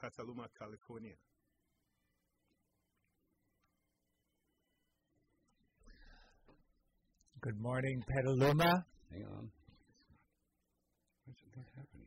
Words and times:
Petaluma, 0.00 0.46
California. 0.58 1.14
Good 7.40 7.60
morning, 7.60 8.02
Petaluma. 8.06 8.84
Hang 9.12 9.24
on. 9.24 9.50
What's 11.24 11.40
what 11.54 11.66
happening? 11.76 12.06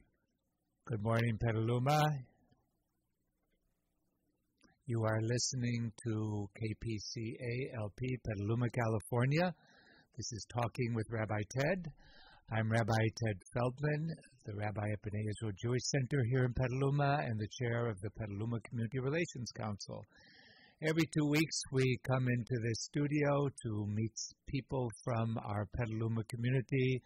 Good 0.86 1.02
morning, 1.02 1.38
Petaluma. 1.40 2.02
You 4.86 5.04
are 5.04 5.22
listening 5.22 5.92
to 6.04 6.50
KPCA 6.58 7.80
LP, 7.80 8.18
Petaluma, 8.26 8.70
California. 8.70 9.54
This 10.18 10.32
is 10.34 10.46
Talking 10.54 10.94
with 10.96 11.08
Rabbi 11.10 11.42
Ted. 11.50 11.92
I'm 12.52 12.72
Rabbi 12.72 13.04
Ted 13.24 13.38
Feldman, 13.54 14.10
the 14.50 14.56
rabbi 14.58 14.90
at 14.90 15.02
B'nai 15.04 15.30
Israel 15.30 15.54
Jewish 15.62 15.84
Center 15.84 16.24
here 16.32 16.46
in 16.46 16.54
Petaluma 16.54 17.22
and 17.22 17.38
the 17.40 17.48
chair 17.60 17.88
of 17.88 18.02
the 18.02 18.10
Petaluma 18.10 18.60
Community 18.62 18.98
Relations 19.00 19.52
Council. 19.56 20.04
Every 20.82 21.06
two 21.14 21.28
weeks, 21.30 21.62
we 21.72 22.00
come 22.08 22.26
into 22.28 22.56
this 22.64 22.90
studio 22.90 23.50
to 23.64 23.86
meet 23.94 24.14
people 24.48 24.90
from 25.04 25.38
our 25.46 25.68
Petaluma 25.78 26.24
community, 26.24 27.02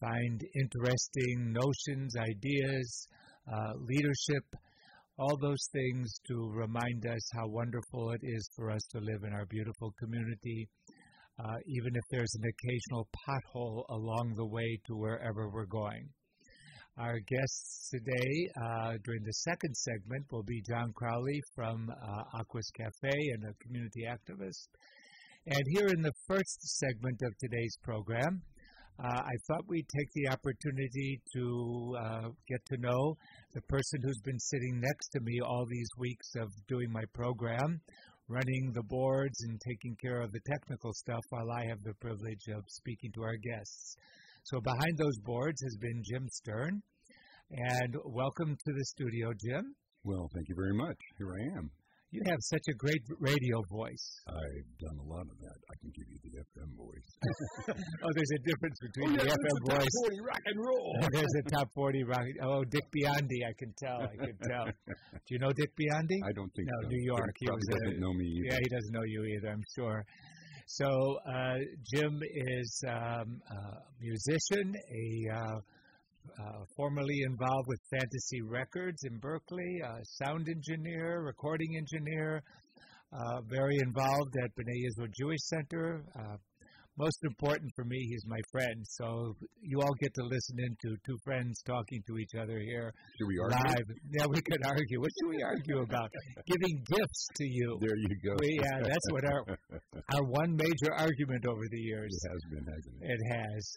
find 0.00 0.40
interesting 0.62 1.52
notions, 1.52 2.14
ideas, 2.16 3.08
uh, 3.52 3.72
leadership, 3.80 4.44
all 5.18 5.36
those 5.36 5.68
things 5.70 6.14
to 6.28 6.50
remind 6.54 7.04
us 7.06 7.28
how 7.34 7.46
wonderful 7.48 8.12
it 8.12 8.20
is 8.22 8.48
for 8.56 8.70
us 8.70 8.82
to 8.92 9.00
live 9.00 9.24
in 9.26 9.34
our 9.34 9.44
beautiful 9.50 9.92
community, 9.98 10.66
uh, 11.40 11.56
even 11.66 11.92
if 11.94 12.04
there's 12.10 12.34
an 12.40 12.48
occasional 12.48 13.06
pothole 13.12 13.84
along 13.90 14.32
the 14.36 14.46
way 14.46 14.78
to 14.86 14.96
wherever 14.96 15.50
we're 15.50 15.66
going. 15.66 16.08
Our 16.96 17.18
guests 17.18 17.90
today 17.90 18.48
uh, 18.54 18.94
during 19.02 19.24
the 19.24 19.32
second 19.32 19.74
segment 19.74 20.30
will 20.30 20.44
be 20.44 20.62
John 20.62 20.92
Crowley 20.94 21.40
from 21.52 21.90
uh, 21.90 22.38
Aqus 22.38 22.70
Cafe 22.78 23.10
and 23.10 23.42
a 23.50 23.64
community 23.64 24.04
activist. 24.08 24.68
And 25.44 25.60
here 25.74 25.88
in 25.88 26.02
the 26.02 26.12
first 26.28 26.62
segment 26.78 27.20
of 27.24 27.32
today's 27.40 27.76
program, 27.82 28.40
uh, 29.02 29.08
I 29.08 29.34
thought 29.48 29.66
we'd 29.66 29.88
take 29.88 30.08
the 30.14 30.28
opportunity 30.28 31.20
to 31.34 31.96
uh, 31.98 32.28
get 32.46 32.64
to 32.66 32.76
know 32.78 33.16
the 33.54 33.62
person 33.62 33.98
who's 34.04 34.20
been 34.24 34.38
sitting 34.38 34.80
next 34.80 35.08
to 35.14 35.20
me 35.20 35.40
all 35.40 35.66
these 35.68 35.90
weeks 35.98 36.28
of 36.36 36.48
doing 36.68 36.92
my 36.92 37.02
program, 37.12 37.80
running 38.28 38.70
the 38.72 38.84
boards 38.84 39.42
and 39.48 39.60
taking 39.66 39.96
care 40.00 40.20
of 40.20 40.30
the 40.30 40.40
technical 40.46 40.92
stuff 40.92 41.24
while 41.30 41.50
I 41.50 41.66
have 41.70 41.82
the 41.82 41.94
privilege 41.94 42.46
of 42.54 42.62
speaking 42.68 43.10
to 43.16 43.22
our 43.22 43.36
guests. 43.36 43.96
So 44.44 44.60
behind 44.60 44.98
those 44.98 45.16
boards 45.24 45.56
has 45.62 45.76
been 45.80 46.02
Jim 46.04 46.28
Stern. 46.28 46.82
And 47.48 47.96
welcome 48.04 48.52
to 48.52 48.72
the 48.76 48.84
studio, 48.92 49.32
Jim. 49.32 49.74
Well, 50.04 50.28
thank 50.34 50.50
you 50.50 50.54
very 50.54 50.76
much. 50.76 51.00
Here 51.16 51.32
I 51.32 51.56
am. 51.56 51.70
You 52.12 52.20
have 52.28 52.36
such 52.52 52.68
a 52.68 52.74
great 52.76 53.00
radio 53.18 53.64
voice. 53.72 54.06
I've 54.28 54.70
done 54.84 55.00
a 55.00 55.08
lot 55.08 55.24
of 55.24 55.36
that. 55.40 55.58
I 55.64 55.74
can 55.80 55.90
give 55.96 56.04
you 56.12 56.18
the 56.28 56.44
FM 56.44 56.76
voice. 56.76 57.08
oh, 58.04 58.12
there's 58.12 58.34
a 58.36 58.42
difference 58.44 58.78
between 58.84 59.16
oh, 59.16 59.24
the 59.24 59.24
yeah, 59.24 59.32
FM 59.32 59.56
top 59.64 59.80
voice. 59.80 59.96
40 60.12 60.20
rock 60.28 60.44
and 60.44 60.58
roll. 60.60 60.92
there's 61.16 61.36
a 61.40 61.44
top 61.48 61.68
40 61.74 62.04
rock. 62.04 62.24
Oh, 62.42 62.64
Dick 62.68 62.84
Biondi, 62.92 63.48
I 63.48 63.54
can 63.56 63.72
tell. 63.80 64.04
I 64.04 64.16
can 64.28 64.36
tell. 64.44 64.66
Do 64.68 65.30
you 65.32 65.38
know 65.40 65.56
Dick 65.56 65.72
Biondi? 65.72 66.20
I 66.20 66.32
don't 66.36 66.52
think 66.52 66.68
no, 66.68 66.84
so. 66.84 66.88
New 66.92 67.02
York. 67.02 67.32
He, 67.40 67.46
probably 67.46 67.64
doesn't 67.72 67.96
a, 67.96 68.00
know 68.00 68.12
me 68.12 68.28
either. 68.28 68.46
Yeah, 68.52 68.58
he 68.60 68.68
doesn't 68.68 68.92
know 68.92 69.06
you 69.08 69.24
either, 69.24 69.48
I'm 69.48 69.64
sure. 69.74 70.04
So, 70.66 71.18
uh, 71.26 71.58
Jim 71.92 72.20
is 72.22 72.84
um, 72.88 73.40
a 73.50 73.60
musician, 74.00 74.74
a 74.74 75.34
uh, 75.34 75.58
uh, 76.40 76.64
formerly 76.74 77.20
involved 77.26 77.68
with 77.68 77.78
Fantasy 77.90 78.40
Records 78.40 79.04
in 79.04 79.18
Berkeley, 79.18 79.82
sound 80.24 80.48
engineer, 80.48 81.22
recording 81.22 81.76
engineer, 81.76 82.42
uh, 83.12 83.40
very 83.42 83.76
involved 83.82 84.34
at 84.42 84.50
B'nai 84.56 84.88
Israel 84.88 85.08
Jewish 85.20 85.42
Center. 85.42 86.02
Uh, 86.98 87.02
most 87.02 87.18
important 87.24 87.70
for 87.74 87.84
me, 87.84 87.98
he's 88.08 88.24
my 88.26 88.40
friend. 88.52 88.84
So 88.84 89.34
you 89.60 89.80
all 89.80 89.94
get 90.00 90.14
to 90.14 90.22
listen 90.24 90.56
in 90.58 90.76
to 90.82 90.96
two 91.06 91.16
friends 91.24 91.60
talking 91.66 92.02
to 92.06 92.18
each 92.18 92.34
other 92.40 92.58
here 92.60 92.92
Should 93.18 93.26
we 93.28 93.38
argue? 93.42 93.68
live. 93.68 93.86
Yeah, 94.10 94.26
we 94.26 94.40
could 94.40 94.64
argue. 94.66 95.00
What 95.00 95.10
should 95.20 95.30
we 95.30 95.42
argue 95.42 95.80
about? 95.82 96.10
Giving 96.46 96.82
gifts 96.86 97.28
to 97.36 97.44
you. 97.44 97.78
There 97.80 97.96
you 97.96 98.16
go. 98.24 98.36
We, 98.40 98.58
yeah, 98.62 98.80
that's 98.82 99.10
what 99.10 99.24
our 99.24 99.58
our 100.14 100.24
one 100.24 100.56
major 100.56 100.94
argument 100.96 101.46
over 101.46 101.62
the 101.70 101.78
years. 101.80 102.10
It 102.10 102.28
has 102.30 102.42
been, 102.50 102.64
hasn't 102.64 103.02
it? 103.02 103.10
It 103.10 103.20
has. 103.36 103.76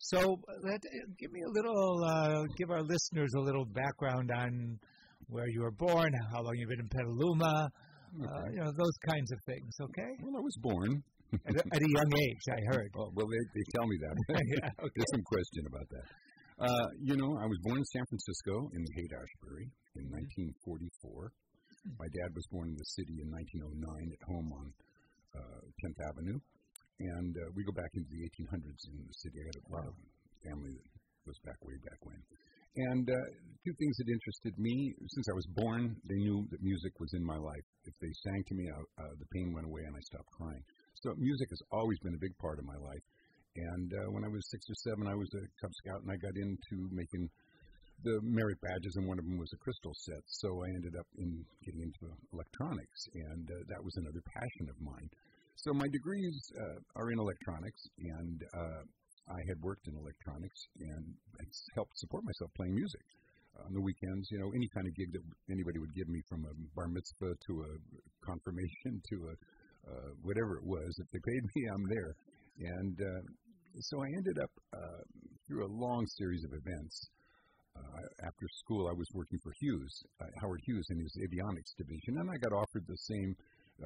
So, 0.00 0.38
let, 0.62 0.80
give 1.18 1.32
me 1.32 1.40
a 1.42 1.50
little, 1.50 2.04
uh, 2.04 2.44
give 2.56 2.70
our 2.70 2.82
listeners 2.82 3.32
a 3.36 3.40
little 3.40 3.64
background 3.64 4.30
on 4.30 4.78
where 5.28 5.48
you 5.48 5.62
were 5.62 5.72
born, 5.72 6.12
how 6.32 6.40
long 6.42 6.52
you've 6.54 6.68
been 6.68 6.78
in 6.80 6.88
Petaluma, 6.88 7.68
uh, 8.22 8.44
you 8.52 8.58
know, 8.58 8.70
those 8.70 8.96
kinds 9.08 9.32
of 9.32 9.38
things. 9.44 9.74
Okay, 9.82 10.10
Well, 10.22 10.36
I 10.38 10.40
was 10.40 10.56
born. 10.62 11.02
At, 11.32 11.54
a, 11.56 11.62
at 11.74 11.82
a 11.82 11.90
young 11.90 12.10
age, 12.10 12.44
I 12.48 12.60
heard. 12.72 12.90
Oh, 12.96 13.10
well, 13.12 13.28
they, 13.28 13.42
they 13.54 13.64
tell 13.76 13.86
me 13.86 13.96
that. 14.00 14.14
yeah, 14.56 14.70
okay. 14.84 14.96
There's 14.96 15.12
some 15.14 15.26
question 15.28 15.62
about 15.68 15.88
that. 15.92 16.06
Uh, 16.58 16.88
you 16.98 17.14
know, 17.14 17.30
I 17.38 17.46
was 17.46 17.58
born 17.62 17.78
in 17.78 17.86
San 17.94 18.04
Francisco 18.10 18.66
in 18.74 18.82
the 18.82 18.92
Haight 18.98 19.12
Ashbury 19.14 19.70
in 19.94 20.04
1944. 20.58 21.30
My 22.02 22.10
dad 22.10 22.34
was 22.34 22.42
born 22.50 22.74
in 22.74 22.76
the 22.76 22.90
city 22.98 23.22
in 23.22 23.30
1909 23.30 23.78
at 23.86 24.22
home 24.26 24.48
on 24.50 24.66
uh, 25.38 25.60
10th 25.86 26.00
Avenue. 26.10 26.38
And 26.98 27.30
uh, 27.30 27.54
we 27.54 27.62
go 27.62 27.70
back 27.70 27.94
into 27.94 28.10
the 28.10 28.26
1800s 28.26 28.82
in 28.90 29.06
the 29.06 29.18
city. 29.22 29.38
I 29.38 29.46
had 29.46 29.58
a 29.62 29.70
lot 29.70 29.86
of 29.86 29.94
family 30.42 30.74
that 30.74 30.86
goes 31.22 31.38
back 31.46 31.58
way 31.62 31.78
back 31.86 32.00
when. 32.02 32.18
And 32.90 33.06
uh, 33.06 33.26
two 33.62 33.74
things 33.78 33.94
that 34.02 34.08
interested 34.10 34.54
me 34.58 34.94
since 34.98 35.26
I 35.30 35.34
was 35.34 35.46
born, 35.54 35.94
they 36.10 36.18
knew 36.26 36.46
that 36.50 36.62
music 36.62 36.92
was 36.98 37.10
in 37.14 37.22
my 37.22 37.38
life. 37.38 37.66
If 37.86 37.94
they 38.02 38.12
sang 38.26 38.40
to 38.50 38.54
me, 38.54 38.64
I, 38.66 38.78
uh, 39.02 39.14
the 39.18 39.28
pain 39.34 39.54
went 39.54 39.66
away 39.66 39.82
and 39.86 39.94
I 39.94 40.02
stopped 40.10 40.30
crying. 40.34 40.62
So 41.02 41.14
music 41.16 41.50
has 41.50 41.62
always 41.70 41.98
been 42.00 42.14
a 42.14 42.18
big 42.18 42.36
part 42.38 42.58
of 42.58 42.64
my 42.64 42.76
life. 42.76 43.06
And 43.56 43.90
uh, 43.94 44.10
when 44.10 44.24
I 44.24 44.28
was 44.28 44.42
six 44.50 44.66
or 44.70 44.74
seven, 44.82 45.06
I 45.06 45.14
was 45.14 45.30
a 45.34 45.42
Cub 45.60 45.70
Scout, 45.82 46.02
and 46.02 46.10
I 46.10 46.16
got 46.18 46.34
into 46.34 46.90
making 46.90 47.30
the 48.02 48.18
merit 48.22 48.58
badges, 48.62 48.94
and 48.94 49.06
one 49.06 49.18
of 49.18 49.24
them 49.26 49.38
was 49.38 49.50
a 49.54 49.62
crystal 49.62 49.94
set. 49.94 50.22
So 50.26 50.62
I 50.62 50.68
ended 50.74 50.94
up 50.98 51.06
in 51.18 51.42
getting 51.66 51.82
into 51.82 52.14
electronics, 52.32 53.00
and 53.14 53.46
uh, 53.50 53.62
that 53.70 53.82
was 53.82 53.94
another 53.98 54.22
passion 54.34 54.70
of 54.70 54.78
mine. 54.78 55.10
So 55.56 55.74
my 55.74 55.88
degrees 55.90 56.38
uh, 56.54 56.78
are 56.94 57.10
in 57.10 57.18
electronics, 57.18 57.82
and 57.98 58.38
uh, 58.54 58.82
I 59.30 59.40
had 59.50 59.58
worked 59.62 59.86
in 59.86 59.94
electronics, 59.98 60.60
and 60.78 61.04
helped 61.74 61.98
support 61.98 62.22
myself 62.24 62.50
playing 62.54 62.74
music. 62.74 63.02
On 63.66 63.74
the 63.74 63.82
weekends, 63.82 64.30
you 64.30 64.38
know, 64.38 64.54
any 64.54 64.70
kind 64.70 64.86
of 64.86 64.94
gig 64.94 65.10
that 65.10 65.24
anybody 65.50 65.82
would 65.82 65.94
give 65.94 66.06
me, 66.06 66.22
from 66.30 66.46
a 66.46 66.54
bar 66.78 66.86
mitzvah 66.86 67.34
to 67.34 67.52
a 67.66 67.70
confirmation 68.22 69.02
to 69.10 69.16
a 69.30 69.34
uh, 69.88 70.10
whatever 70.22 70.56
it 70.60 70.66
was, 70.66 70.90
if 71.00 71.08
they 71.10 71.22
paid 71.24 71.42
me, 71.56 71.60
I'm 71.72 71.86
there. 71.88 72.12
And 72.76 72.96
uh, 73.00 73.22
so 73.80 74.02
I 74.02 74.08
ended 74.16 74.38
up 74.42 74.52
uh, 74.74 75.02
through 75.46 75.64
a 75.64 75.72
long 75.72 76.04
series 76.18 76.44
of 76.44 76.52
events. 76.52 76.96
Uh, 77.78 78.26
after 78.26 78.46
school, 78.66 78.90
I 78.90 78.96
was 78.96 79.06
working 79.14 79.38
for 79.38 79.54
Hughes, 79.62 79.94
uh, 80.20 80.26
Howard 80.42 80.58
Hughes, 80.66 80.86
in 80.90 80.98
his 80.98 81.14
avionics 81.22 81.72
division, 81.78 82.18
and 82.18 82.26
I 82.26 82.36
got 82.42 82.50
offered 82.50 82.82
the 82.90 82.98
same 83.06 83.30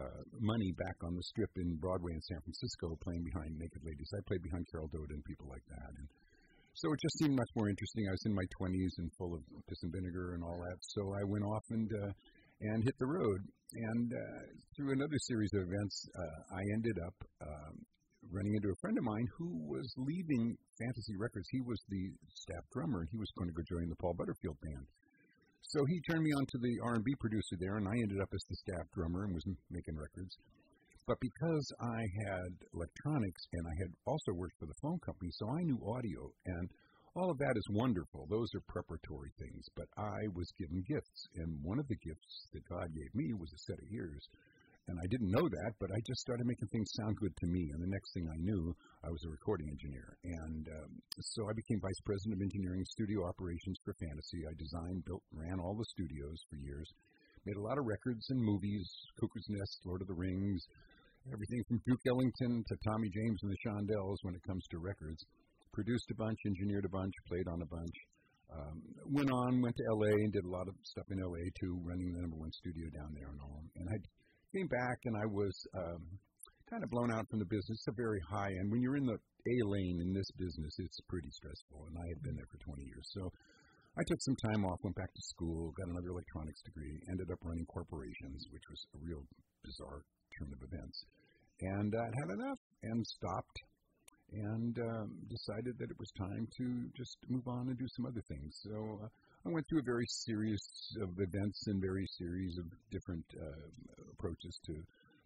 uh, 0.01 0.25
money 0.41 0.73
back 0.81 0.97
on 1.05 1.13
the 1.13 1.23
strip 1.29 1.53
in 1.61 1.77
Broadway 1.77 2.17
in 2.17 2.23
San 2.25 2.41
Francisco, 2.41 2.97
playing 3.05 3.21
behind 3.29 3.53
Naked 3.61 3.85
Ladies. 3.85 4.09
I 4.17 4.25
played 4.25 4.41
behind 4.41 4.65
Carol 4.73 4.89
Doda 4.89 5.13
and 5.13 5.25
people 5.29 5.45
like 5.53 5.65
that, 5.69 5.93
and 5.93 6.09
so 6.73 6.89
it 6.89 7.01
just 7.05 7.21
seemed 7.21 7.37
much 7.37 7.53
more 7.53 7.69
interesting. 7.69 8.09
I 8.09 8.17
was 8.17 8.25
in 8.25 8.33
my 8.33 8.49
20s 8.57 8.95
and 8.97 9.13
full 9.21 9.37
of 9.37 9.45
piss 9.69 9.85
and 9.85 9.93
vinegar 9.93 10.33
and 10.33 10.43
all 10.43 10.57
that, 10.57 10.79
so 10.97 11.13
I 11.13 11.23
went 11.29 11.45
off 11.45 11.65
and 11.69 11.89
uh, 11.93 12.11
and 12.63 12.85
hit 12.85 12.95
the 12.99 13.07
road. 13.07 13.41
And 13.75 14.13
uh, 14.13 14.43
through 14.77 14.93
another 14.93 15.19
series 15.27 15.51
of 15.55 15.65
events, 15.65 15.97
uh, 16.15 16.57
I 16.57 16.63
ended 16.77 16.97
up 17.07 17.17
um, 17.41 17.75
running 18.31 18.55
into 18.55 18.71
a 18.71 18.81
friend 18.81 18.97
of 18.99 19.05
mine 19.05 19.27
who 19.39 19.51
was 19.67 19.89
leaving 19.97 20.55
Fantasy 20.79 21.17
Records. 21.19 21.49
He 21.51 21.61
was 21.65 21.81
the 21.89 22.05
staff 22.35 22.65
drummer, 22.73 23.09
he 23.11 23.19
was 23.19 23.31
going 23.37 23.49
to 23.49 23.57
go 23.57 23.65
join 23.67 23.89
the 23.89 23.99
Paul 23.99 24.15
Butterfield 24.15 24.61
band. 24.63 24.87
So 25.63 25.81
he 25.87 26.01
turned 26.05 26.23
me 26.23 26.33
on 26.37 26.45
to 26.45 26.59
the 26.59 26.75
R&B 26.85 27.15
producer 27.21 27.57
there, 27.59 27.79
and 27.79 27.89
I 27.89 27.97
ended 27.97 28.21
up 28.21 28.29
as 28.35 28.45
the 28.51 28.61
staff 28.67 28.87
drummer 28.93 29.25
and 29.25 29.33
was 29.33 29.47
making 29.71 29.97
records. 29.97 30.37
But 31.07 31.19
because 31.19 31.67
I 31.81 32.01
had 32.29 32.51
electronics 32.75 33.43
and 33.53 33.65
I 33.67 33.75
had 33.83 33.91
also 34.07 34.33
worked 34.39 34.59
for 34.59 34.67
the 34.67 34.81
phone 34.83 35.01
company, 35.03 35.31
so 35.35 35.51
I 35.51 35.63
knew 35.67 35.79
audio, 35.83 36.31
and 36.47 36.69
all 37.15 37.31
of 37.31 37.39
that 37.39 37.57
is 37.57 37.77
wonderful. 37.77 38.27
Those 38.31 38.49
are 38.57 38.73
preparatory 38.73 39.33
things. 39.37 39.69
But 39.77 39.89
I 40.01 40.21
was 40.33 40.49
given 40.59 40.85
gifts, 40.89 41.29
and 41.37 41.61
one 41.63 41.79
of 41.79 41.89
the 41.89 42.01
gifts 42.01 42.49
that 42.53 42.65
God 42.69 42.89
gave 42.95 43.13
me 43.15 43.33
was 43.37 43.53
a 43.53 43.65
set 43.69 43.79
of 43.79 43.93
ears. 43.93 44.25
And 44.89 44.99
I 44.99 45.07
didn't 45.07 45.31
know 45.31 45.47
that, 45.47 45.73
but 45.79 45.95
I 45.95 46.01
just 46.03 46.25
started 46.27 46.43
making 46.43 46.67
things 46.75 46.91
sound 46.99 47.15
good 47.23 47.31
to 47.31 47.47
me. 47.47 47.71
And 47.71 47.79
the 47.79 47.95
next 47.95 48.11
thing 48.15 48.27
I 48.27 48.41
knew, 48.43 48.75
I 49.07 49.15
was 49.15 49.23
a 49.23 49.31
recording 49.31 49.71
engineer. 49.71 50.19
And 50.25 50.67
um, 50.67 50.91
so 51.21 51.47
I 51.47 51.55
became 51.55 51.79
vice 51.79 52.03
president 52.03 52.41
of 52.41 52.43
engineering 52.43 52.83
studio 52.99 53.23
operations 53.29 53.79
for 53.85 53.95
Fantasy. 53.95 54.43
I 54.43 54.55
designed, 54.59 55.07
built, 55.07 55.23
ran 55.31 55.63
all 55.63 55.79
the 55.79 55.87
studios 55.95 56.35
for 56.51 56.59
years. 56.59 56.89
Made 57.47 57.61
a 57.61 57.63
lot 57.63 57.79
of 57.79 57.87
records 57.87 58.27
and 58.31 58.43
movies, 58.43 58.87
Cuckoo's 59.21 59.47
Nest, 59.51 59.87
Lord 59.87 60.03
of 60.03 60.11
the 60.11 60.19
Rings, 60.19 60.67
everything 61.31 61.63
from 61.69 61.83
Duke 61.87 62.03
Ellington 62.09 62.65
to 62.67 62.75
Tommy 62.83 63.11
James 63.15 63.39
and 63.43 63.51
the 63.55 63.63
Shondells 63.63 64.19
when 64.23 64.35
it 64.35 64.43
comes 64.43 64.67
to 64.71 64.83
records. 64.83 65.23
Produced 65.73 66.11
a 66.11 66.15
bunch, 66.15 66.39
engineered 66.47 66.85
a 66.85 66.93
bunch, 66.93 67.15
played 67.29 67.49
on 67.49 67.63
a 67.63 67.67
bunch. 67.67 67.97
Um, 68.53 68.83
went 69.09 69.31
on, 69.33 69.63
went 69.63 69.77
to 69.77 69.85
LA 69.97 70.13
and 70.21 70.33
did 70.33 70.45
a 70.45 70.53
lot 70.53 70.69
of 70.69 70.75
stuff 70.85 71.09
in 71.09 71.19
LA 71.25 71.49
too, 71.57 71.81
running 71.81 72.13
the 72.13 72.21
number 72.21 72.37
one 72.37 72.53
studio 72.53 72.85
down 72.93 73.17
there 73.17 73.33
and 73.33 73.41
all. 73.41 73.65
And 73.77 73.89
I 73.89 73.97
came 74.53 74.69
back 74.69 74.99
and 75.09 75.17
I 75.17 75.25
was 75.25 75.57
um, 75.73 76.05
kind 76.69 76.85
of 76.85 76.91
blown 76.93 77.11
out 77.13 77.25
from 77.33 77.41
the 77.41 77.49
business. 77.49 77.81
It's 77.81 77.89
a 77.89 77.97
very 77.97 78.21
high 78.29 78.53
end. 78.53 78.69
When 78.69 78.85
you're 78.85 79.01
in 79.01 79.09
the 79.09 79.17
A 79.17 79.57
lane 79.65 80.05
in 80.05 80.13
this 80.13 80.29
business, 80.37 80.77
it's 80.77 81.01
pretty 81.09 81.33
stressful. 81.33 81.89
And 81.89 81.97
I 81.97 82.07
had 82.13 82.21
been 82.21 82.37
there 82.37 82.49
for 82.53 82.61
20 82.61 82.85
years. 82.85 83.09
So 83.17 83.33
I 83.97 84.03
took 84.09 84.21
some 84.21 84.37
time 84.49 84.65
off, 84.65 84.81
went 84.85 84.97
back 84.97 85.13
to 85.13 85.31
school, 85.37 85.73
got 85.77 85.89
another 85.89 86.13
electronics 86.17 86.61
degree, 86.65 86.97
ended 87.09 87.29
up 87.33 87.41
running 87.45 87.69
corporations, 87.69 88.49
which 88.53 88.65
was 88.69 88.81
a 88.97 89.01
real 89.05 89.25
bizarre 89.65 90.05
turn 90.37 90.53
of 90.53 90.61
events. 90.65 90.97
And 91.61 91.93
I 91.93 92.05
uh, 92.05 92.13
had 92.21 92.29
enough 92.41 92.61
and 92.89 93.05
stopped 93.05 93.57
and 94.33 94.79
um, 94.79 95.19
decided 95.29 95.79
that 95.79 95.91
it 95.91 95.99
was 95.99 96.11
time 96.17 96.49
to 96.59 96.89
just 96.97 97.17
move 97.29 97.47
on 97.47 97.69
and 97.69 97.79
do 97.79 97.87
some 97.97 98.07
other 98.07 98.23
things. 98.29 98.53
So 98.65 99.01
uh, 99.05 99.09
I 99.47 99.53
went 99.53 99.67
through 99.69 99.81
a 99.81 99.89
very 99.89 100.07
series 100.07 100.63
of 101.01 101.11
events 101.19 101.67
and 101.67 101.81
very 101.81 102.07
series 102.19 102.57
of 102.59 102.65
different 102.91 103.25
uh, 103.37 103.69
approaches 104.13 104.59
to, 104.67 104.75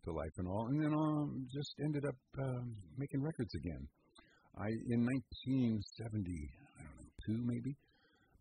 to 0.04 0.12
life 0.12 0.34
and 0.38 0.48
all, 0.48 0.66
and 0.68 0.82
then 0.82 0.92
um, 0.94 1.46
just 1.52 1.74
ended 1.84 2.04
up 2.04 2.16
um, 2.42 2.74
making 2.98 3.22
records 3.22 3.54
again. 3.54 3.86
I 4.58 4.68
in 4.88 5.04
1970, 5.04 6.50
I 6.78 6.82
don't 6.82 6.96
know, 6.96 7.08
two 7.26 7.38
maybe 7.44 7.76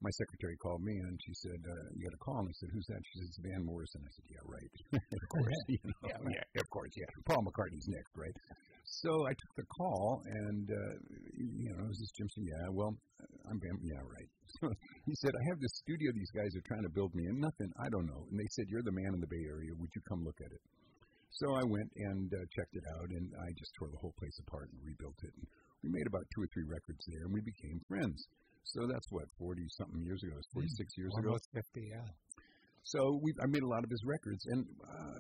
my 0.02 0.12
secretary 0.22 0.56
called 0.62 0.84
me 0.84 0.94
and 1.02 1.18
she 1.26 1.34
said, 1.34 1.60
uh, 1.66 1.86
"You 1.96 2.06
got 2.06 2.14
a 2.14 2.22
call?" 2.22 2.40
And 2.40 2.50
I 2.50 2.56
said, 2.60 2.70
"Who's 2.74 2.88
that?" 2.88 3.02
She 3.10 3.20
said, 3.20 3.28
"It's 3.28 3.42
Van 3.42 3.64
Morrison." 3.66 4.02
I 4.04 4.12
said, 4.12 4.28
"Yeah, 4.30 4.44
right. 4.46 4.74
of 5.02 5.26
course, 5.34 5.60
you 5.68 5.80
know, 5.84 6.10
yeah, 6.14 6.44
yeah, 6.54 6.62
of 6.62 6.70
course, 6.70 6.92
yeah. 6.96 7.10
Paul 7.26 7.42
McCartney's 7.42 7.88
next, 7.88 8.12
right?" 8.16 8.36
So 8.86 9.10
I 9.26 9.34
took 9.34 9.54
the 9.58 9.68
call, 9.74 10.22
and 10.26 10.70
uh, 10.70 10.94
you 11.38 11.74
know, 11.74 11.90
is 11.90 11.98
this 11.98 12.14
Jim? 12.14 12.30
Said, 12.30 12.46
"Yeah, 12.46 12.66
well, 12.70 12.94
I'm 13.50 13.58
Van. 13.58 13.76
Yeah, 13.82 14.02
right." 14.06 14.30
So 14.62 14.70
he 15.10 15.14
said, 15.18 15.34
"I 15.34 15.44
have 15.50 15.60
this 15.60 15.74
studio. 15.82 16.14
These 16.14 16.34
guys 16.38 16.54
are 16.54 16.66
trying 16.70 16.86
to 16.86 16.94
build 16.94 17.14
me, 17.18 17.26
and 17.26 17.42
nothing. 17.42 17.70
I 17.82 17.90
don't 17.90 18.06
know." 18.06 18.30
And 18.30 18.38
they 18.38 18.50
said, 18.54 18.70
"You're 18.70 18.86
the 18.86 18.94
man 18.94 19.18
in 19.18 19.22
the 19.22 19.32
Bay 19.32 19.44
Area. 19.50 19.74
Would 19.74 19.90
you 19.90 20.04
come 20.06 20.22
look 20.22 20.38
at 20.38 20.54
it?" 20.54 20.62
So 21.42 21.58
I 21.58 21.66
went 21.66 21.92
and 22.14 22.30
uh, 22.32 22.38
checked 22.54 22.78
it 22.78 22.86
out, 22.96 23.10
and 23.10 23.28
I 23.42 23.48
just 23.58 23.74
tore 23.76 23.90
the 23.90 24.00
whole 24.00 24.14
place 24.16 24.38
apart 24.48 24.70
and 24.72 24.80
rebuilt 24.86 25.20
it. 25.26 25.34
And 25.34 25.46
we 25.84 25.90
made 25.90 26.08
about 26.08 26.24
two 26.32 26.46
or 26.46 26.50
three 26.54 26.64
records 26.70 27.02
there, 27.10 27.26
and 27.26 27.34
we 27.34 27.42
became 27.42 27.82
friends. 27.90 28.22
So 28.70 28.86
that's 28.86 29.10
what 29.10 29.26
forty 29.42 29.66
something 29.82 30.02
years 30.06 30.22
ago. 30.22 30.38
It's 30.38 30.52
forty 30.54 30.70
six 30.78 30.94
years 30.94 31.10
Almost 31.18 31.26
ago. 31.26 31.30
Almost 31.34 31.48
fifty, 31.58 31.86
yeah. 31.90 32.10
So 32.86 33.18
we 33.18 33.34
I 33.42 33.50
made 33.50 33.66
a 33.66 33.72
lot 33.72 33.82
of 33.82 33.90
his 33.90 34.04
records, 34.06 34.46
and 34.46 34.62
uh, 34.86 35.20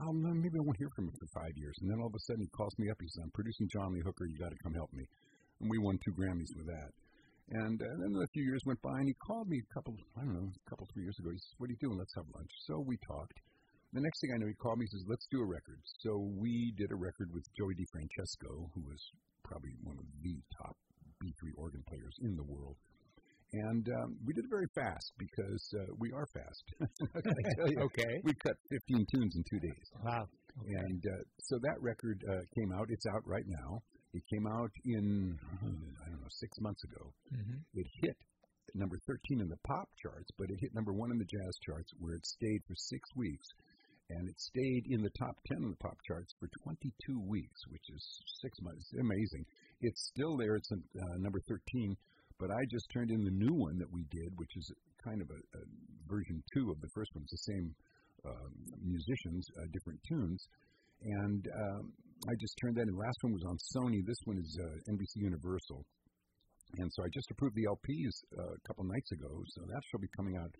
I'll, 0.00 0.12
maybe 0.12 0.58
I 0.58 0.64
won't 0.64 0.76
hear 0.76 0.92
from 0.94 1.08
him 1.08 1.16
for 1.16 1.28
five 1.40 1.56
years. 1.56 1.76
And 1.80 1.90
then 1.90 2.00
all 2.00 2.12
of 2.12 2.14
a 2.14 2.22
sudden 2.28 2.42
he 2.44 2.50
calls 2.52 2.76
me 2.78 2.90
up. 2.90 3.00
He 3.00 3.08
says, 3.08 3.24
"I'm 3.24 3.32
producing 3.32 3.68
John 3.72 3.92
Lee 3.92 4.04
Hooker. 4.04 4.26
You 4.26 4.36
got 4.36 4.52
to 4.52 4.62
come 4.62 4.74
help 4.74 4.92
me." 4.92 5.04
And 5.60 5.70
we 5.70 5.78
won 5.78 5.98
two 6.04 6.12
Grammys 6.12 6.52
with 6.56 6.66
that. 6.68 6.92
And 7.48 7.80
uh, 7.80 7.86
then 8.02 8.10
a 8.12 8.32
few 8.34 8.42
years 8.42 8.60
went 8.66 8.82
by, 8.82 8.98
and 8.98 9.06
he 9.08 9.14
called 9.22 9.48
me 9.48 9.62
a 9.62 9.74
couple, 9.74 9.94
I 10.18 10.26
don't 10.26 10.34
know, 10.34 10.50
a 10.50 10.66
couple 10.68 10.86
three 10.92 11.04
years 11.06 11.16
ago. 11.18 11.30
He 11.30 11.38
says, 11.38 11.54
"What 11.58 11.70
are 11.70 11.72
you 11.72 11.80
doing? 11.80 11.96
Let's 11.96 12.14
have 12.16 12.28
lunch." 12.34 12.50
So 12.66 12.80
we 12.80 12.98
talked. 13.06 13.38
The 13.94 14.02
next 14.02 14.20
thing 14.20 14.34
I 14.34 14.38
know, 14.38 14.50
he 14.50 14.58
called 14.58 14.78
me. 14.78 14.84
He 14.84 14.92
says, 14.92 15.06
"Let's 15.08 15.26
do 15.30 15.40
a 15.40 15.48
record." 15.48 15.80
So 16.04 16.28
we 16.36 16.74
did 16.76 16.92
a 16.92 16.98
record 16.98 17.32
with 17.32 17.46
Joey 17.56 17.74
DeFrancesco, 17.80 18.68
who 18.74 18.82
was 18.84 19.00
probably 19.44 19.72
one 19.80 19.96
of 19.96 20.04
the 20.20 20.36
top 20.60 20.76
B3 21.22 21.56
organ 21.56 21.82
players 21.88 22.16
in 22.20 22.36
the 22.36 22.44
world. 22.44 22.76
And 23.52 23.86
um, 24.02 24.16
we 24.26 24.34
did 24.34 24.44
it 24.44 24.50
very 24.50 24.68
fast 24.74 25.12
because 25.18 25.74
uh, 25.78 25.86
we 25.98 26.12
are 26.12 26.26
fast. 26.34 26.64
okay. 26.82 28.20
We 28.24 28.32
cut 28.42 28.56
15 28.70 29.06
tunes 29.14 29.36
in 29.36 29.44
two 29.48 29.60
days. 29.60 29.86
Wow. 30.02 30.26
Okay. 30.60 30.74
And 30.74 31.02
uh, 31.06 31.22
so 31.40 31.58
that 31.62 31.80
record 31.80 32.22
uh, 32.28 32.42
came 32.58 32.72
out. 32.72 32.86
It's 32.90 33.06
out 33.06 33.22
right 33.24 33.46
now. 33.46 33.82
It 34.14 34.22
came 34.32 34.46
out 34.46 34.72
in, 34.84 35.36
I 35.62 36.08
don't 36.08 36.20
know, 36.20 36.32
six 36.40 36.56
months 36.60 36.82
ago. 36.84 37.12
Mm-hmm. 37.34 37.58
It 37.74 37.86
hit 38.02 38.16
number 38.74 38.96
13 39.06 39.40
in 39.40 39.48
the 39.48 39.60
pop 39.66 39.88
charts, 40.00 40.30
but 40.38 40.48
it 40.50 40.58
hit 40.60 40.74
number 40.74 40.92
one 40.92 41.12
in 41.12 41.18
the 41.18 41.28
jazz 41.28 41.54
charts 41.64 41.92
where 41.98 42.14
it 42.14 42.26
stayed 42.26 42.62
for 42.66 42.74
six 42.76 43.08
weeks. 43.14 43.46
And 44.08 44.28
it 44.28 44.38
stayed 44.40 44.84
in 44.88 45.02
the 45.02 45.10
top 45.18 45.36
10 45.52 45.64
in 45.64 45.70
the 45.70 45.82
pop 45.82 45.98
charts 46.06 46.32
for 46.38 46.48
22 46.62 47.20
weeks, 47.26 47.60
which 47.68 47.82
is 47.92 48.02
six 48.40 48.58
months. 48.62 48.86
Amazing. 48.98 49.44
It's 49.80 50.08
still 50.14 50.36
there. 50.36 50.54
It's 50.56 50.70
a, 50.70 50.76
uh, 50.76 51.16
number 51.18 51.40
13 51.48 51.96
but 52.38 52.50
I 52.50 52.62
just 52.70 52.86
turned 52.92 53.10
in 53.10 53.24
the 53.24 53.32
new 53.32 53.54
one 53.54 53.78
that 53.78 53.90
we 53.90 54.04
did, 54.10 54.30
which 54.36 54.52
is 54.56 54.70
kind 55.02 55.20
of 55.22 55.28
a, 55.30 55.40
a 55.58 55.62
version 56.08 56.42
two 56.54 56.70
of 56.70 56.80
the 56.80 56.90
first 56.94 57.10
one. 57.14 57.24
It's 57.24 57.36
the 57.44 57.52
same 57.52 57.66
um, 58.26 58.52
musicians, 58.82 59.46
uh, 59.58 59.66
different 59.72 60.00
tunes. 60.08 60.40
And 61.02 61.42
um, 61.46 61.92
I 62.28 62.34
just 62.40 62.54
turned 62.60 62.76
that 62.76 62.88
in. 62.88 62.96
Last 62.96 63.18
one 63.22 63.32
was 63.32 63.44
on 63.44 63.56
Sony. 63.76 64.00
This 64.04 64.20
one 64.24 64.38
is 64.38 64.58
uh, 64.60 64.92
NBC 64.92 65.22
Universal. 65.22 65.84
And 66.78 66.90
so 66.92 67.04
I 67.04 67.08
just 67.14 67.30
approved 67.30 67.54
the 67.54 67.68
LPs 67.70 68.14
uh, 68.36 68.52
a 68.52 68.60
couple 68.66 68.84
nights 68.84 69.12
ago, 69.12 69.30
so 69.54 69.62
that 69.70 69.82
shall 69.90 70.00
be 70.00 70.10
coming 70.16 70.36
out 70.36 70.50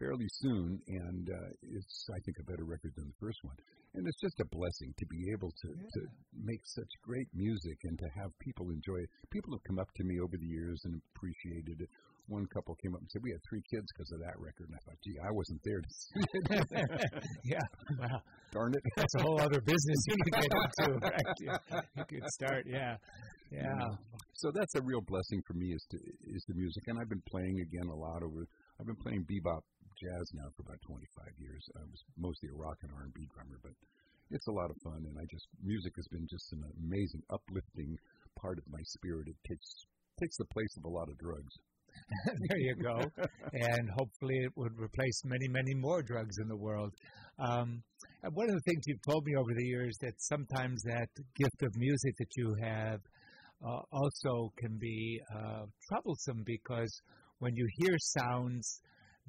fairly 0.00 0.26
soon, 0.40 0.80
and 0.88 1.28
uh, 1.28 1.50
it's 1.76 2.06
I 2.08 2.18
think 2.24 2.40
a 2.40 2.50
better 2.50 2.64
record 2.64 2.92
than 2.96 3.06
the 3.12 3.20
first 3.20 3.38
one 3.44 3.56
and 3.94 4.06
it's 4.06 4.20
just 4.20 4.38
a 4.40 4.48
blessing 4.54 4.94
to 4.98 5.06
be 5.06 5.18
able 5.34 5.50
to 5.50 5.68
yeah. 5.74 5.90
to 5.94 6.00
make 6.38 6.62
such 6.64 6.90
great 7.02 7.26
music 7.34 7.78
and 7.84 7.98
to 7.98 8.08
have 8.22 8.30
people 8.38 8.70
enjoy 8.70 8.98
it. 9.02 9.10
People 9.30 9.52
have 9.54 9.64
come 9.66 9.78
up 9.78 9.90
to 9.96 10.04
me 10.04 10.20
over 10.20 10.36
the 10.38 10.46
years 10.46 10.80
and 10.84 11.00
appreciated 11.14 11.82
it. 11.82 11.90
One 12.28 12.46
couple 12.54 12.78
came 12.78 12.94
up 12.94 13.02
and 13.02 13.10
said 13.10 13.26
we 13.26 13.34
had 13.34 13.42
three 13.50 13.62
kids 13.66 13.90
because 13.90 14.10
of 14.14 14.20
that 14.22 14.38
record, 14.38 14.70
and 14.70 14.78
I 14.78 14.80
thought, 14.86 15.02
gee, 15.02 15.18
I 15.18 15.32
wasn't 15.34 15.60
there 15.66 15.82
to 15.82 15.90
see 15.90 16.22
it. 16.22 17.24
yeah, 17.58 17.66
wow. 17.98 18.22
darn 18.54 18.70
it, 18.70 18.82
that's 18.94 19.14
a 19.18 19.22
whole 19.26 19.40
other 19.40 19.58
business 19.58 19.98
you 20.06 20.14
could 20.22 20.38
get 20.38 20.52
into. 20.54 20.88
Right? 21.10 21.30
You, 21.42 21.50
you 21.98 22.04
could 22.06 22.26
start, 22.38 22.70
yeah, 22.70 22.94
yeah. 23.50 23.66
yeah. 23.66 23.86
So 24.34 24.52
that's 24.54 24.76
a 24.76 24.82
real 24.82 25.02
blessing 25.02 25.42
for 25.42 25.54
me 25.54 25.74
is 25.74 25.82
to 25.90 25.98
is 26.30 26.44
the 26.46 26.54
music, 26.54 26.84
and 26.86 27.02
I've 27.02 27.10
been 27.10 27.26
playing 27.26 27.66
again 27.66 27.90
a 27.90 27.98
lot 27.98 28.22
over. 28.22 28.46
I've 28.78 28.86
been 28.86 29.02
playing 29.02 29.26
bebop 29.26 29.66
jazz 30.00 30.32
now 30.32 30.48
for 30.56 30.64
about 30.64 30.80
25 30.88 31.04
years. 31.36 31.62
I 31.76 31.84
was 31.84 32.00
mostly 32.16 32.48
a 32.48 32.56
rock 32.56 32.80
and 32.82 32.90
R&B 32.90 33.28
drummer, 33.36 33.60
but 33.60 33.76
it's 34.32 34.48
a 34.48 34.56
lot 34.56 34.70
of 34.72 34.76
fun, 34.80 35.04
and 35.04 35.16
I 35.20 35.26
just 35.28 35.46
music 35.62 35.92
has 35.96 36.08
been 36.08 36.26
just 36.30 36.52
an 36.52 36.64
amazing, 36.80 37.20
uplifting 37.28 37.98
part 38.40 38.56
of 38.56 38.64
my 38.72 38.80
spirit. 38.84 39.28
It 39.28 39.36
takes 39.46 39.68
takes 40.18 40.36
the 40.36 40.48
place 40.52 40.74
of 40.76 40.84
a 40.84 40.92
lot 40.92 41.08
of 41.08 41.18
drugs. 41.18 41.52
there 42.48 42.58
you 42.58 42.76
go, 42.76 43.02
and 43.52 43.90
hopefully 43.98 44.38
it 44.46 44.52
would 44.56 44.78
replace 44.78 45.22
many, 45.24 45.48
many 45.48 45.74
more 45.74 46.02
drugs 46.02 46.38
in 46.40 46.48
the 46.48 46.56
world. 46.56 46.94
Um, 47.38 47.82
one 48.32 48.48
of 48.48 48.54
the 48.54 48.64
things 48.66 48.84
you've 48.86 49.02
told 49.02 49.24
me 49.24 49.34
over 49.34 49.52
the 49.54 49.66
years 49.66 49.96
that 50.00 50.14
sometimes 50.18 50.80
that 50.82 51.08
gift 51.34 51.62
of 51.62 51.74
music 51.76 52.14
that 52.18 52.32
you 52.36 52.54
have 52.62 53.00
uh, 53.66 53.80
also 53.92 54.52
can 54.56 54.78
be 54.78 55.20
uh, 55.34 55.64
troublesome 55.88 56.42
because 56.46 56.92
when 57.40 57.52
you 57.56 57.66
hear 57.78 57.96
sounds 57.98 58.80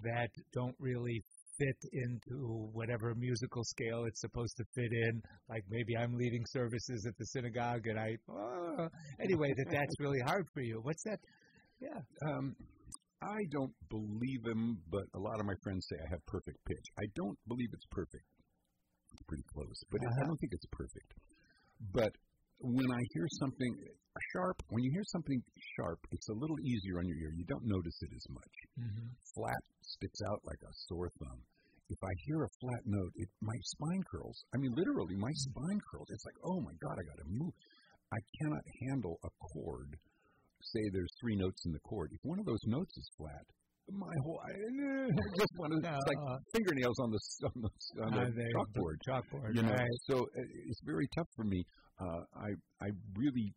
that 0.03 0.29
don't 0.53 0.75
really 0.79 1.23
fit 1.57 1.77
into 1.93 2.69
whatever 2.73 3.13
musical 3.15 3.63
scale 3.63 4.05
it's 4.05 4.21
supposed 4.21 4.55
to 4.57 4.63
fit 4.73 4.91
in. 4.91 5.21
Like 5.49 5.63
maybe 5.69 5.95
I'm 5.97 6.15
leading 6.17 6.43
services 6.47 7.05
at 7.07 7.17
the 7.17 7.25
synagogue, 7.25 7.87
and 7.87 7.99
I 7.99 8.15
uh, 8.29 8.87
anyway 9.19 9.49
that 9.57 9.67
that's 9.71 9.95
really 9.99 10.21
hard 10.25 10.45
for 10.53 10.61
you. 10.61 10.79
What's 10.81 11.03
that? 11.03 11.19
Yeah. 11.79 11.99
Um, 12.25 12.55
I 13.21 13.45
don't 13.51 13.73
believe 13.89 14.41
him, 14.45 14.77
but 14.89 15.05
a 15.13 15.19
lot 15.19 15.39
of 15.39 15.45
my 15.45 15.53
friends 15.61 15.85
say 15.89 15.97
I 16.01 16.09
have 16.09 16.25
perfect 16.25 16.57
pitch. 16.65 16.85
I 16.97 17.05
don't 17.15 17.37
believe 17.47 17.69
it's 17.73 17.85
perfect. 17.91 18.25
It's 19.13 19.21
pretty 19.27 19.45
close, 19.53 19.77
but 19.91 20.01
uh-huh. 20.01 20.21
I 20.23 20.27
don't 20.27 20.37
think 20.37 20.53
it's 20.53 20.69
perfect. 20.71 21.13
But 21.93 22.13
when 22.61 22.89
I 22.91 23.01
hear 23.13 23.27
something 23.39 23.73
sharp, 24.33 24.57
when 24.69 24.83
you 24.83 24.91
hear 24.93 25.05
something 25.05 25.41
sharp, 25.75 25.99
it's 26.11 26.29
a 26.29 26.37
little 26.37 26.59
easier 26.61 26.99
on 26.99 27.07
your 27.07 27.17
ear. 27.17 27.31
You 27.33 27.45
don't 27.45 27.65
notice 27.65 27.97
it 28.01 28.11
as 28.13 28.25
much. 28.29 28.55
Mm-hmm. 28.79 29.07
Flat 29.35 29.63
sticks 29.81 30.21
out 30.29 30.41
like 30.45 30.61
a 30.61 30.73
sore 30.87 31.09
thumb. 31.19 31.41
If 31.89 31.99
I 32.03 32.13
hear 32.27 32.43
a 32.43 32.55
flat 32.61 32.83
note, 32.85 33.11
it 33.15 33.29
my 33.41 33.57
spine 33.75 34.03
curls. 34.07 34.37
I 34.55 34.57
mean, 34.57 34.71
literally, 34.75 35.15
my 35.17 35.27
mm-hmm. 35.27 35.51
spine 35.51 35.81
curls. 35.91 36.07
It's 36.11 36.25
like, 36.25 36.39
oh 36.45 36.59
my 36.61 36.75
god, 36.79 36.95
I 36.99 37.03
got 37.03 37.19
to 37.23 37.29
move. 37.29 37.53
I 38.11 38.19
cannot 38.39 38.65
handle 38.87 39.19
a 39.23 39.31
chord. 39.53 39.95
Say 40.61 40.83
there's 40.91 41.11
three 41.19 41.35
notes 41.35 41.65
in 41.65 41.71
the 41.71 41.83
chord. 41.87 42.11
If 42.13 42.21
one 42.23 42.39
of 42.39 42.45
those 42.45 42.63
notes 42.67 42.95
is 42.95 43.09
flat, 43.17 43.45
my 43.93 44.15
whole 44.23 44.39
I, 44.47 44.51
I 44.51 45.35
just 45.37 45.53
want 45.57 45.73
to 45.73 45.79
no, 45.79 45.97
like 46.07 46.17
uh, 46.17 46.37
fingernails 46.53 46.97
on 46.99 47.11
the 47.11 47.19
on 47.45 47.61
the, 47.61 47.69
on 48.03 48.11
the 48.13 48.43
uh, 48.43 48.53
chalkboard. 48.55 48.97
Chalkboard, 49.07 49.55
you 49.55 49.63
know. 49.63 49.73
Right. 49.73 49.99
So 50.09 50.19
uh, 50.19 50.67
it's 50.67 50.81
very 50.85 51.07
tough 51.15 51.27
for 51.35 51.43
me. 51.43 51.63
Uh, 51.99 52.23
I 52.35 52.49
I 52.85 52.89
really 53.15 53.53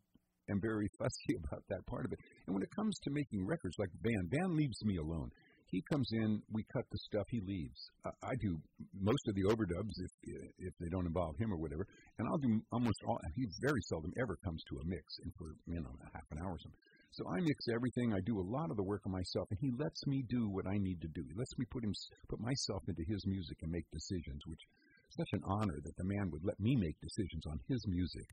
am 0.51 0.61
very 0.61 0.89
fussy 0.99 1.35
about 1.45 1.63
that 1.69 1.87
part 1.87 2.05
of 2.05 2.13
it. 2.13 2.19
And 2.47 2.55
when 2.55 2.63
it 2.63 2.71
comes 2.75 2.99
to 3.05 3.11
making 3.11 3.47
records, 3.47 3.75
like 3.79 3.91
Van, 4.03 4.29
Van 4.31 4.57
leaves 4.57 4.79
me 4.85 4.97
alone. 4.97 5.31
He 5.73 5.83
comes 5.91 6.07
in, 6.13 6.39
we 6.53 6.63
cut 6.71 6.85
the 6.93 6.99
stuff, 7.11 7.27
he 7.31 7.41
leaves. 7.41 7.81
Uh, 8.07 8.15
I 8.23 8.35
do 8.39 8.61
most 8.95 9.27
of 9.27 9.35
the 9.35 9.43
overdubs 9.51 9.97
if 9.99 10.13
if 10.59 10.75
they 10.79 10.89
don't 10.91 11.07
involve 11.07 11.35
him 11.39 11.53
or 11.53 11.59
whatever, 11.59 11.87
and 12.19 12.29
I'll 12.29 12.39
do 12.39 12.61
almost 12.71 13.01
all. 13.09 13.19
He 13.35 13.47
very 13.61 13.81
seldom 13.89 14.13
ever 14.21 14.37
comes 14.45 14.63
to 14.71 14.79
a 14.79 14.85
mix, 14.87 15.03
and 15.25 15.33
for 15.35 15.57
you 15.67 15.81
know 15.81 15.91
half 16.13 16.29
an 16.31 16.39
hour 16.39 16.53
or 16.55 16.61
something. 16.63 16.79
So 17.15 17.23
I 17.31 17.39
mix 17.47 17.71
everything. 17.71 18.11
I 18.13 18.19
do 18.27 18.43
a 18.43 18.51
lot 18.51 18.71
of 18.71 18.77
the 18.77 18.83
work 18.83 19.07
myself, 19.07 19.47
and 19.51 19.59
he 19.63 19.71
lets 19.79 20.03
me 20.07 20.27
do 20.27 20.51
what 20.51 20.67
I 20.67 20.75
need 20.83 21.01
to 21.03 21.09
do. 21.15 21.23
He 21.23 21.39
lets 21.39 21.55
me 21.59 21.65
put 21.71 21.85
him, 21.85 21.95
put 22.29 22.41
myself 22.43 22.83
into 22.91 23.07
his 23.07 23.23
music 23.27 23.59
and 23.63 23.71
make 23.71 23.87
decisions, 23.95 24.43
which 24.51 24.59
is 24.59 25.15
such 25.23 25.31
an 25.39 25.43
honor 25.47 25.79
that 25.79 25.95
the 25.97 26.11
man 26.11 26.27
would 26.35 26.43
let 26.43 26.59
me 26.59 26.75
make 26.75 26.99
decisions 26.99 27.47
on 27.47 27.61
his 27.71 27.87
music. 27.87 28.27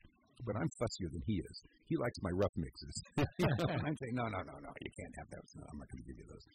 but 0.45 0.57
I'm 0.57 0.69
fussier 0.81 1.13
than 1.13 1.21
he 1.27 1.38
is. 1.45 1.61
He 1.85 1.95
likes 1.97 2.17
my 2.25 2.33
rough 2.33 2.55
mixes. 2.57 2.95
I'm 3.21 3.97
saying, 4.01 4.17
no, 4.17 4.25
no, 4.25 4.41
no, 4.50 4.57
no, 4.57 4.73
you 4.81 4.91
can't 4.97 5.13
have 5.21 5.29
those. 5.29 5.50
No, 5.61 5.63
I'm 5.69 5.77
not 5.77 5.85
going 5.93 6.01
to 6.01 6.07
give 6.09 6.17
you 6.17 6.25
those. 6.25 6.45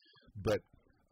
But 0.42 0.60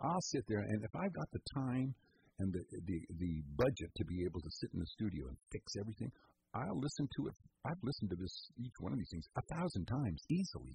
I'll 0.02 0.26
sit 0.34 0.42
there, 0.48 0.66
and 0.66 0.82
if 0.82 0.90
I've 0.98 1.14
got 1.14 1.30
the 1.30 1.44
time 1.54 1.94
and 2.42 2.50
the, 2.50 2.62
the 2.90 2.98
the 3.22 3.34
budget 3.54 3.90
to 3.94 4.04
be 4.04 4.26
able 4.26 4.42
to 4.42 4.50
sit 4.58 4.70
in 4.74 4.80
the 4.82 4.90
studio 4.98 5.30
and 5.30 5.38
fix 5.54 5.78
everything, 5.78 6.10
I'll 6.54 6.80
listen 6.82 7.06
to 7.06 7.30
it. 7.30 7.34
I've 7.62 7.78
listened 7.86 8.10
to 8.10 8.18
this 8.18 8.34
each 8.58 8.74
one 8.80 8.92
of 8.92 8.98
these 8.98 9.10
things 9.14 9.26
a 9.38 9.44
thousand 9.54 9.86
times 9.86 10.20
easily, 10.28 10.74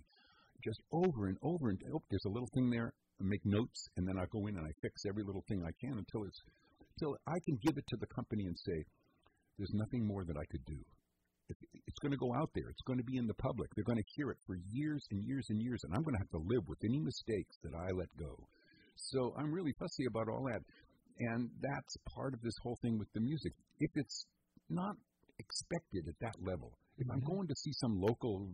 just 0.64 0.82
over 0.92 1.28
and 1.28 1.38
over. 1.42 1.70
And 1.70 1.80
oh, 1.94 2.02
there's 2.10 2.26
a 2.26 2.34
little 2.34 2.50
thing 2.54 2.70
there. 2.70 2.94
I 3.20 3.24
make 3.24 3.46
notes, 3.46 3.88
and 3.98 4.08
then 4.08 4.18
I 4.18 4.26
go 4.32 4.48
in 4.48 4.56
and 4.56 4.66
I 4.66 4.72
fix 4.82 5.04
every 5.06 5.24
little 5.24 5.44
thing 5.48 5.64
I 5.64 5.76
can 5.80 5.98
until 5.98 6.24
it's 6.24 6.42
until 6.96 7.16
I 7.28 7.40
can 7.46 7.60
give 7.64 7.78
it 7.78 7.88
to 7.88 7.98
the 8.00 8.08
company 8.08 8.46
and 8.46 8.58
say, 8.58 8.84
"There's 9.58 9.74
nothing 9.74 10.08
more 10.08 10.24
that 10.24 10.38
I 10.38 10.46
could 10.52 10.66
do." 10.66 10.80
It's 11.50 12.00
going 12.00 12.12
to 12.12 12.18
go 12.18 12.34
out 12.36 12.52
there. 12.54 12.70
It's 12.70 12.86
going 12.86 13.00
to 13.00 13.04
be 13.04 13.18
in 13.18 13.26
the 13.26 13.34
public. 13.34 13.70
They're 13.74 13.84
going 13.84 13.98
to 13.98 14.14
hear 14.16 14.30
it 14.30 14.38
for 14.46 14.56
years 14.70 15.04
and 15.10 15.24
years 15.26 15.48
and 15.50 15.60
years, 15.60 15.82
and 15.84 15.94
I'm 15.96 16.04
going 16.04 16.14
to 16.14 16.22
have 16.22 16.30
to 16.38 16.46
live 16.46 16.62
with 16.68 16.78
any 16.86 17.00
mistakes 17.00 17.58
that 17.64 17.74
I 17.74 17.90
let 17.92 18.08
go. 18.20 18.38
So 18.96 19.34
I'm 19.38 19.52
really 19.52 19.74
fussy 19.80 20.06
about 20.06 20.30
all 20.30 20.46
that. 20.46 20.62
And 21.20 21.50
that's 21.60 21.98
part 22.14 22.34
of 22.34 22.42
this 22.42 22.54
whole 22.62 22.78
thing 22.82 22.98
with 22.98 23.12
the 23.14 23.20
music. 23.20 23.54
If 23.80 23.92
it's 23.96 24.26
not 24.70 24.96
expected 25.40 26.08
at 26.08 26.20
that 26.22 26.36
level, 26.40 26.72
if 26.98 27.08
mm-hmm. 27.08 27.18
I'm 27.18 27.24
going 27.26 27.48
to 27.48 27.56
see 27.56 27.74
some 27.74 28.00
local 28.00 28.48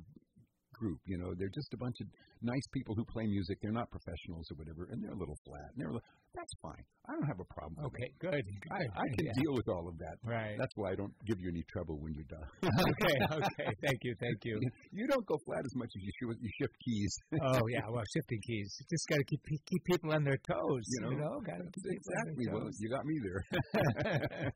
group. 0.76 1.00
You 1.06 1.18
know, 1.18 1.34
they're 1.38 1.54
just 1.54 1.74
a 1.74 1.78
bunch 1.78 1.96
of 2.02 2.08
nice 2.42 2.68
people 2.74 2.96
who 2.96 3.04
play 3.06 3.26
music. 3.26 3.58
They're 3.62 3.72
not 3.72 3.90
professionals 3.90 4.48
or 4.52 4.56
whatever, 4.60 4.88
and 4.92 5.02
they're 5.02 5.16
a 5.16 5.18
little 5.18 5.38
flat. 5.48 5.72
And 5.74 5.78
they're 5.80 5.90
a 5.90 5.96
little, 5.96 6.08
that's 6.36 6.54
fine. 6.62 6.84
I 7.08 7.14
don't 7.14 7.28
have 7.28 7.40
a 7.40 7.50
problem. 7.54 7.86
Okay, 7.86 8.10
good. 8.20 8.44
I, 8.72 8.82
I 8.84 9.08
can 9.16 9.26
yeah. 9.26 9.40
deal 9.40 9.54
with 9.56 9.70
all 9.70 9.88
of 9.88 9.98
that. 10.00 10.18
Right. 10.24 10.56
That's 10.58 10.74
why 10.76 10.92
I 10.92 10.96
don't 10.96 11.14
give 11.26 11.40
you 11.40 11.50
any 11.50 11.64
trouble 11.72 11.98
when 12.02 12.14
you're 12.14 12.28
done. 12.28 12.50
okay. 12.66 13.18
Okay. 13.32 13.70
Thank 13.82 14.00
you. 14.04 14.14
Thank 14.20 14.44
you. 14.44 14.60
You 14.92 15.08
don't 15.08 15.26
go 15.26 15.38
flat 15.46 15.60
as 15.66 15.76
much 15.76 15.90
as 15.96 16.02
you 16.02 16.12
shift, 16.20 16.40
you 16.42 16.50
shift 16.60 16.76
keys. 16.84 17.14
oh 17.44 17.60
yeah. 17.68 17.82
Well, 17.90 18.04
shifting 18.16 18.40
keys. 18.48 18.76
You 18.80 18.86
just 18.90 19.08
got 19.10 19.18
to 19.18 19.26
keep 19.26 19.42
keep 19.46 19.84
people 19.84 20.14
on 20.14 20.24
their 20.24 20.38
toes. 20.38 20.84
You 20.88 21.02
know. 21.02 21.10
You 21.12 21.18
know. 21.18 21.42
Got 21.46 21.58
to 21.58 21.64
keep 21.64 21.92
exactly. 21.92 22.48
Well, 22.52 22.70
you 22.80 22.90
got 22.90 23.06
me 23.06 23.20
there. 23.24 24.52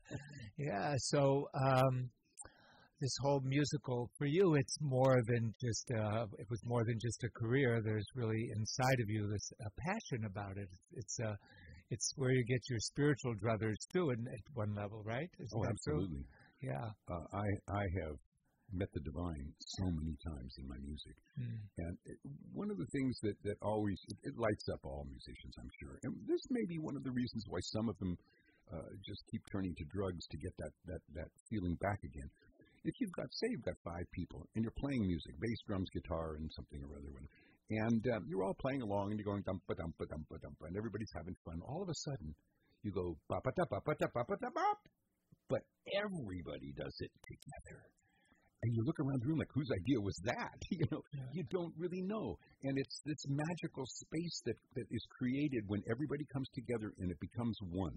yeah. 0.56 0.94
So. 0.98 1.48
um 1.54 2.10
this 3.00 3.16
whole 3.22 3.40
musical 3.40 4.10
for 4.18 4.26
you 4.26 4.54
it's 4.54 4.76
more 4.80 5.22
than 5.26 5.54
just 5.60 5.90
uh 5.96 6.26
it 6.38 6.46
was 6.50 6.60
more 6.64 6.84
than 6.84 6.98
just 7.00 7.24
a 7.24 7.30
career. 7.30 7.80
There's 7.82 8.06
really 8.14 8.50
inside 8.54 9.00
of 9.00 9.08
you 9.08 9.28
this 9.30 9.52
a 9.64 9.70
passion 9.80 10.24
about 10.26 10.56
it. 10.56 10.68
It's 10.92 11.18
uh 11.20 11.34
it's 11.90 12.12
where 12.16 12.30
you 12.30 12.44
get 12.44 12.60
your 12.68 12.78
spiritual 12.80 13.34
druthers 13.42 13.80
too 13.92 14.10
and 14.10 14.28
at 14.28 14.44
one 14.54 14.74
level 14.74 15.02
right? 15.04 15.30
Is 15.38 15.52
oh 15.56 15.64
absolutely 15.64 16.24
true? 16.60 16.70
yeah. 16.72 16.86
Uh, 17.08 17.24
i 17.32 17.48
i 17.72 17.84
have 18.04 18.16
met 18.72 18.88
the 18.94 19.00
divine 19.00 19.50
so 19.58 19.84
many 19.90 20.14
times 20.22 20.52
in 20.60 20.68
my 20.68 20.78
music. 20.78 21.16
Mm. 21.40 21.58
and 21.78 21.98
it, 22.04 22.18
one 22.52 22.70
of 22.70 22.78
the 22.78 22.86
things 22.92 23.18
that 23.22 23.34
that 23.44 23.56
always 23.62 23.98
it, 24.08 24.18
it 24.28 24.34
lights 24.36 24.68
up 24.72 24.80
all 24.84 25.06
musicians 25.08 25.54
i'm 25.58 25.72
sure. 25.80 25.96
And 26.04 26.12
this 26.28 26.44
may 26.50 26.64
be 26.68 26.78
one 26.78 26.96
of 26.96 27.02
the 27.02 27.12
reasons 27.12 27.44
why 27.48 27.60
some 27.72 27.88
of 27.88 27.96
them 27.98 28.16
uh, 28.70 28.86
just 29.02 29.24
keep 29.32 29.42
turning 29.50 29.74
to 29.74 29.84
drugs 29.90 30.26
to 30.30 30.36
get 30.36 30.52
that 30.58 30.74
that 30.86 31.02
that 31.16 31.28
feeling 31.48 31.74
back 31.80 31.98
again 32.04 32.30
if 32.84 32.94
you've 33.00 33.12
got, 33.12 33.26
say, 33.32 33.48
you've 33.50 33.64
got 33.64 33.76
five 33.84 34.06
people 34.12 34.46
and 34.54 34.64
you're 34.64 34.80
playing 34.80 35.06
music, 35.06 35.34
bass, 35.40 35.60
drums, 35.66 35.88
guitar, 35.92 36.36
and 36.36 36.50
something 36.56 36.80
or 36.80 36.96
other, 36.96 37.12
and 37.70 38.02
um, 38.16 38.24
you're 38.26 38.42
all 38.42 38.56
playing 38.58 38.82
along 38.82 39.10
and 39.10 39.18
you're 39.18 39.28
going 39.28 39.44
dumpa 39.44 39.74
dumpa 39.76 40.04
dumpa 40.08 40.36
dumpa, 40.42 40.64
and 40.66 40.76
everybody's 40.76 41.12
having 41.14 41.36
fun. 41.44 41.60
All 41.68 41.82
of 41.82 41.88
a 41.88 41.94
sudden, 41.94 42.34
you 42.82 42.90
go 42.90 43.16
ba 43.28 43.38
ba 43.44 43.50
da 43.56 43.64
ba 43.70 43.78
ba 43.84 43.94
da 44.00 44.06
ba 44.12 44.24
ba 44.26 44.36
da 44.40 44.50
ba, 44.50 44.68
but 45.48 45.62
everybody 45.94 46.72
does 46.76 46.96
it 47.00 47.12
together. 47.22 47.80
And 48.62 48.74
you 48.76 48.84
look 48.84 49.00
around 49.00 49.22
the 49.22 49.28
room 49.28 49.38
like, 49.38 49.48
whose 49.54 49.70
idea 49.72 50.00
was 50.00 50.20
that? 50.24 50.58
you 50.70 50.84
know, 50.90 51.00
you 51.32 51.44
don't 51.48 51.72
really 51.78 52.02
know. 52.02 52.36
And 52.62 52.76
it's 52.76 53.00
this 53.06 53.24
magical 53.26 53.86
space 53.88 54.42
that, 54.44 54.56
that 54.76 54.84
is 54.90 55.00
created 55.16 55.64
when 55.66 55.80
everybody 55.90 56.26
comes 56.30 56.46
together 56.52 56.92
and 56.98 57.10
it 57.10 57.16
becomes 57.20 57.56
one. 57.72 57.96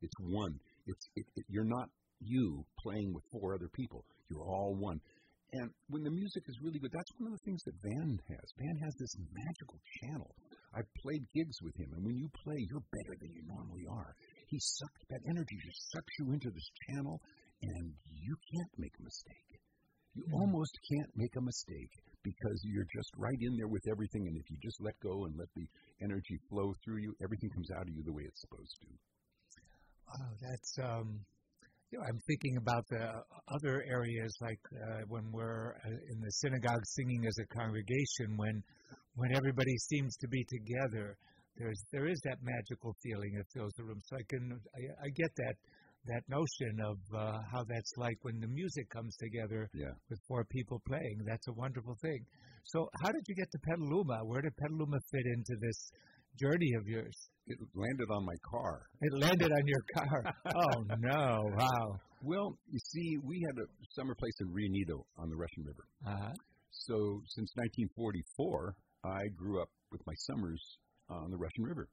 It's 0.00 0.16
one. 0.18 0.58
It's 0.86 1.08
it, 1.16 1.26
it, 1.36 1.44
you're 1.48 1.68
not 1.68 1.88
you 2.20 2.64
playing 2.78 3.12
with 3.12 3.24
four 3.32 3.54
other 3.54 3.68
people. 3.74 4.04
You're 4.28 4.44
all 4.44 4.76
one. 4.76 5.00
And 5.52 5.70
when 5.90 6.06
the 6.06 6.14
music 6.14 6.44
is 6.46 6.62
really 6.62 6.78
good, 6.78 6.94
that's 6.94 7.10
one 7.18 7.26
of 7.26 7.34
the 7.34 7.44
things 7.44 7.58
that 7.66 7.74
Van 7.82 8.14
has. 8.30 8.46
Van 8.54 8.76
has 8.86 8.94
this 8.94 9.14
magical 9.34 9.80
channel. 9.98 10.30
I've 10.70 10.86
played 11.02 11.26
gigs 11.34 11.58
with 11.66 11.74
him, 11.74 11.90
and 11.90 12.06
when 12.06 12.14
you 12.14 12.30
play, 12.46 12.54
you're 12.70 12.86
better 12.94 13.14
than 13.18 13.34
you 13.34 13.42
normally 13.50 13.82
are. 13.90 14.14
He 14.46 14.58
sucks 14.62 15.02
that 15.10 15.26
energy 15.26 15.58
just 15.58 15.90
sucks 15.90 16.14
you 16.22 16.30
into 16.30 16.50
this 16.54 16.70
channel, 16.86 17.18
and 17.62 17.90
you 18.06 18.34
can't 18.54 18.74
make 18.78 18.94
a 18.94 19.02
mistake. 19.02 19.50
You 20.14 20.22
mm. 20.30 20.38
almost 20.38 20.70
can't 20.86 21.10
make 21.18 21.34
a 21.34 21.42
mistake 21.42 21.94
because 22.22 22.58
you're 22.62 22.86
just 22.94 23.10
right 23.18 23.40
in 23.42 23.56
there 23.58 23.66
with 23.66 23.82
everything, 23.90 24.30
and 24.30 24.36
if 24.38 24.46
you 24.50 24.56
just 24.62 24.78
let 24.78 24.94
go 25.02 25.26
and 25.26 25.34
let 25.34 25.50
the 25.58 25.66
energy 26.02 26.38
flow 26.46 26.70
through 26.84 27.02
you, 27.02 27.10
everything 27.22 27.50
comes 27.50 27.70
out 27.74 27.90
of 27.90 27.92
you 27.94 28.02
the 28.06 28.14
way 28.14 28.22
it's 28.22 28.40
supposed 28.46 28.76
to. 28.86 28.90
Oh, 30.10 30.32
that's 30.38 30.72
um, 30.78 31.26
I'm 31.98 32.20
thinking 32.26 32.56
about 32.56 32.86
the 32.88 33.22
other 33.48 33.82
areas 33.90 34.32
like 34.40 34.60
uh, 34.72 35.02
when 35.08 35.30
we're 35.32 35.74
uh, 35.74 36.12
in 36.12 36.20
the 36.20 36.30
synagogue 36.30 36.84
singing 36.84 37.26
as 37.26 37.36
a 37.42 37.46
congregation, 37.54 38.36
when 38.36 38.62
when 39.16 39.34
everybody 39.34 39.76
seems 39.76 40.16
to 40.18 40.28
be 40.28 40.44
together, 40.44 41.16
there's 41.56 41.82
there 41.92 42.06
is 42.06 42.20
that 42.24 42.38
magical 42.42 42.94
feeling 43.02 43.34
that 43.36 43.46
fills 43.52 43.72
the 43.76 43.84
room. 43.84 44.00
So 44.04 44.16
I 44.16 44.22
can 44.28 44.60
I, 44.76 45.06
I 45.06 45.08
get 45.10 45.34
that 45.36 45.54
that 46.06 46.22
notion 46.28 46.78
of 46.80 46.96
uh, 47.12 47.38
how 47.52 47.64
that's 47.64 47.92
like 47.96 48.16
when 48.22 48.40
the 48.40 48.48
music 48.48 48.88
comes 48.90 49.16
together 49.16 49.68
yeah. 49.74 49.92
with 50.08 50.18
four 50.28 50.44
people 50.44 50.80
playing. 50.86 51.18
That's 51.26 51.48
a 51.48 51.52
wonderful 51.52 51.96
thing. 52.00 52.24
So 52.64 52.88
how 53.02 53.10
did 53.10 53.22
you 53.26 53.34
get 53.34 53.50
to 53.50 53.58
Petaluma? 53.58 54.24
Where 54.24 54.42
did 54.42 54.56
Petaluma 54.56 54.98
fit 55.10 55.26
into 55.26 55.56
this 55.60 55.90
journey 56.38 56.72
of 56.78 56.86
yours? 56.86 57.16
It 57.46 57.58
landed 57.74 58.08
on 58.10 58.24
my 58.24 58.36
car. 58.50 58.82
It 59.00 59.12
landed 59.12 59.50
on 59.50 59.66
your 59.66 59.82
car. 59.94 60.34
oh 60.54 60.84
no! 61.00 61.50
Wow. 61.56 62.00
Well, 62.22 62.58
you 62.68 62.78
see, 62.78 63.16
we 63.24 63.42
had 63.46 63.56
a 63.56 63.66
summer 63.92 64.14
place 64.14 64.34
in 64.40 64.52
Rio 64.52 64.68
Nido 64.70 65.06
on 65.18 65.30
the 65.30 65.36
Russian 65.36 65.64
River. 65.64 65.84
Uh-huh. 66.06 66.32
So 66.70 67.22
since 67.26 67.50
1944, 67.56 68.74
I 69.04 69.28
grew 69.36 69.62
up 69.62 69.70
with 69.90 70.02
my 70.06 70.12
summers 70.28 70.62
on 71.08 71.30
the 71.30 71.36
Russian 71.36 71.64
River. 71.64 71.88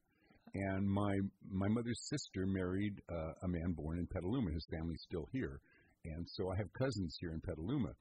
And 0.53 0.87
my 0.89 1.13
my 1.49 1.67
mother's 1.67 2.01
sister 2.09 2.45
married 2.45 2.93
uh, 3.11 3.33
a 3.43 3.47
man 3.47 3.73
born 3.73 3.99
in 3.99 4.07
Petaluma. 4.07 4.51
His 4.51 4.65
family's 4.71 5.03
still 5.03 5.27
here, 5.31 5.59
and 6.05 6.25
so 6.35 6.49
I 6.51 6.55
have 6.57 6.71
cousins 6.73 7.17
here 7.19 7.31
in 7.31 7.41
Petaluma. 7.41 7.91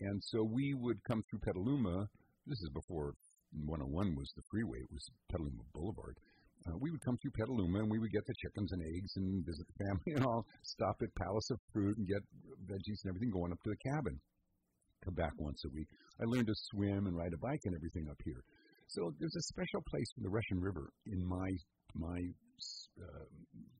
And 0.00 0.22
so 0.24 0.42
we 0.42 0.74
would 0.74 1.02
come 1.04 1.22
through 1.28 1.40
Petaluma. 1.40 2.08
This 2.46 2.60
is 2.60 2.70
before 2.74 3.14
101 3.54 4.16
was 4.16 4.32
the 4.36 4.42
freeway. 4.50 4.78
It 4.82 4.92
was 4.92 5.06
Petaluma 5.30 5.64
Boulevard. 5.72 6.18
Uh, 6.66 6.76
we 6.80 6.90
would 6.90 7.04
come 7.04 7.18
through 7.20 7.36
Petaluma 7.36 7.80
and 7.80 7.90
we 7.90 7.98
would 7.98 8.10
get 8.10 8.24
the 8.26 8.34
chickens 8.40 8.72
and 8.72 8.82
eggs 8.82 9.12
and 9.16 9.44
visit 9.44 9.66
the 9.68 9.84
family 9.84 10.12
and 10.16 10.24
all. 10.24 10.46
Stop 10.62 10.96
at 11.02 11.14
Palace 11.14 11.50
of 11.50 11.58
Fruit 11.72 11.96
and 11.98 12.08
get 12.08 12.22
veggies 12.64 13.04
and 13.04 13.12
everything 13.12 13.30
going 13.30 13.52
up 13.52 13.62
to 13.62 13.70
the 13.70 13.90
cabin. 13.92 14.18
Come 15.04 15.14
back 15.14 15.32
once 15.38 15.60
a 15.66 15.74
week. 15.74 15.88
I 16.20 16.24
learned 16.24 16.48
to 16.48 16.56
swim 16.72 17.06
and 17.06 17.16
ride 17.16 17.34
a 17.34 17.38
bike 17.38 17.60
and 17.64 17.76
everything 17.76 18.08
up 18.08 18.16
here. 18.24 18.42
So 18.88 19.12
there's 19.20 19.36
a 19.36 19.48
special 19.52 19.82
place 19.90 20.08
in 20.16 20.22
the 20.22 20.32
Russian 20.32 20.60
River 20.60 20.88
in 21.06 21.20
my 21.24 21.50
my 21.94 22.20
uh, 23.00 23.26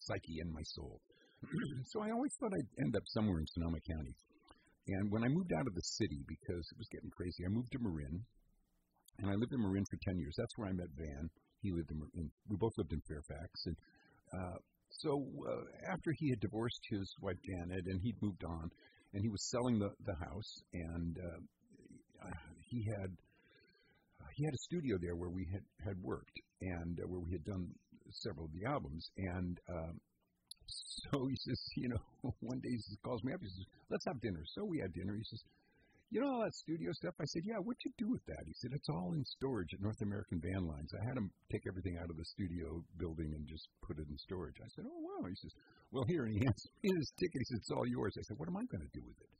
psyche 0.00 0.40
and 0.40 0.52
my 0.52 0.62
soul. 0.64 1.00
so 1.90 2.00
I 2.00 2.10
always 2.10 2.32
thought 2.38 2.52
I'd 2.52 2.82
end 2.84 2.96
up 2.96 3.02
somewhere 3.06 3.38
in 3.38 3.46
Sonoma 3.46 3.78
County. 3.88 4.14
And 4.88 5.10
when 5.10 5.24
I 5.24 5.28
moved 5.28 5.52
out 5.56 5.66
of 5.66 5.74
the 5.74 5.88
city 5.96 6.20
because 6.28 6.64
it 6.68 6.78
was 6.78 6.88
getting 6.92 7.10
crazy, 7.10 7.44
I 7.44 7.48
moved 7.48 7.72
to 7.72 7.80
Marin, 7.80 8.24
and 9.18 9.30
I 9.30 9.34
lived 9.34 9.52
in 9.52 9.60
Marin 9.60 9.84
for 9.84 9.96
10 10.02 10.18
years. 10.18 10.34
That's 10.36 10.56
where 10.56 10.68
I 10.68 10.72
met 10.72 10.88
Van. 10.96 11.30
He 11.62 11.72
lived 11.72 11.90
in, 11.90 12.02
in 12.14 12.30
we 12.48 12.56
both 12.56 12.76
lived 12.76 12.92
in 12.92 13.00
Fairfax. 13.08 13.66
And 13.66 13.76
uh, 14.32 14.58
so 14.90 15.24
uh, 15.48 15.92
after 15.92 16.12
he 16.12 16.30
had 16.30 16.40
divorced 16.40 16.80
his 16.90 17.14
wife 17.20 17.38
Janet 17.44 17.86
and 17.86 18.00
he'd 18.02 18.20
moved 18.20 18.44
on, 18.44 18.70
and 19.12 19.22
he 19.22 19.28
was 19.28 19.48
selling 19.50 19.78
the, 19.78 19.90
the 20.04 20.14
house, 20.14 20.62
and 20.72 21.18
uh, 21.18 22.28
he 22.68 22.84
had 22.84 23.10
uh, 24.20 24.26
he 24.34 24.44
had 24.44 24.54
a 24.54 24.58
studio 24.58 24.96
there 25.00 25.16
where 25.16 25.30
we 25.30 25.46
had, 25.52 25.62
had 25.84 25.96
worked 26.02 26.40
and 26.60 26.98
uh, 27.00 27.06
where 27.06 27.20
we 27.20 27.32
had 27.32 27.44
done 27.44 27.68
several 28.10 28.46
of 28.46 28.52
the 28.52 28.66
albums. 28.66 29.10
And 29.16 29.58
um, 29.70 30.00
so 30.66 31.26
he 31.26 31.36
says, 31.36 31.60
you 31.76 31.88
know, 31.88 32.02
one 32.40 32.60
day 32.60 32.70
he 32.70 32.96
calls 33.04 33.22
me 33.22 33.32
up. 33.32 33.40
He 33.40 33.48
says, 33.48 33.66
"Let's 33.90 34.04
have 34.06 34.20
dinner." 34.20 34.42
So 34.54 34.64
we 34.64 34.80
had 34.80 34.92
dinner. 34.92 35.14
He 35.16 35.24
says, 35.24 35.42
you 36.10 36.20
know 36.20 36.30
all 36.30 36.44
that 36.44 36.54
studio 36.54 36.92
stuff? 36.92 37.14
I 37.20 37.24
said, 37.26 37.42
yeah, 37.44 37.58
what'd 37.58 37.82
you 37.84 37.92
do 37.98 38.08
with 38.10 38.24
that? 38.26 38.44
He 38.46 38.54
said, 38.54 38.72
it's 38.72 38.88
all 38.88 39.12
in 39.14 39.24
storage 39.24 39.74
at 39.74 39.80
North 39.80 40.00
American 40.02 40.40
Van 40.40 40.66
Lines. 40.66 40.92
I 40.94 41.02
had 41.04 41.16
him 41.16 41.30
take 41.50 41.66
everything 41.66 41.98
out 41.98 42.10
of 42.10 42.16
the 42.16 42.24
studio 42.24 42.82
building 42.98 43.32
and 43.34 43.46
just 43.46 43.68
put 43.82 43.98
it 43.98 44.06
in 44.08 44.18
storage. 44.18 44.56
I 44.62 44.68
said, 44.74 44.84
oh, 44.86 45.00
wow. 45.00 45.26
He 45.26 45.34
says, 45.34 45.52
well, 45.90 46.04
here, 46.06 46.24
and 46.24 46.32
he 46.32 46.40
hands 46.44 46.66
me 46.82 46.94
his 46.94 47.10
ticket. 47.18 47.40
He 47.40 47.48
said, 47.50 47.58
it's 47.58 47.74
all 47.74 47.86
yours. 47.86 48.14
I 48.18 48.22
said, 48.22 48.38
what 48.38 48.48
am 48.48 48.56
I 48.56 48.64
going 48.70 48.84
to 48.84 48.94
do 48.94 49.02
with 49.02 49.18
it? 49.18 49.32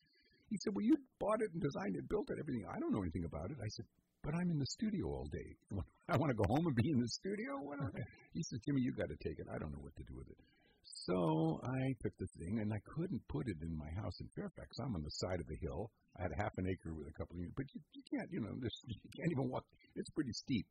He 0.51 0.59
said, 0.63 0.75
well, 0.75 0.85
you 0.85 0.97
bought 1.19 1.41
it 1.41 1.51
and 1.53 1.63
designed 1.63 1.97
it, 1.97 2.09
built 2.09 2.31
it, 2.31 2.39
everything. 2.39 2.67
I 2.69 2.79
don't 2.79 2.93
know 2.93 3.03
anything 3.03 3.25
about 3.25 3.51
it. 3.51 3.59
I 3.63 3.69
said, 3.69 3.87
but 4.23 4.35
I'm 4.35 4.51
in 4.51 4.59
the 4.59 4.67
studio 4.67 5.07
all 5.09 5.29
day. 5.31 5.51
I 6.09 6.17
want 6.17 6.31
to 6.31 6.39
go 6.39 6.49
home 6.49 6.67
and 6.67 6.77
be 6.77 6.91
in 6.91 7.01
the 7.01 7.09
studio. 7.09 7.61
he 8.33 8.43
says, 8.43 8.61
Jimmy, 8.65 8.81
you 8.81 8.93
got 8.93 9.09
to 9.09 9.19
take 9.23 9.39
it. 9.39 9.47
I 9.53 9.59
don't 9.59 9.73
know 9.73 9.83
what 9.83 9.97
to 9.97 10.05
do 10.05 10.17
with 10.17 10.29
it. 10.29 10.39
So 10.85 11.61
I 11.65 11.95
took 12.03 12.13
the 12.19 12.29
thing, 12.39 12.61
and 12.61 12.73
I 12.73 12.81
couldn't 12.95 13.23
put 13.29 13.49
it 13.49 13.57
in 13.63 13.77
my 13.77 13.89
house 14.01 14.21
in 14.21 14.29
Fairfax. 14.37 14.79
I'm 14.79 14.95
on 14.95 15.03
the 15.03 15.11
side 15.11 15.41
of 15.41 15.49
the 15.49 15.57
hill. 15.61 15.91
I 16.19 16.23
had 16.23 16.33
half 16.37 16.53
an 16.59 16.67
acre 16.69 16.95
with 16.95 17.09
a 17.09 17.17
couple 17.19 17.37
of 17.37 17.41
units, 17.41 17.57
but 17.57 17.67
you, 17.75 17.81
you 17.93 18.03
can't, 18.11 18.29
you 18.31 18.41
know, 18.41 18.55
this, 18.61 18.73
you 18.87 19.11
can't 19.17 19.33
even 19.33 19.51
walk. 19.51 19.65
It's 19.97 20.11
pretty 20.11 20.33
steep. 20.33 20.67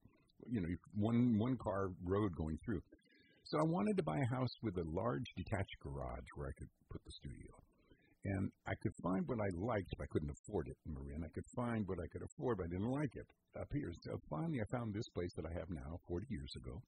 You 0.46 0.62
know, 0.62 0.70
one 0.96 1.38
one 1.38 1.58
car 1.58 1.89
road 2.03 2.36
going 2.36 2.58
through. 2.65 2.82
So 3.46 3.60
I 3.60 3.63
wanted 3.63 3.98
to 3.98 4.03
buy 4.03 4.17
a 4.17 4.36
house 4.36 4.53
with 4.62 4.77
a 4.77 4.88
large 4.88 5.27
detached 5.36 5.77
garage 5.82 6.27
where 6.36 6.48
I 6.48 6.55
could 6.58 6.72
put 6.89 7.01
the 7.03 7.12
studio. 7.12 7.51
And 8.25 8.51
I 8.65 8.75
could 8.79 8.96
find 9.03 9.27
what 9.27 9.39
I 9.43 9.51
liked, 9.51 9.91
but 9.98 10.03
I 10.08 10.12
couldn't 10.12 10.32
afford 10.32 10.67
it 10.72 10.77
in 10.88 10.96
Marin. 10.96 11.27
I 11.27 11.32
could 11.36 11.48
find 11.55 11.84
what 11.88 12.00
I 12.00 12.08
could 12.08 12.24
afford, 12.24 12.58
but 12.58 12.72
I 12.72 12.72
didn't 12.72 12.91
like 12.91 13.12
it 13.20 13.27
up 13.60 13.67
here. 13.74 13.91
So 14.00 14.15
finally, 14.29 14.63
I 14.63 14.67
found 14.72 14.93
this 14.93 15.10
place 15.12 15.34
that 15.36 15.43
I 15.43 15.51
have 15.60 15.67
now 15.70 16.00
40 16.08 16.27
years 16.29 16.53
ago. 16.55 16.79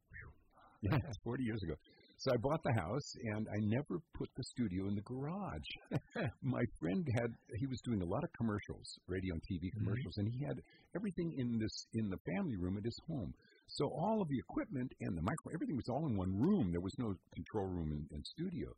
Yeah, 0.81 0.99
40 1.23 1.43
years 1.43 1.61
ago. 1.63 1.75
So 2.17 2.31
I 2.31 2.37
bought 2.37 2.63
the 2.63 2.73
house, 2.73 3.15
and 3.35 3.47
I 3.49 3.59
never 3.59 3.99
put 4.13 4.29
the 4.35 4.43
studio 4.43 4.87
in 4.87 4.95
the 4.95 5.01
garage. 5.01 5.69
My 6.41 6.63
friend 6.79 7.05
had 7.13 7.31
he 7.59 7.67
was 7.67 7.81
doing 7.81 8.01
a 8.01 8.05
lot 8.05 8.23
of 8.23 8.31
commercials, 8.33 8.87
radio 9.07 9.33
and 9.33 9.43
TV 9.43 9.67
mm-hmm. 9.67 9.83
commercials, 9.83 10.15
mm-hmm. 10.15 10.27
and 10.27 10.33
he 10.33 10.45
had 10.45 10.61
everything 10.95 11.33
in 11.37 11.59
this 11.59 11.87
in 11.93 12.09
the 12.09 12.17
family 12.25 12.55
room 12.55 12.77
at 12.77 12.85
his 12.85 12.97
home. 13.07 13.33
So 13.67 13.89
all 13.89 14.21
of 14.21 14.29
the 14.29 14.39
equipment 14.39 14.93
and 15.01 15.17
the 15.17 15.21
micro, 15.21 15.51
everything 15.53 15.75
was 15.75 15.89
all 15.89 16.05
in 16.07 16.15
one 16.15 16.39
room. 16.39 16.71
There 16.71 16.81
was 16.81 16.97
no 16.97 17.15
control 17.33 17.67
room 17.67 17.91
and, 17.91 18.05
and 18.11 18.25
studio. 18.25 18.69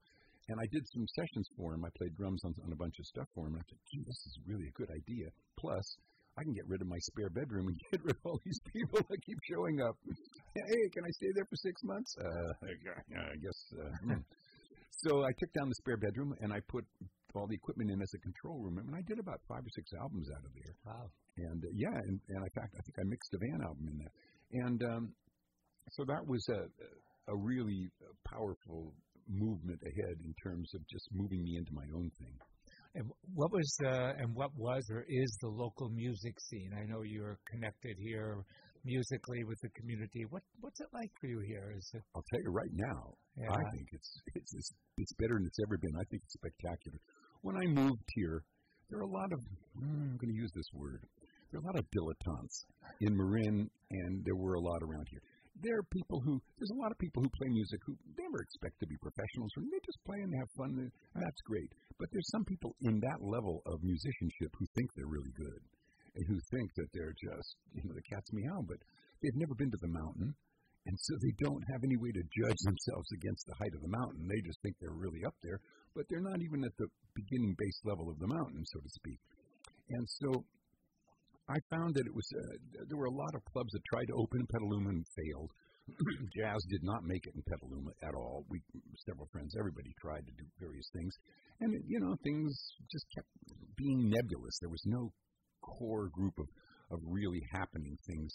And 0.50 0.60
I 0.60 0.66
did 0.72 0.88
some 0.88 1.06
sessions 1.08 1.48
for 1.58 1.74
him. 1.74 1.84
I 1.84 1.90
played 1.98 2.16
drums 2.16 2.42
on, 2.46 2.56
on 2.64 2.72
a 2.72 2.76
bunch 2.76 2.98
of 3.00 3.06
stuff 3.06 3.28
for 3.36 3.48
him. 3.48 3.54
And 3.54 3.62
I 3.62 3.68
said, 3.68 3.80
gee, 3.92 4.04
this 4.08 4.26
is 4.26 4.40
really 4.48 4.68
a 4.68 4.80
good 4.80 4.90
idea. 4.90 5.28
Plus, 5.60 5.98
I 6.38 6.44
can 6.44 6.54
get 6.54 6.68
rid 6.68 6.82
of 6.82 6.88
my 6.88 7.00
spare 7.00 7.30
bedroom 7.30 7.68
and 7.68 7.82
get 7.92 8.04
rid 8.04 8.16
of 8.16 8.22
all 8.24 8.40
these 8.46 8.60
people 8.74 9.00
that 9.10 9.20
keep 9.26 9.38
showing 9.50 9.82
up. 9.82 9.96
hey, 10.56 10.90
can 10.94 11.04
I 11.06 11.12
stay 11.12 11.32
there 11.36 11.46
for 11.46 11.56
six 11.56 11.82
months? 11.84 12.16
Uh, 12.20 12.52
I 12.64 13.36
guess. 13.40 13.60
Uh, 13.74 13.92
hmm. 14.04 14.22
So 15.06 15.24
I 15.24 15.32
took 15.38 15.54
down 15.54 15.70
the 15.70 15.76
spare 15.76 15.98
bedroom 15.98 16.34
and 16.42 16.52
I 16.52 16.60
put 16.68 16.86
all 17.36 17.48
the 17.48 17.56
equipment 17.56 17.92
in 17.92 18.02
as 18.02 18.12
a 18.16 18.20
control 18.20 18.58
room, 18.58 18.80
and 18.80 18.96
I 18.96 19.02
did 19.06 19.20
about 19.20 19.40
five 19.48 19.62
or 19.62 19.72
six 19.76 19.92
albums 20.02 20.28
out 20.34 20.42
of 20.42 20.52
there. 20.58 20.74
Wow! 20.86 21.06
And 21.38 21.62
uh, 21.64 21.70
yeah, 21.76 21.94
and, 21.94 22.20
and 22.30 22.42
in 22.42 22.54
fact, 22.56 22.74
I 22.74 22.82
think 22.82 22.98
I 22.98 23.06
mixed 23.06 23.34
a 23.34 23.38
Van 23.38 23.62
album 23.62 23.86
in 23.94 23.98
there, 24.02 24.14
and 24.66 24.80
um, 24.84 25.04
so 25.94 26.04
that 26.06 26.26
was 26.26 26.42
a 26.50 26.66
a 27.30 27.36
really 27.36 27.90
powerful 28.26 28.94
movement 29.28 29.80
ahead 29.84 30.18
in 30.24 30.34
terms 30.42 30.72
of 30.74 30.82
just 30.88 31.08
moving 31.12 31.44
me 31.44 31.58
into 31.58 31.74
my 31.74 31.86
own 31.94 32.10
thing. 32.18 32.36
And 32.98 33.06
what 33.36 33.52
was 33.52 33.78
uh, 33.86 34.18
and 34.18 34.34
what 34.34 34.50
was 34.58 34.90
or 34.90 35.06
is 35.08 35.38
the 35.42 35.50
local 35.50 35.88
music 35.90 36.34
scene? 36.40 36.72
I 36.74 36.84
know 36.90 37.04
you're 37.04 37.38
connected 37.46 37.96
here 38.00 38.44
musically 38.84 39.44
with 39.44 39.60
the 39.62 39.70
community. 39.78 40.26
What 40.30 40.42
what's 40.62 40.82
it 40.82 40.88
like 40.94 41.12
for 41.22 41.28
you 41.28 41.40
here? 41.46 41.76
Is 41.78 41.92
it? 41.94 42.02
I'll 42.16 42.26
tell 42.34 42.42
you 42.42 42.50
right 42.50 42.74
now. 42.74 43.14
Yeah. 43.38 43.54
I 43.54 43.62
think 43.70 43.86
it's, 43.92 44.22
it's 44.34 44.52
it's 44.56 44.72
it's 44.98 45.14
better 45.14 45.36
than 45.36 45.46
it's 45.46 45.60
ever 45.62 45.78
been. 45.78 45.94
I 45.94 46.06
think 46.10 46.24
it's 46.26 46.34
spectacular. 46.34 46.98
When 47.42 47.56
I 47.56 47.68
moved 47.68 48.10
here, 48.16 48.42
there 48.90 48.98
are 48.98 49.06
a 49.06 49.14
lot 49.14 49.32
of 49.32 49.40
mm, 49.78 50.10
I'm 50.10 50.18
going 50.18 50.34
to 50.34 50.42
use 50.42 50.52
this 50.56 50.70
word. 50.74 51.06
There 51.52 51.62
are 51.62 51.64
a 51.64 51.68
lot 51.68 51.78
of 51.78 51.86
dilettantes 51.94 52.66
in 53.02 53.16
Marin, 53.16 53.70
and 53.92 54.26
there 54.26 54.36
were 54.36 54.56
a 54.56 54.60
lot 54.60 54.82
around 54.82 55.06
here 55.12 55.22
there 55.64 55.78
are 55.80 55.90
people 55.94 56.22
who 56.22 56.38
there's 56.58 56.74
a 56.74 56.82
lot 56.82 56.92
of 56.92 56.98
people 57.00 57.24
who 57.24 57.32
play 57.38 57.50
music 57.50 57.80
who 57.86 57.96
never 58.18 58.40
expect 58.42 58.78
to 58.80 58.88
be 58.88 58.98
professionals 59.02 59.52
or 59.58 59.64
they 59.66 59.82
just 59.82 60.02
play 60.06 60.20
and 60.22 60.34
have 60.38 60.50
fun 60.58 60.72
and 60.78 60.92
that's 61.16 61.42
great. 61.46 61.72
But 61.98 62.10
there's 62.14 62.30
some 62.30 62.46
people 62.46 62.76
in 62.82 63.00
that 63.02 63.20
level 63.22 63.62
of 63.66 63.82
musicianship 63.82 64.54
who 64.54 64.66
think 64.76 64.90
they're 64.94 65.10
really 65.10 65.34
good 65.34 65.62
and 66.16 66.24
who 66.30 66.38
think 66.54 66.70
that 66.78 66.90
they're 66.94 67.18
just 67.18 67.50
you 67.74 67.82
know 67.86 67.96
the 67.96 68.10
cat's 68.10 68.32
meow 68.34 68.62
but 68.66 68.78
they've 69.22 69.42
never 69.42 69.56
been 69.58 69.72
to 69.74 69.82
the 69.82 69.94
mountain 69.94 70.34
and 70.88 70.96
so 71.04 71.20
they 71.20 71.36
don't 71.44 71.66
have 71.74 71.84
any 71.84 71.98
way 72.00 72.12
to 72.16 72.24
judge 72.32 72.62
themselves 72.64 73.12
against 73.12 73.44
the 73.44 73.60
height 73.60 73.76
of 73.76 73.84
the 73.84 73.92
mountain. 73.92 74.24
They 74.24 74.40
just 74.40 74.62
think 74.64 74.80
they're 74.80 74.96
really 74.96 75.26
up 75.26 75.36
there 75.42 75.60
but 75.98 76.06
they're 76.10 76.22
not 76.22 76.42
even 76.42 76.62
at 76.62 76.76
the 76.78 76.88
beginning 77.18 77.58
base 77.58 77.80
level 77.84 78.10
of 78.10 78.20
the 78.22 78.30
mountain 78.30 78.62
so 78.70 78.80
to 78.80 78.92
speak. 79.02 79.20
And 79.90 80.06
so 80.22 80.44
I 81.50 81.58
found 81.72 81.96
that 81.96 82.06
it 82.06 82.14
was 82.14 82.28
uh, 82.36 82.84
there 82.88 82.98
were 82.98 83.12
a 83.12 83.22
lot 83.24 83.34
of 83.36 83.46
clubs 83.52 83.72
that 83.72 83.84
tried 83.92 84.08
to 84.12 84.20
open 84.20 84.42
in 84.42 84.48
Petaluma 84.48 84.90
and 84.90 85.06
failed. 85.16 85.52
Jazz 86.36 86.60
did 86.68 86.84
not 86.84 87.08
make 87.08 87.24
it 87.26 87.36
in 87.36 87.44
Petaluma 87.48 87.92
at 88.04 88.16
all. 88.16 88.44
We 88.50 88.60
several 89.08 89.28
friends, 89.32 89.56
everybody 89.58 89.94
tried 90.02 90.28
to 90.28 90.34
do 90.36 90.46
various 90.60 90.90
things, 90.92 91.14
and 91.62 91.72
you 91.88 92.00
know 92.00 92.16
things 92.24 92.52
just 92.92 93.06
kept 93.16 93.32
being 93.78 94.10
nebulous. 94.12 94.60
There 94.60 94.70
was 94.70 94.84
no 94.86 95.12
core 95.64 96.10
group 96.12 96.36
of 96.40 96.48
of 96.92 97.00
really 97.04 97.42
happening 97.52 97.98
things 98.08 98.32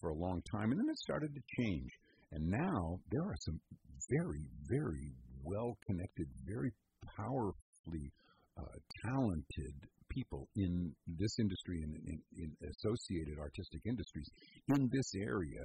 for 0.00 0.10
a 0.10 0.14
long 0.14 0.42
time, 0.50 0.70
and 0.72 0.80
then 0.80 0.88
it 0.88 0.98
started 0.98 1.34
to 1.34 1.62
change. 1.62 1.90
And 2.32 2.48
now 2.48 3.00
there 3.10 3.22
are 3.22 3.36
some 3.40 3.60
very, 4.08 4.46
very 4.68 5.12
well 5.44 5.76
connected, 5.86 6.26
very 6.46 6.72
powerfully 7.16 8.12
uh, 8.58 8.78
talented 9.04 9.74
people 10.10 10.48
in 10.56 10.92
this 11.06 11.38
industry 11.38 11.82
and 11.82 11.94
in, 12.06 12.18
in, 12.36 12.50
associated 12.68 13.38
artistic 13.38 13.80
industries 13.86 14.28
in 14.68 14.90
this 14.92 15.10
area 15.14 15.64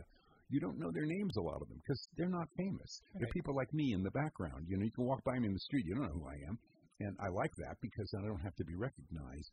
you 0.50 0.60
don't 0.60 0.78
know 0.78 0.92
their 0.92 1.06
names, 1.06 1.36
a 1.38 1.42
lot 1.42 1.62
of 1.62 1.68
them, 1.68 1.82
because 1.82 2.08
they're 2.18 2.30
not 2.30 2.48
famous. 2.58 3.02
Right. 3.14 3.22
They're 3.22 3.34
people 3.34 3.56
like 3.56 3.74
me 3.74 3.94
in 3.94 4.04
the 4.04 4.12
background. 4.12 4.66
You 4.68 4.78
know, 4.78 4.86
you 4.86 4.92
can 4.92 5.06
walk 5.06 5.24
by 5.24 5.40
me 5.40 5.48
in 5.48 5.54
the 5.54 5.60
street, 5.60 5.86
you 5.86 5.96
don't 5.96 6.06
know 6.06 6.20
who 6.22 6.28
I 6.28 6.38
am, 6.48 6.60
and 7.00 7.18
I 7.20 7.30
like 7.30 7.52
that 7.58 7.78
because 7.82 8.14
I 8.18 8.26
don't 8.28 8.42
have 8.42 8.56
to 8.56 8.66
be 8.66 8.76
recognized. 8.76 9.52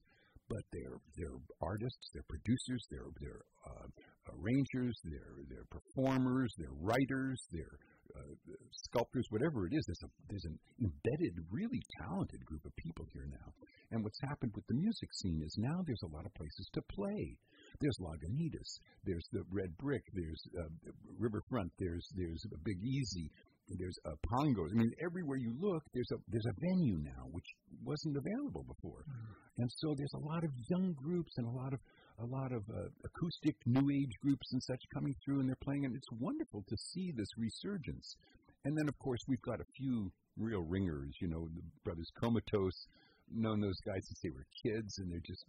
But 0.50 0.64
they're 0.72 1.00
they're 1.16 1.38
artists, 1.62 2.10
they're 2.12 2.28
producers, 2.28 2.84
they're 2.90 3.08
they're 3.20 3.44
uh, 3.64 3.88
arrangers, 4.36 4.92
they're 5.04 5.38
they're 5.48 5.70
performers, 5.70 6.52
they're 6.58 6.76
writers, 6.82 7.40
they're 7.52 7.78
uh, 8.16 8.34
sculptors, 8.72 9.26
whatever 9.30 9.66
it 9.66 9.72
is. 9.74 9.84
There's 9.86 10.04
a 10.04 10.10
there's 10.28 10.44
an 10.44 10.58
embedded, 10.80 11.34
really 11.50 11.82
talented 12.00 12.44
group 12.44 12.64
of 12.64 12.74
people 12.76 13.06
here 13.12 13.26
now. 13.30 13.52
And 13.92 14.02
what's 14.02 14.20
happened 14.22 14.52
with 14.54 14.66
the 14.68 14.74
music 14.74 15.10
scene 15.20 15.42
is 15.44 15.54
now 15.58 15.84
there's 15.86 16.04
a 16.04 16.14
lot 16.14 16.24
of 16.24 16.32
places 16.34 16.68
to 16.74 16.82
play. 16.96 17.36
There's 17.80 17.98
Lagunitas, 18.00 18.70
there's 19.04 19.26
the 19.32 19.44
Red 19.50 19.76
Brick, 19.78 20.02
there's 20.14 20.42
uh, 20.58 20.92
Riverfront, 21.18 21.72
there's 21.78 22.06
there's 22.16 22.44
a 22.52 22.58
Big 22.64 22.80
Easy, 22.82 23.30
there's 23.68 23.98
a 24.06 24.14
Pongo. 24.28 24.64
I 24.64 24.74
mean, 24.74 24.92
everywhere 25.04 25.36
you 25.36 25.54
look, 25.60 25.82
there's 25.94 26.10
a 26.12 26.18
there's 26.28 26.46
a 26.46 26.56
venue 26.60 26.98
now 26.98 27.28
which 27.30 27.46
wasn't 27.84 28.16
available 28.16 28.64
before, 28.64 29.04
mm-hmm. 29.04 29.62
and 29.62 29.70
so 29.78 29.94
there's 29.96 30.16
a 30.16 30.26
lot 30.26 30.44
of 30.44 30.50
young 30.68 30.92
groups 30.92 31.32
and 31.36 31.46
a 31.46 31.50
lot 31.50 31.72
of 31.72 31.80
a 32.20 32.26
lot 32.26 32.52
of 32.52 32.62
uh, 32.70 32.88
acoustic 33.04 33.56
new 33.66 33.90
age 33.90 34.12
groups 34.20 34.52
and 34.52 34.62
such 34.62 34.82
coming 34.92 35.14
through, 35.24 35.40
and 35.40 35.48
they're 35.48 35.64
playing, 35.64 35.84
and 35.84 35.96
it's 35.96 36.10
wonderful 36.20 36.64
to 36.68 36.76
see 36.76 37.12
this 37.16 37.28
resurgence. 37.36 38.16
And 38.64 38.76
then, 38.76 38.88
of 38.88 38.98
course, 38.98 39.20
we've 39.26 39.42
got 39.42 39.60
a 39.60 39.64
few 39.76 40.12
real 40.36 40.62
ringers. 40.62 41.14
You 41.20 41.28
know, 41.28 41.48
the 41.54 41.62
brothers 41.84 42.10
Comatose, 42.20 42.86
known 43.34 43.60
those 43.60 43.80
guys 43.84 44.02
since 44.06 44.20
they 44.22 44.30
were 44.30 44.46
kids, 44.62 44.98
and 44.98 45.10
they're 45.10 45.26
just 45.26 45.44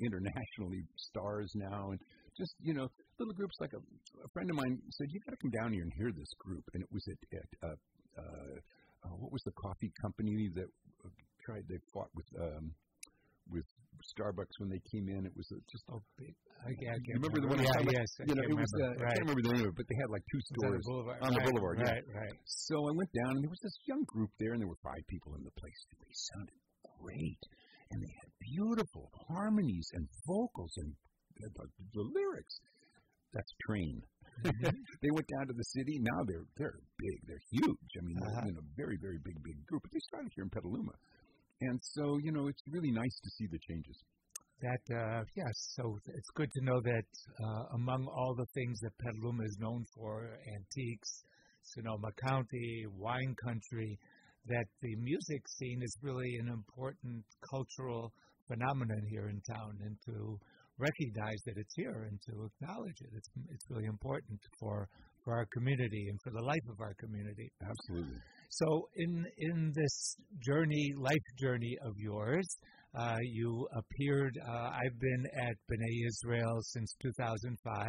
internationally 0.00 0.84
stars 0.96 1.50
now. 1.54 1.90
And 1.90 2.00
just 2.36 2.54
you 2.62 2.74
know, 2.74 2.88
little 3.18 3.34
groups 3.34 3.56
like 3.60 3.72
a, 3.72 3.78
a 4.24 4.28
friend 4.32 4.50
of 4.50 4.56
mine 4.56 4.78
said, 4.90 5.08
"You 5.10 5.20
got 5.20 5.32
to 5.32 5.42
come 5.42 5.50
down 5.50 5.72
here 5.72 5.82
and 5.82 5.92
hear 5.96 6.12
this 6.12 6.32
group." 6.38 6.64
And 6.74 6.82
it 6.82 6.88
was 6.92 7.06
at, 7.08 7.38
at 7.38 7.68
uh, 7.68 7.74
uh, 8.18 8.56
uh, 9.04 9.16
what 9.18 9.32
was 9.32 9.42
the 9.44 9.52
coffee 9.52 9.92
company 10.00 10.48
that 10.54 10.70
uh, 11.04 11.08
tried? 11.44 11.64
They 11.68 11.78
fought 11.92 12.10
with 12.14 12.26
um, 12.38 12.72
with 13.50 13.66
Starbucks 14.10 14.54
when 14.58 14.68
they 14.68 14.82
came 14.90 15.08
in. 15.08 15.26
It 15.26 15.34
was 15.36 15.48
a, 15.54 15.58
just 15.70 15.86
a 15.90 15.98
big. 16.18 16.34
I, 16.62 16.70
I 16.70 16.98
can't 16.98 17.22
remember, 17.22 17.40
remember 17.40 17.40
the 17.40 17.50
one. 17.50 17.86
Yeah, 17.86 18.02
yes. 18.02 18.10
You 18.26 18.34
know, 18.34 18.46
it 18.46 18.56
was. 18.56 18.72
Uh, 18.74 18.94
right. 18.98 19.10
I 19.10 19.14
can't 19.16 19.26
remember 19.26 19.42
the 19.42 19.54
name 19.54 19.64
of 19.66 19.72
it, 19.72 19.78
but 19.78 19.86
they 19.90 19.98
had 19.98 20.10
like 20.10 20.24
two 20.30 20.42
stores 20.52 20.62
on 20.62 20.74
the 20.74 20.86
boulevard. 20.86 21.18
On 21.22 21.30
the 21.32 21.42
right, 21.42 21.48
boulevard 21.48 21.76
right, 21.82 22.04
yeah. 22.06 22.20
right. 22.22 22.36
So 22.46 22.76
I 22.86 22.92
went 22.94 23.10
down, 23.12 23.32
and 23.38 23.42
there 23.42 23.50
was 23.50 23.62
this 23.62 23.78
young 23.86 24.02
group 24.06 24.30
there, 24.38 24.52
and 24.54 24.60
there 24.62 24.70
were 24.70 24.82
five 24.82 25.02
people 25.10 25.34
in 25.34 25.42
the 25.42 25.54
place. 25.58 25.80
And 25.90 25.98
they 26.02 26.14
sounded 26.14 26.58
great, 27.02 27.42
and 27.90 27.98
they 27.98 28.14
had 28.22 28.30
beautiful 28.54 29.10
harmonies 29.26 29.88
and 29.94 30.06
vocals 30.26 30.74
and 30.82 30.94
the, 31.38 31.48
the, 31.56 31.66
the 31.98 32.04
lyrics. 32.14 32.54
That's 33.32 33.52
Train. 33.66 34.02
Mm-hmm. 34.44 34.76
they 35.02 35.12
went 35.12 35.28
down 35.28 35.46
to 35.48 35.54
the 35.56 35.68
city. 35.76 36.00
Now 36.00 36.20
they're 36.28 36.46
they're 36.56 36.78
big. 36.98 37.18
They're 37.26 37.46
huge. 37.50 37.90
I 37.98 38.02
mean, 38.04 38.16
uh-huh. 38.20 38.40
they're 38.44 38.52
in 38.52 38.58
a 38.60 38.66
very 38.76 38.98
very 39.00 39.18
big 39.24 39.36
big 39.42 39.58
group. 39.66 39.82
But 39.82 39.92
they 39.92 40.02
started 40.08 40.30
here 40.34 40.44
in 40.44 40.50
Petaluma. 40.50 40.92
And 41.68 41.78
so, 41.94 42.18
you 42.22 42.32
know, 42.32 42.48
it's 42.48 42.62
really 42.66 42.90
nice 42.90 43.16
to 43.22 43.30
see 43.38 43.46
the 43.46 43.58
changes. 43.68 43.96
That, 44.62 44.84
uh, 44.94 45.22
yes, 45.34 45.54
so 45.74 45.98
it's 46.06 46.30
good 46.34 46.50
to 46.52 46.64
know 46.64 46.80
that 46.80 47.10
uh, 47.42 47.64
among 47.74 48.06
all 48.06 48.34
the 48.36 48.46
things 48.54 48.78
that 48.80 48.92
Petaluma 48.98 49.42
is 49.44 49.56
known 49.60 49.84
for, 49.94 50.38
antiques, 50.54 51.24
Sonoma 51.74 52.10
County, 52.26 52.84
wine 52.98 53.34
country, 53.44 53.98
that 54.46 54.66
the 54.80 54.94
music 54.96 55.42
scene 55.58 55.80
is 55.82 55.96
really 56.02 56.36
an 56.42 56.48
important 56.48 57.24
cultural 57.50 58.12
phenomenon 58.48 59.02
here 59.10 59.28
in 59.28 59.40
town, 59.46 59.78
and 59.86 59.96
to 60.06 60.38
recognize 60.78 61.40
that 61.46 61.54
it's 61.56 61.74
here 61.76 62.08
and 62.10 62.18
to 62.26 62.50
acknowledge 62.50 62.98
it, 63.00 63.10
it's 63.14 63.30
it's 63.54 63.66
really 63.70 63.86
important 63.86 64.40
for 64.58 64.88
for 65.24 65.34
our 65.34 65.46
community 65.54 66.08
and 66.10 66.18
for 66.22 66.30
the 66.30 66.42
life 66.42 66.66
of 66.70 66.80
our 66.80 66.94
community. 66.98 67.50
Absolutely. 67.62 68.18
So, 68.52 68.88
in 68.96 69.24
in 69.38 69.72
this 69.74 69.96
journey, 70.48 70.92
life 70.98 71.28
journey 71.40 71.74
of 71.88 71.94
yours, 71.96 72.48
uh, 72.94 73.16
you 73.38 73.66
appeared. 73.74 74.34
Uh, 74.46 74.68
I've 74.80 74.98
been 75.00 75.24
at 75.48 75.56
B'nai 75.70 75.96
Israel 76.12 76.58
since 76.74 76.94
2005, 77.00 77.88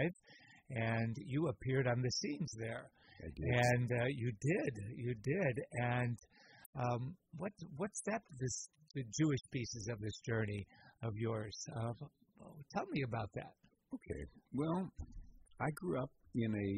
and 0.70 1.14
you 1.26 1.50
appeared 1.50 1.88
on 1.88 2.02
the 2.02 2.12
scenes 2.12 2.52
there. 2.58 2.86
I 3.20 3.28
did. 3.36 3.46
And 3.68 3.92
uh, 3.92 4.06
you 4.22 4.32
did, 4.52 4.74
you 4.96 5.14
did, 5.34 5.56
and 5.96 6.18
Um, 6.76 7.16
what 7.38 7.54
what's 7.78 8.02
that? 8.10 8.22
This 8.40 8.56
the 8.96 9.04
Jewish 9.20 9.44
pieces 9.52 9.88
of 9.94 10.00
this 10.00 10.18
journey 10.26 10.66
of 11.04 11.14
yours. 11.16 11.56
Uh, 11.76 11.94
tell 12.74 12.88
me 12.92 13.02
about 13.04 13.30
that. 13.36 13.54
Okay. 13.94 14.22
Well, 14.54 14.90
I 15.62 15.70
grew 15.76 16.02
up 16.02 16.10
in 16.34 16.52
a 16.68 16.70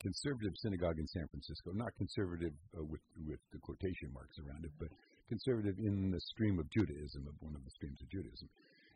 conservative 0.00 0.54
synagogue 0.56 0.98
in 0.98 1.06
San 1.08 1.26
Francisco. 1.28 1.72
Not 1.74 1.94
conservative 1.96 2.52
uh, 2.76 2.84
with 2.84 3.02
with 3.26 3.40
the 3.52 3.58
quotation 3.58 4.12
marks 4.12 4.38
around 4.38 4.64
it, 4.64 4.72
but 4.78 4.88
conservative 5.28 5.78
in 5.78 6.10
the 6.10 6.20
stream 6.20 6.58
of 6.58 6.70
Judaism, 6.70 7.26
of 7.28 7.34
one 7.40 7.54
of 7.54 7.64
the 7.64 7.70
streams 7.70 8.00
of 8.00 8.08
Judaism. 8.08 8.48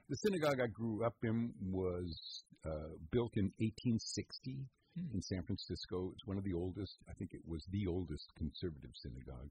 The 0.09 0.17
synagogue 0.17 0.61
I 0.61 0.67
grew 0.67 1.05
up 1.05 1.15
in 1.23 1.53
was 1.71 2.45
uh, 2.67 2.97
built 3.11 3.33
in 3.37 3.53
1860 3.59 4.59
hmm. 4.97 5.15
in 5.15 5.23
San 5.23 5.43
Francisco. 5.43 6.11
It's 6.12 6.27
one 6.27 6.38
of 6.38 6.45
the 6.45 6.55
oldest. 6.55 6.97
I 7.09 7.15
think 7.15 7.31
it 7.33 7.43
was 7.47 7.65
the 7.71 7.87
oldest 7.87 8.27
conservative 8.37 8.91
synagogue. 8.95 9.51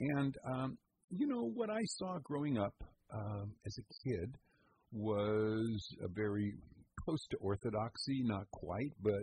And 0.00 0.36
um, 0.46 0.78
you 1.10 1.26
know 1.26 1.50
what 1.54 1.70
I 1.70 1.82
saw 1.84 2.18
growing 2.22 2.58
up 2.58 2.74
uh, 3.12 3.44
as 3.66 3.76
a 3.78 4.08
kid 4.08 4.34
was 4.92 5.94
a 6.02 6.08
very 6.08 6.54
close 7.04 7.26
to 7.30 7.36
orthodoxy, 7.38 8.22
not 8.24 8.50
quite, 8.50 8.92
but 9.02 9.22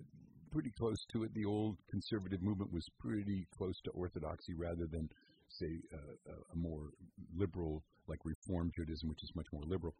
pretty 0.51 0.71
close 0.77 0.97
to 1.13 1.23
it. 1.23 1.33
The 1.33 1.45
old 1.45 1.77
conservative 1.89 2.41
movement 2.41 2.71
was 2.73 2.85
pretty 2.99 3.47
close 3.57 3.79
to 3.85 3.91
orthodoxy 3.91 4.53
rather 4.55 4.87
than, 4.91 5.09
say, 5.49 5.79
uh, 5.93 6.31
a 6.53 6.57
more 6.57 6.89
liberal, 7.35 7.83
like 8.07 8.19
Reform 8.23 8.71
Judaism, 8.75 9.09
which 9.09 9.23
is 9.23 9.31
much 9.35 9.47
more 9.51 9.63
liberal. 9.65 9.93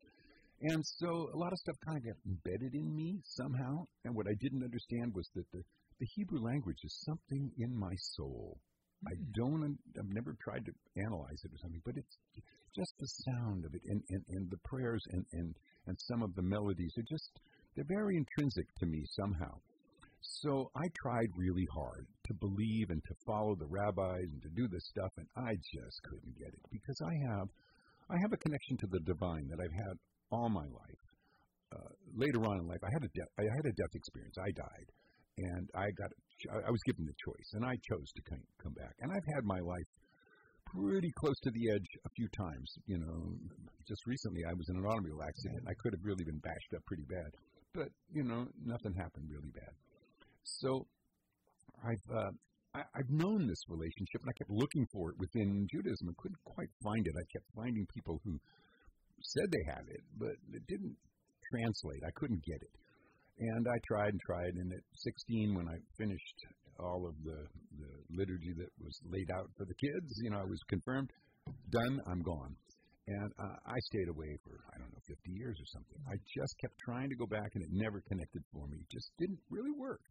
And 0.62 0.84
so 0.84 1.30
a 1.34 1.38
lot 1.38 1.54
of 1.54 1.60
stuff 1.60 1.76
kind 1.86 1.98
of 1.98 2.04
got 2.04 2.18
embedded 2.26 2.74
in 2.74 2.96
me 2.96 3.22
somehow. 3.24 3.86
And 4.06 4.16
what 4.16 4.26
I 4.28 4.34
didn't 4.42 4.64
understand 4.64 5.14
was 5.14 5.30
that 5.36 5.46
the, 5.52 5.62
the 6.00 6.08
Hebrew 6.16 6.42
language 6.42 6.80
is 6.84 7.06
something 7.06 7.52
in 7.60 7.78
my 7.78 7.94
soul. 8.16 8.58
I 9.06 9.14
hmm. 9.14 9.24
don't, 9.36 9.78
I've 10.00 10.14
never 10.14 10.36
tried 10.42 10.66
to 10.66 10.72
analyze 10.98 11.42
it 11.46 11.54
or 11.54 11.60
something, 11.62 11.82
but 11.86 11.96
it's 11.98 12.18
just 12.76 12.94
the 13.00 13.08
sound 13.26 13.66
of 13.66 13.74
it 13.74 13.82
and, 13.86 14.02
and, 14.10 14.24
and 14.30 14.50
the 14.50 14.58
prayers 14.66 15.04
and, 15.12 15.26
and, 15.34 15.56
and 15.86 15.98
some 16.10 16.22
of 16.24 16.34
the 16.36 16.42
melodies 16.42 16.94
are 16.98 17.06
just, 17.10 17.30
they're 17.76 17.86
very 17.88 18.18
intrinsic 18.18 18.66
to 18.80 18.86
me 18.86 19.04
somehow. 19.16 19.54
So 20.22 20.70
I 20.76 20.86
tried 21.02 21.30
really 21.36 21.68
hard 21.74 22.06
to 22.28 22.34
believe 22.36 22.90
and 22.90 23.02
to 23.04 23.16
follow 23.26 23.56
the 23.56 23.68
rabbis 23.68 24.28
and 24.32 24.42
to 24.44 24.50
do 24.56 24.68
this 24.68 24.86
stuff, 24.90 25.12
and 25.18 25.28
I 25.38 25.56
just 25.56 25.98
couldn't 26.04 26.38
get 26.38 26.54
it 26.54 26.66
because 26.72 27.00
I 27.02 27.14
have, 27.32 27.48
I 28.10 28.18
have 28.22 28.34
a 28.34 28.44
connection 28.44 28.78
to 28.78 28.88
the 28.88 29.00
divine 29.06 29.48
that 29.50 29.60
I've 29.60 29.78
had 29.86 29.96
all 30.32 30.50
my 30.50 30.66
life. 30.66 31.04
Uh, 31.74 31.92
later 32.16 32.44
on 32.46 32.60
in 32.60 32.68
life, 32.68 32.84
I 32.84 32.92
had 32.94 33.04
a 33.04 33.12
death, 33.12 33.32
I 33.40 33.44
had 33.44 33.66
a 33.68 33.76
death 33.76 33.94
experience. 33.94 34.38
I 34.40 34.52
died, 34.56 34.88
and 35.38 35.70
I 35.76 35.92
got 36.00 36.12
I 36.48 36.70
was 36.70 36.84
given 36.86 37.04
the 37.06 37.18
choice, 37.18 37.50
and 37.54 37.66
I 37.66 37.76
chose 37.90 38.10
to 38.14 38.22
come 38.62 38.74
back. 38.74 38.94
And 39.02 39.12
I've 39.12 39.30
had 39.36 39.44
my 39.44 39.60
life 39.60 39.90
pretty 40.70 41.12
close 41.18 41.40
to 41.44 41.52
the 41.52 41.72
edge 41.74 41.90
a 42.06 42.12
few 42.16 42.28
times. 42.38 42.70
You 42.86 43.00
know, 43.00 43.36
just 43.88 44.06
recently 44.06 44.46
I 44.46 44.54
was 44.54 44.70
in 44.70 44.78
an 44.78 44.86
automobile 44.86 45.24
accident. 45.24 45.66
I 45.68 45.76
could 45.82 45.94
have 45.98 46.06
really 46.06 46.24
been 46.24 46.40
bashed 46.40 46.72
up 46.76 46.86
pretty 46.86 47.06
bad, 47.10 47.32
but 47.74 47.90
you 48.14 48.24
know, 48.24 48.46
nothing 48.64 48.94
happened 48.96 49.28
really 49.28 49.52
bad. 49.52 49.74
So 50.48 50.88
I've 51.84 52.08
uh, 52.10 52.32
I, 52.74 52.82
I've 52.96 53.10
known 53.10 53.48
this 53.48 53.64
relationship, 53.68 54.22
and 54.22 54.30
I 54.30 54.38
kept 54.38 54.50
looking 54.50 54.88
for 54.92 55.12
it 55.12 55.18
within 55.20 55.68
Judaism 55.72 56.08
and 56.08 56.18
couldn't 56.18 56.44
quite 56.46 56.70
find 56.84 57.06
it. 57.06 57.14
I 57.16 57.26
kept 57.32 57.46
finding 57.56 57.86
people 57.94 58.22
who 58.24 58.40
said 59.22 59.48
they 59.52 59.66
had 59.72 59.86
it, 59.90 60.04
but 60.18 60.36
it 60.54 60.64
didn't 60.68 60.96
translate. 61.52 62.04
I 62.06 62.12
couldn't 62.16 62.44
get 62.44 62.62
it. 62.62 62.74
And 63.40 63.68
I 63.70 63.78
tried 63.86 64.14
and 64.14 64.22
tried, 64.26 64.54
and 64.58 64.74
at 64.74 64.82
16, 64.94 65.54
when 65.54 65.68
I 65.70 65.78
finished 65.98 66.38
all 66.80 67.06
of 67.06 67.14
the, 67.24 67.46
the 67.78 67.92
liturgy 68.10 68.54
that 68.58 68.74
was 68.82 68.98
laid 69.06 69.30
out 69.30 69.50
for 69.58 69.66
the 69.66 69.78
kids, 69.78 70.10
you 70.22 70.32
know, 70.32 70.42
I 70.42 70.50
was 70.50 70.60
confirmed, 70.70 71.10
done, 71.70 72.02
I'm 72.10 72.22
gone. 72.22 72.56
And 73.08 73.32
uh, 73.40 73.56
I 73.66 73.78
stayed 73.94 74.10
away 74.10 74.36
for, 74.44 74.58
I 74.74 74.78
don't 74.78 74.90
know, 74.90 75.06
50 75.08 75.32
years 75.32 75.56
or 75.56 75.68
something. 75.72 76.00
I 76.10 76.18
just 76.34 76.54
kept 76.60 76.76
trying 76.84 77.10
to 77.10 77.16
go 77.16 77.26
back, 77.26 77.54
and 77.54 77.64
it 77.64 77.70
never 77.72 78.02
connected 78.10 78.42
for 78.52 78.68
me. 78.68 78.78
It 78.82 78.90
just 78.92 79.12
didn't 79.18 79.40
really 79.50 79.72
work. 79.78 80.02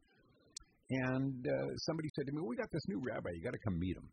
And 0.91 1.43
uh, 1.43 1.69
somebody 1.87 2.09
said 2.15 2.27
to 2.27 2.33
me, 2.33 2.39
well, 2.41 2.51
We 2.51 2.57
got 2.57 2.71
this 2.71 2.87
new 2.89 3.03
rabbi, 3.03 3.31
you 3.35 3.43
got 3.43 3.55
to 3.59 3.65
come 3.65 3.79
meet 3.79 3.97
him. 3.97 4.09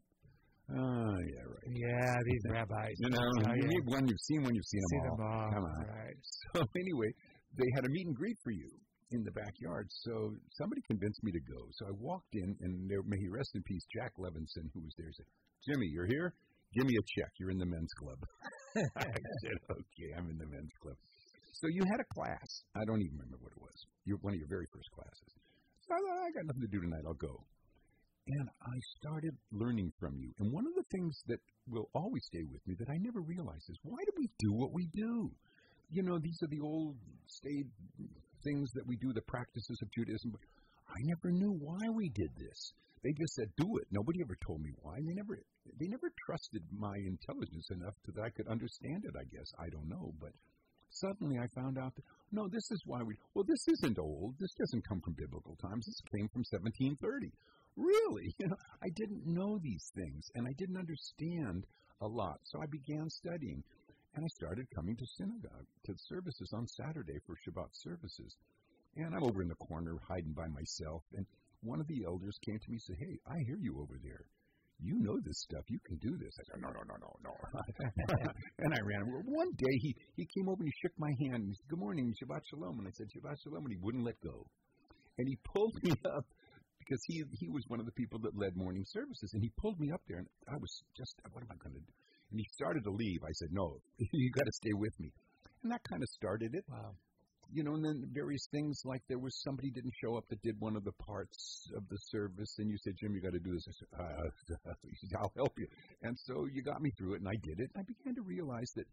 Oh, 0.73 1.17
yeah, 1.19 1.43
right. 1.43 1.69
Yeah, 1.69 2.15
these 2.29 2.43
rabbis. 2.49 2.95
You 2.97 3.09
know, 3.12 3.19
oh, 3.19 3.53
you 3.53 3.67
yeah. 3.67 3.73
need 3.77 3.86
one 3.86 4.07
you've 4.07 4.25
seen 4.25 4.43
one 4.43 4.55
you've 4.55 4.71
seen 4.71 4.81
them, 4.81 5.12
all. 5.12 5.17
them 5.17 5.25
all. 5.27 5.49
Come 5.51 5.65
on. 5.65 5.86
Right. 5.86 6.17
So 6.53 6.62
anyway, 6.62 7.09
they 7.57 7.65
had 7.75 7.86
a 7.86 7.89
meet 7.89 8.05
and 8.05 8.15
greet 8.15 8.38
for 8.43 8.53
you 8.53 8.69
in 9.12 9.25
the 9.25 9.33
backyard. 9.33 9.89
So 10.05 10.33
somebody 10.53 10.81
convinced 10.86 11.21
me 11.23 11.31
to 11.33 11.43
go. 11.49 11.59
So 11.81 11.89
I 11.89 11.93
walked 11.97 12.33
in, 12.33 12.55
and 12.62 12.89
there, 12.89 13.01
may 13.05 13.17
he 13.17 13.29
rest 13.29 13.49
in 13.53 13.62
peace, 13.63 13.86
Jack 13.89 14.13
Levinson, 14.21 14.69
who 14.73 14.81
was 14.81 14.93
there, 14.97 15.09
said, 15.17 15.25
"Jimmy, 15.65 15.89
you're 15.89 16.05
here. 16.05 16.33
Give 16.77 16.86
me 16.86 16.93
a 16.93 17.05
check. 17.17 17.29
You're 17.41 17.49
in 17.49 17.57
the 17.57 17.69
men's 17.69 17.93
club." 17.97 18.21
I 18.97 19.09
said, 19.41 19.57
"Okay, 19.65 20.09
I'm 20.17 20.29
in 20.29 20.38
the 20.38 20.49
men's 20.49 20.73
club." 20.81 20.97
So 21.57 21.67
you 21.69 21.81
had 21.86 22.01
a 22.01 22.07
class. 22.13 22.49
I 22.77 22.86
don't 22.86 23.01
even 23.01 23.17
remember 23.17 23.38
what 23.41 23.53
it 23.53 23.62
was. 23.62 23.77
You're 24.05 24.21
one 24.21 24.33
of 24.33 24.39
your 24.39 24.49
very 24.49 24.65
first 24.73 24.89
classes. 24.93 25.31
I 25.95 26.32
got 26.32 26.45
nothing 26.45 26.62
to 26.62 26.67
do 26.67 26.82
tonight. 26.82 27.03
I'll 27.06 27.13
go. 27.13 27.43
And 28.27 28.47
I 28.62 28.77
started 28.97 29.36
learning 29.51 29.91
from 29.99 30.15
you. 30.17 30.32
And 30.39 30.51
one 30.51 30.65
of 30.65 30.73
the 30.75 30.88
things 30.91 31.21
that 31.27 31.39
will 31.67 31.89
always 31.93 32.23
stay 32.25 32.43
with 32.49 32.65
me 32.65 32.75
that 32.79 32.89
I 32.89 32.97
never 32.97 33.19
realized 33.19 33.69
is 33.69 33.77
why 33.84 33.99
do 34.06 34.12
we 34.17 34.29
do 34.39 34.53
what 34.53 34.71
we 34.71 34.88
do? 34.93 35.29
You 35.91 36.03
know, 36.03 36.17
these 36.17 36.39
are 36.41 36.47
the 36.47 36.62
old 36.62 36.95
staid 37.27 37.67
things 38.43 38.71
that 38.73 38.88
we 38.88 38.95
do, 38.97 39.12
the 39.13 39.27
practices 39.27 39.77
of 39.82 39.91
Judaism. 39.91 40.32
I 40.88 40.99
never 41.03 41.32
knew 41.32 41.51
why 41.51 41.89
we 41.93 42.10
did 42.10 42.32
this. 42.38 42.73
They 43.03 43.12
just 43.19 43.36
said, 43.36 43.51
"Do 43.58 43.67
it." 43.77 43.88
Nobody 43.91 44.21
ever 44.21 44.38
told 44.47 44.62
me 44.62 44.71
why. 44.82 44.95
They 45.03 45.13
never, 45.13 45.38
they 45.79 45.88
never 45.88 46.10
trusted 46.25 46.63
my 46.71 46.95
intelligence 47.06 47.67
enough 47.71 47.95
to, 48.06 48.12
that 48.13 48.23
I 48.23 48.29
could 48.29 48.47
understand 48.47 49.03
it. 49.03 49.12
I 49.19 49.25
guess 49.36 49.51
I 49.60 49.67
don't 49.69 49.89
know, 49.89 50.13
but 50.21 50.32
suddenly 50.93 51.38
I 51.39 51.47
found 51.47 51.77
out 51.77 51.95
that 51.95 52.06
no, 52.32 52.47
this 52.47 52.71
is 52.71 52.82
why 52.86 53.03
we. 53.03 53.15
Well, 53.34 53.45
this 53.47 53.67
isn't 53.67 53.99
old. 53.99 54.36
This 54.39 54.53
doesn't 54.53 54.88
come 54.88 55.01
from 55.01 55.13
biblical 55.13 55.56
times. 55.62 55.86
This 55.86 56.01
came 56.12 56.27
from 56.29 56.43
1730 56.49 57.32
really? 57.75 58.36
You 58.39 58.47
know, 58.47 58.58
I 58.82 58.89
didn't 58.89 59.25
know 59.25 59.60
these 59.62 59.91
things 59.95 60.29
and 60.36 60.47
I 60.47 60.53
didn't 60.58 60.77
understand 60.77 61.65
a 62.01 62.08
lot. 62.08 62.39
So 62.43 62.62
I 62.62 62.65
began 62.65 63.10
studying 63.10 63.63
and 64.15 64.25
I 64.25 64.27
started 64.27 64.67
coming 64.75 64.95
to 64.97 65.06
synagogue, 65.17 65.65
to 65.86 65.95
services 65.97 66.51
on 66.53 66.67
Saturday 66.67 67.19
for 67.25 67.36
Shabbat 67.36 67.69
services. 67.71 68.36
And 68.95 69.15
I'm 69.15 69.23
over 69.23 69.41
in 69.41 69.47
the 69.47 69.56
corner 69.56 69.97
hiding 70.08 70.34
by 70.34 70.47
myself. 70.47 71.03
And 71.15 71.25
one 71.62 71.79
of 71.79 71.88
the 71.88 72.03
elders 72.06 72.38
came 72.45 72.60
to 72.60 72.69
me 72.69 72.75
and 72.75 72.82
said, 72.82 72.97
Hey, 72.99 73.17
I 73.27 73.39
hear 73.39 73.58
you 73.60 73.79
over 73.82 73.97
there. 74.03 74.25
You 74.84 75.00
know 75.00 75.15
this 75.24 75.39
stuff. 75.48 75.63
You 75.69 75.80
can 75.88 75.96
do 75.98 76.17
this. 76.19 76.36
I 76.36 76.43
said, 76.52 76.62
No, 76.62 76.69
no, 76.76 76.84
no, 76.84 76.96
no, 77.00 77.12
no. 77.24 77.34
and 78.60 78.74
I 78.74 78.82
ran. 78.84 79.08
Well, 79.08 79.24
one 79.24 79.52
day 79.56 79.76
he, 79.80 79.96
he 80.15 80.28
came 80.36 80.50
over 80.50 80.60
and 80.60 80.67
he 80.67 80.76
shook 80.84 80.91
my 81.00 81.12
hand 81.24 81.39
and 81.39 81.48
he 81.48 81.56
said, 81.56 81.69
Good 81.69 81.80
morning, 81.80 82.13
Shabbat 82.19 82.43
Shalom. 82.52 82.80
And 82.80 82.88
I 82.88 82.91
said, 82.91 83.08
Shabbat 83.08 83.39
Shalom. 83.43 83.63
And 83.63 83.72
he 83.72 83.80
wouldn't 83.82 84.04
let 84.04 84.19
go. 84.19 84.46
And 85.17 85.28
he 85.28 85.38
pulled 85.56 85.76
me 85.84 85.96
up 86.04 86.28
because 86.84 87.02
he 87.08 87.24
he 87.39 87.48
was 87.50 87.63
one 87.67 87.80
of 87.80 87.86
the 87.86 87.96
people 87.96 88.19
that 88.19 88.36
led 88.36 88.56
morning 88.56 88.84
services, 88.86 89.32
and 89.34 89.41
he 89.41 89.52
pulled 89.58 89.80
me 89.80 89.91
up 89.91 90.02
there, 90.08 90.17
and 90.19 90.28
I 90.48 90.58
was 90.60 90.84
just, 90.98 91.15
what 91.32 91.41
am 91.41 91.48
I 91.52 91.56
going 91.56 91.76
to 91.76 91.80
do? 91.80 91.93
And 92.32 92.39
he 92.39 92.46
started 92.52 92.84
to 92.84 92.91
leave. 92.91 93.24
I 93.24 93.32
said, 93.39 93.50
no, 93.52 93.80
you 93.98 94.32
got 94.32 94.46
to 94.46 94.52
stay 94.52 94.74
with 94.74 94.93
me, 95.00 95.13
and 95.63 95.72
that 95.72 95.82
kind 95.88 96.04
of 96.04 96.10
started 96.10 96.52
it. 96.54 96.65
Wow. 96.67 96.96
You 97.51 97.63
know, 97.63 97.75
and 97.75 97.86
then 97.86 98.10
various 98.12 98.47
things 98.51 98.82
like 98.86 99.01
there 99.08 99.19
was 99.19 99.39
somebody 99.43 99.69
didn't 99.69 99.93
show 100.01 100.15
up 100.15 100.27
that 100.29 100.41
did 100.41 100.60
one 100.60 100.75
of 100.75 100.84
the 100.84 100.93
parts 100.93 101.69
of 101.75 101.88
the 101.89 101.97
service, 102.10 102.56
and 102.58 102.69
you 102.69 102.77
said, 102.77 102.93
Jim, 102.99 103.13
you 103.13 103.21
got 103.21 103.34
to 103.34 103.39
do 103.39 103.53
this. 103.53 103.67
I 103.67 103.73
said, 103.79 104.58
uh, 104.65 105.19
I'll 105.19 105.34
help 105.36 105.53
you. 105.58 105.67
And 106.01 106.17
so 106.25 106.47
you 106.51 106.63
got 106.63 106.82
me 106.82 106.91
through 106.97 107.15
it, 107.15 107.21
and 107.21 107.27
I 107.27 107.36
did 107.43 107.60
it. 107.60 107.69
I 107.77 107.82
began 107.84 108.15
to 108.15 108.21
realize 108.21 108.71
that 108.75 108.88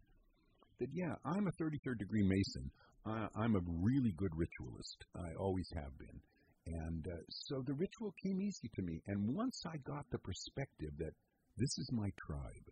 that 0.79 0.89
yeah, 0.93 1.13
I'm 1.23 1.47
a 1.47 1.51
33rd 1.63 1.99
degree 1.99 2.23
Mason. 2.23 2.71
Uh, 3.05 3.27
I'm 3.35 3.55
a 3.55 3.61
really 3.81 4.13
good 4.17 4.31
ritualist. 4.35 5.05
I 5.15 5.33
always 5.39 5.69
have 5.75 5.97
been. 5.97 6.19
And 6.67 7.07
uh, 7.07 7.17
so 7.29 7.61
the 7.65 7.73
ritual 7.73 8.13
came 8.23 8.41
easy 8.41 8.69
to 8.75 8.81
me. 8.81 9.01
And 9.07 9.35
once 9.35 9.63
I 9.65 9.77
got 9.77 10.05
the 10.11 10.19
perspective 10.19 10.91
that 10.99 11.13
this 11.57 11.77
is 11.77 11.89
my 11.91 12.09
tribe, 12.27 12.67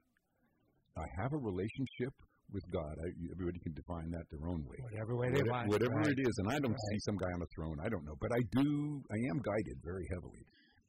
I 0.98 1.06
have 1.22 1.34
a 1.34 1.38
relationship 1.38 2.14
with 2.52 2.66
God. 2.72 2.94
I, 3.00 3.08
everybody 3.32 3.60
can 3.60 3.74
define 3.74 4.10
that 4.12 4.26
their 4.32 4.46
own 4.48 4.66
way. 4.66 4.78
Whatever 4.92 5.16
way 5.16 5.30
they 5.30 5.46
whatever, 5.46 5.52
want. 5.52 5.70
Whatever 5.70 6.00
right. 6.02 6.14
it 6.14 6.20
is. 6.20 6.34
And 6.40 6.48
I 6.50 6.58
don't 6.60 6.76
right. 6.76 6.90
see 6.92 7.00
some 7.06 7.18
guy 7.18 7.32
on 7.34 7.42
a 7.42 7.50
throne. 7.56 7.78
I 7.84 7.90
don't 7.90 8.06
know. 8.06 8.18
But 8.20 8.32
I 8.34 8.42
do, 8.58 9.04
I 9.12 9.20
am 9.32 9.40
guided 9.42 9.78
very 9.84 10.06
heavily. 10.14 10.44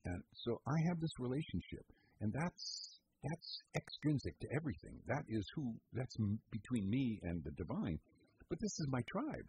And 0.05 0.23
so 0.44 0.61
I 0.66 0.77
have 0.88 1.01
this 1.01 1.12
relationship. 1.18 1.85
And 2.20 2.33
that's 2.33 2.99
that's 3.20 3.51
extrinsic 3.77 4.33
to 4.40 4.49
everything. 4.57 4.96
That 5.07 5.25
is 5.29 5.44
who, 5.55 5.77
that's 5.92 6.16
m- 6.18 6.40
between 6.51 6.88
me 6.88 7.20
and 7.23 7.44
the 7.44 7.53
divine. 7.53 8.01
But 8.49 8.59
this 8.61 8.73
is 8.81 8.88
my 8.88 9.03
tribe 9.12 9.44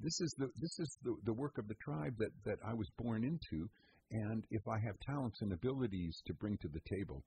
this 0.00 0.20
is 0.20 0.34
the 0.38 0.48
this 0.60 0.78
is 0.78 0.96
the, 1.02 1.14
the 1.24 1.32
work 1.32 1.58
of 1.58 1.66
the 1.66 1.74
tribe 1.82 2.14
that, 2.18 2.30
that 2.44 2.58
I 2.64 2.74
was 2.74 2.88
born 2.98 3.24
into, 3.24 3.68
and 4.10 4.44
if 4.50 4.62
I 4.68 4.78
have 4.86 4.94
talents 5.00 5.42
and 5.42 5.52
abilities 5.52 6.22
to 6.26 6.34
bring 6.34 6.56
to 6.58 6.68
the 6.68 6.80
table, 6.96 7.22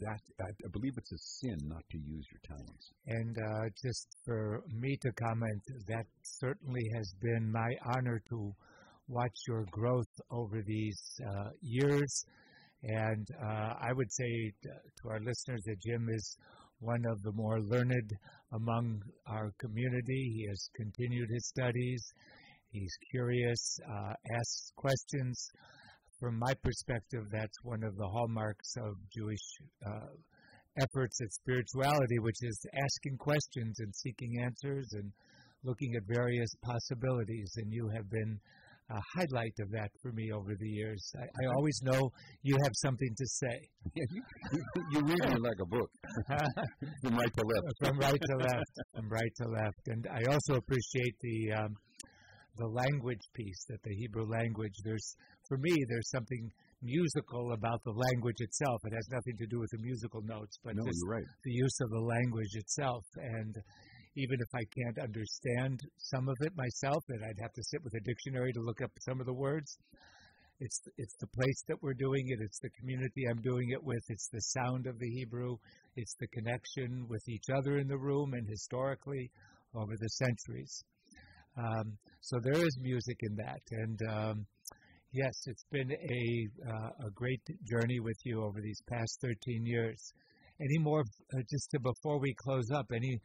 that 0.00 0.20
I, 0.40 0.50
I 0.64 0.68
believe 0.72 0.92
it's 0.96 1.12
a 1.12 1.18
sin 1.18 1.58
not 1.64 1.82
to 1.90 1.98
use 1.98 2.26
your 2.32 2.56
talents. 2.56 2.90
And 3.06 3.36
uh, 3.38 3.68
just 3.84 4.06
for 4.24 4.62
me 4.72 4.96
to 5.02 5.12
comment, 5.12 5.62
that 5.88 6.06
certainly 6.22 6.82
has 6.94 7.14
been 7.20 7.50
my 7.52 7.70
honor 7.94 8.20
to 8.30 8.52
watch 9.08 9.36
your 9.48 9.64
growth 9.70 10.12
over 10.30 10.62
these 10.66 11.02
uh, 11.26 11.50
years. 11.62 12.24
And 12.82 13.26
uh, 13.42 13.74
I 13.80 13.92
would 13.92 14.12
say 14.12 14.52
to 14.62 15.08
our 15.08 15.20
listeners 15.20 15.62
that 15.66 15.80
Jim 15.80 16.06
is 16.10 16.36
one 16.80 17.04
of 17.10 17.22
the 17.22 17.32
more 17.32 17.60
learned 17.60 18.10
among 18.52 19.00
our 19.28 19.50
community. 19.58 20.32
He 20.36 20.46
has 20.48 20.68
continued 20.76 21.28
his 21.30 21.48
studies. 21.48 22.04
He's 22.70 22.92
curious, 23.10 23.78
uh, 23.88 24.12
asks 24.38 24.72
questions. 24.76 25.48
From 26.20 26.38
my 26.38 26.54
perspective, 26.62 27.24
that's 27.30 27.58
one 27.62 27.82
of 27.84 27.96
the 27.96 28.06
hallmarks 28.06 28.74
of 28.78 28.94
Jewish 29.14 29.46
uh, 29.86 30.16
efforts 30.80 31.20
at 31.20 31.32
spirituality, 31.32 32.18
which 32.20 32.42
is 32.42 32.58
asking 32.72 33.18
questions 33.18 33.80
and 33.80 33.94
seeking 33.94 34.40
answers 34.42 34.88
and 34.92 35.12
looking 35.64 35.94
at 35.94 36.02
various 36.06 36.50
possibilities. 36.62 37.52
And 37.56 37.70
you 37.70 37.90
have 37.94 38.08
been 38.10 38.38
a 38.88 39.00
highlight 39.16 39.52
of 39.60 39.70
that 39.72 39.90
for 40.00 40.12
me 40.12 40.30
over 40.32 40.54
the 40.58 40.68
years. 40.68 41.12
I, 41.18 41.24
I 41.24 41.46
always 41.56 41.80
know 41.82 42.10
you 42.42 42.56
have 42.62 42.72
something 42.76 43.14
to 43.16 43.26
say. 43.26 43.68
you, 44.92 45.00
read 45.00 45.34
me 45.34 45.40
like 45.40 45.60
a 45.60 45.66
book, 45.66 45.90
from 47.02 47.16
right 47.16 47.34
to 47.34 47.44
left. 47.44 47.76
From 47.80 47.98
right 47.98 48.20
to 48.22 48.36
left. 48.36 48.74
From 48.94 49.08
right 49.08 49.34
to 49.42 49.48
left. 49.48 49.88
And 49.88 50.06
I 50.10 50.32
also 50.32 50.54
appreciate 50.54 51.14
the 51.20 51.52
um, 51.60 51.74
the 52.58 52.66
language 52.66 53.20
piece 53.34 53.64
that 53.68 53.82
the 53.82 53.94
Hebrew 53.96 54.26
language. 54.26 54.74
There's 54.84 55.16
for 55.48 55.58
me, 55.58 55.74
there's 55.88 56.10
something 56.10 56.50
musical 56.82 57.52
about 57.52 57.82
the 57.84 57.92
language 57.92 58.36
itself. 58.38 58.80
It 58.84 58.94
has 58.94 59.08
nothing 59.10 59.36
to 59.38 59.46
do 59.46 59.58
with 59.58 59.70
the 59.70 59.82
musical 59.82 60.22
notes, 60.22 60.58
but 60.62 60.76
no, 60.76 60.84
just 60.84 61.04
right. 61.06 61.24
the 61.44 61.52
use 61.52 61.76
of 61.80 61.90
the 61.90 62.00
language 62.00 62.54
itself. 62.54 63.04
And 63.16 63.56
even 64.16 64.38
if 64.40 64.48
I 64.54 64.64
can't 64.72 64.98
understand 64.98 65.80
some 65.98 66.28
of 66.28 66.36
it 66.40 66.52
myself, 66.56 67.04
and 67.08 67.24
I'd 67.24 67.42
have 67.42 67.52
to 67.52 67.62
sit 67.70 67.84
with 67.84 67.94
a 67.94 68.00
dictionary 68.00 68.52
to 68.52 68.60
look 68.60 68.80
up 68.80 68.90
some 69.00 69.20
of 69.20 69.26
the 69.26 69.34
words. 69.34 69.78
It's 70.58 70.80
it's 70.96 71.16
the 71.20 71.26
place 71.26 71.62
that 71.68 71.76
we're 71.82 72.00
doing 72.00 72.24
it. 72.28 72.38
It's 72.40 72.60
the 72.60 72.70
community 72.80 73.24
I'm 73.28 73.42
doing 73.42 73.68
it 73.72 73.84
with. 73.84 74.02
It's 74.08 74.28
the 74.32 74.40
sound 74.40 74.86
of 74.86 74.98
the 74.98 75.10
Hebrew. 75.10 75.56
It's 75.96 76.14
the 76.18 76.28
connection 76.28 77.06
with 77.10 77.20
each 77.28 77.50
other 77.54 77.76
in 77.76 77.88
the 77.88 77.98
room 77.98 78.32
and 78.32 78.48
historically 78.48 79.30
over 79.74 79.92
the 80.00 80.08
centuries. 80.08 80.82
Um, 81.58 81.98
so 82.22 82.38
there 82.42 82.64
is 82.64 82.78
music 82.80 83.18
in 83.20 83.36
that, 83.36 83.60
and 83.70 84.00
um, 84.10 84.46
yes, 85.16 85.34
it's 85.46 85.64
been 85.72 85.90
a 85.90 86.68
uh, 86.68 87.06
a 87.06 87.10
great 87.14 87.42
journey 87.64 88.00
with 88.00 88.18
you 88.24 88.44
over 88.44 88.60
these 88.60 88.80
past 88.88 89.18
13 89.22 89.64
years. 89.64 90.12
Any 90.60 90.78
more, 90.78 91.00
uh, 91.00 91.42
just 91.50 91.68
to, 91.72 91.80
before 91.80 92.18
we 92.18 92.34
close 92.44 92.70
up, 92.72 92.86
any 92.94 93.20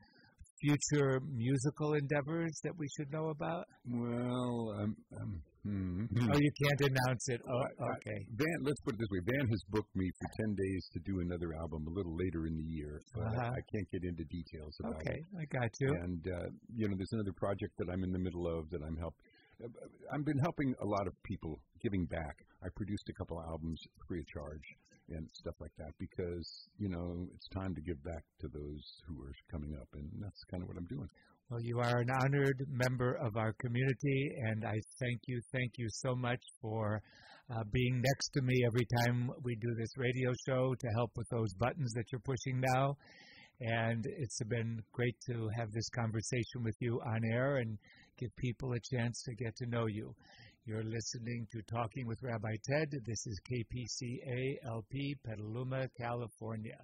future 0.59 1.21
musical 1.31 1.93
endeavors 1.93 2.51
that 2.63 2.73
we 2.77 2.87
should 2.97 3.11
know 3.11 3.29
about? 3.29 3.65
Well, 3.87 4.75
um, 4.79 4.95
um, 5.15 5.41
hmm. 5.63 6.05
oh, 6.11 6.37
you 6.37 6.51
can't 6.63 6.91
announce 6.91 7.23
it. 7.27 7.41
Oh, 7.47 7.85
okay. 7.95 8.19
Van, 8.35 8.59
let's 8.63 8.79
put 8.83 8.95
it 8.95 8.99
this 8.99 9.11
way: 9.11 9.21
Van 9.31 9.47
has 9.47 9.61
booked 9.69 9.95
me 9.95 10.07
for 10.19 10.27
ten 10.43 10.55
days 10.55 10.83
to 10.93 10.99
do 11.05 11.19
another 11.21 11.55
album 11.61 11.87
a 11.87 11.93
little 11.95 12.15
later 12.15 12.47
in 12.47 12.55
the 12.57 12.67
year, 12.67 12.99
uh-huh. 13.15 13.41
I, 13.41 13.47
I, 13.47 13.61
can't 13.71 13.89
get 13.91 14.03
into 14.03 14.23
details 14.27 14.75
about 14.79 14.95
okay, 15.01 15.19
it. 15.19 15.25
Okay, 15.35 15.43
I 15.43 15.45
got 15.59 15.71
you. 15.79 15.89
And 16.03 16.21
uh, 16.27 16.47
you 16.75 16.87
know, 16.87 16.95
there's 16.95 17.13
another 17.13 17.35
project 17.35 17.73
that 17.79 17.87
I'm 17.91 18.03
in 18.03 18.11
the 18.11 18.19
middle 18.19 18.47
of 18.47 18.69
that 18.71 18.81
I'm 18.83 18.97
helping. 18.97 19.23
I've 20.13 20.25
been 20.25 20.39
helping 20.39 20.73
a 20.81 20.85
lot 20.85 21.07
of 21.07 21.13
people 21.23 21.59
giving 21.81 22.05
back. 22.05 22.45
I 22.63 22.67
produced 22.75 23.09
a 23.09 23.13
couple 23.13 23.39
of 23.39 23.45
albums 23.45 23.81
free 24.07 24.19
of 24.19 24.27
charge 24.27 24.67
and 25.09 25.27
stuff 25.33 25.55
like 25.59 25.71
that 25.77 25.91
because 25.99 26.47
you 26.77 26.89
know 26.89 27.27
it's 27.35 27.47
time 27.49 27.75
to 27.75 27.81
give 27.81 28.01
back 28.03 28.23
to 28.39 28.47
those 28.47 28.83
who 29.07 29.21
are 29.23 29.33
coming 29.51 29.75
up, 29.79 29.87
and 29.93 30.09
that's 30.19 30.43
kind 30.49 30.63
of 30.63 30.69
what 30.69 30.77
I'm 30.77 30.87
doing. 30.87 31.09
Well, 31.49 31.59
you 31.61 31.79
are 31.79 31.99
an 31.99 32.09
honored 32.23 32.63
member 32.69 33.15
of 33.15 33.35
our 33.35 33.53
community, 33.59 34.31
and 34.47 34.63
I 34.63 34.79
thank 35.01 35.19
you, 35.27 35.41
thank 35.51 35.73
you 35.77 35.87
so 35.89 36.15
much 36.15 36.39
for 36.61 37.01
uh, 37.53 37.63
being 37.73 38.01
next 38.01 38.29
to 38.35 38.41
me 38.41 38.63
every 38.65 38.87
time 39.03 39.29
we 39.43 39.55
do 39.55 39.75
this 39.77 39.97
radio 39.97 40.31
show 40.47 40.73
to 40.73 40.87
help 40.95 41.11
with 41.17 41.27
those 41.29 41.53
buttons 41.55 41.91
that 41.93 42.05
you're 42.11 42.21
pushing 42.21 42.61
now. 42.73 42.95
And 43.59 44.05
it's 44.17 44.39
been 44.47 44.79
great 44.93 45.15
to 45.29 45.49
have 45.57 45.71
this 45.71 45.89
conversation 45.89 46.63
with 46.63 46.75
you 46.79 46.99
on 47.05 47.21
air 47.33 47.57
and 47.57 47.77
give 48.21 48.35
people 48.35 48.73
a 48.73 48.79
chance 48.79 49.23
to 49.23 49.33
get 49.33 49.55
to 49.55 49.65
know 49.65 49.87
you. 49.87 50.13
You're 50.65 50.83
listening 50.83 51.47
to 51.51 51.61
Talking 51.63 52.05
with 52.05 52.21
Rabbi 52.21 52.55
Ted. 52.63 52.91
This 53.03 53.25
is 53.25 53.41
KPCA 53.49 54.57
LP, 54.67 55.15
Petaluma, 55.25 55.87
California. 55.99 56.77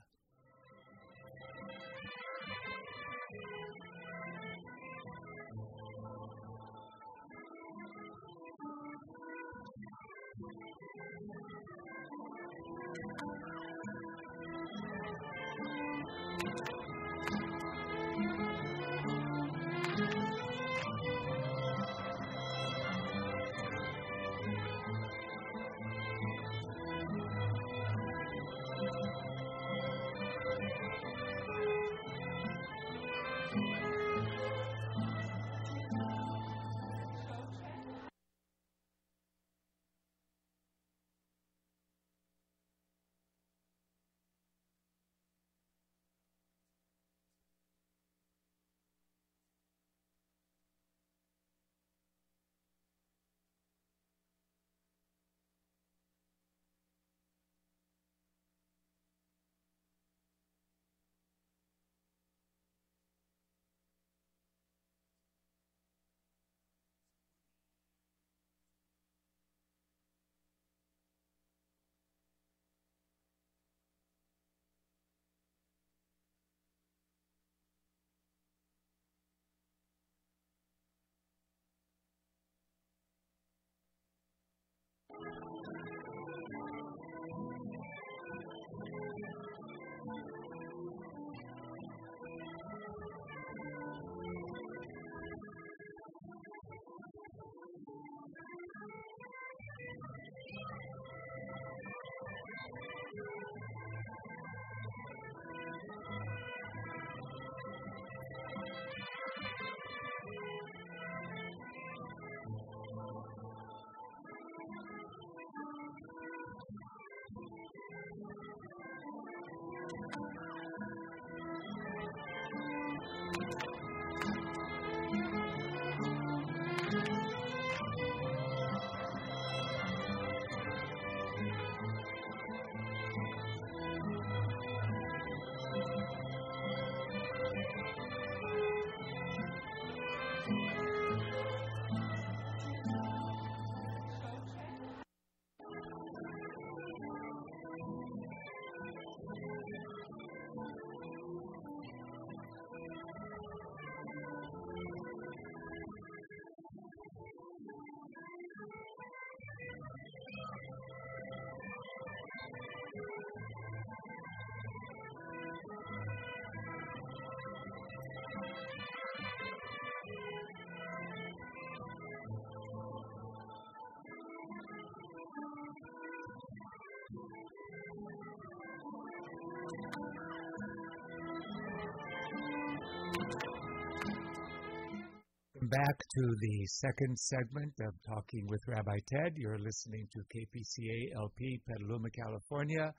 Back 185.69 185.97
to 186.15 186.35
the 186.39 186.65
second 186.67 187.19
segment 187.19 187.73
of 187.81 187.93
Talking 188.07 188.47
with 188.47 188.61
Rabbi 188.69 188.99
Ted. 189.05 189.33
You're 189.35 189.57
listening 189.57 190.07
to 190.13 190.19
KPCA 190.19 191.17
LP, 191.17 191.59
Petaluma, 191.67 192.09
California, 192.11 192.93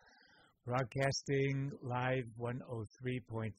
broadcasting 0.67 1.71
live 1.83 2.25
103.3 2.39 3.53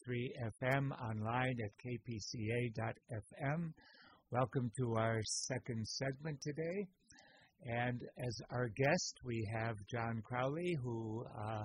FM 0.61 0.91
online 1.01 1.55
at 1.63 1.71
kpca.fm. 1.83 3.73
Welcome 4.29 4.69
to 4.77 4.93
our 4.97 5.21
second 5.23 5.87
segment 5.87 6.39
today. 6.43 6.85
And 7.65 8.03
as 8.19 8.41
our 8.51 8.67
guest, 8.67 9.15
we 9.25 9.43
have 9.55 9.75
John 9.89 10.21
Crowley, 10.23 10.77
who 10.83 11.25
uh, 11.35 11.63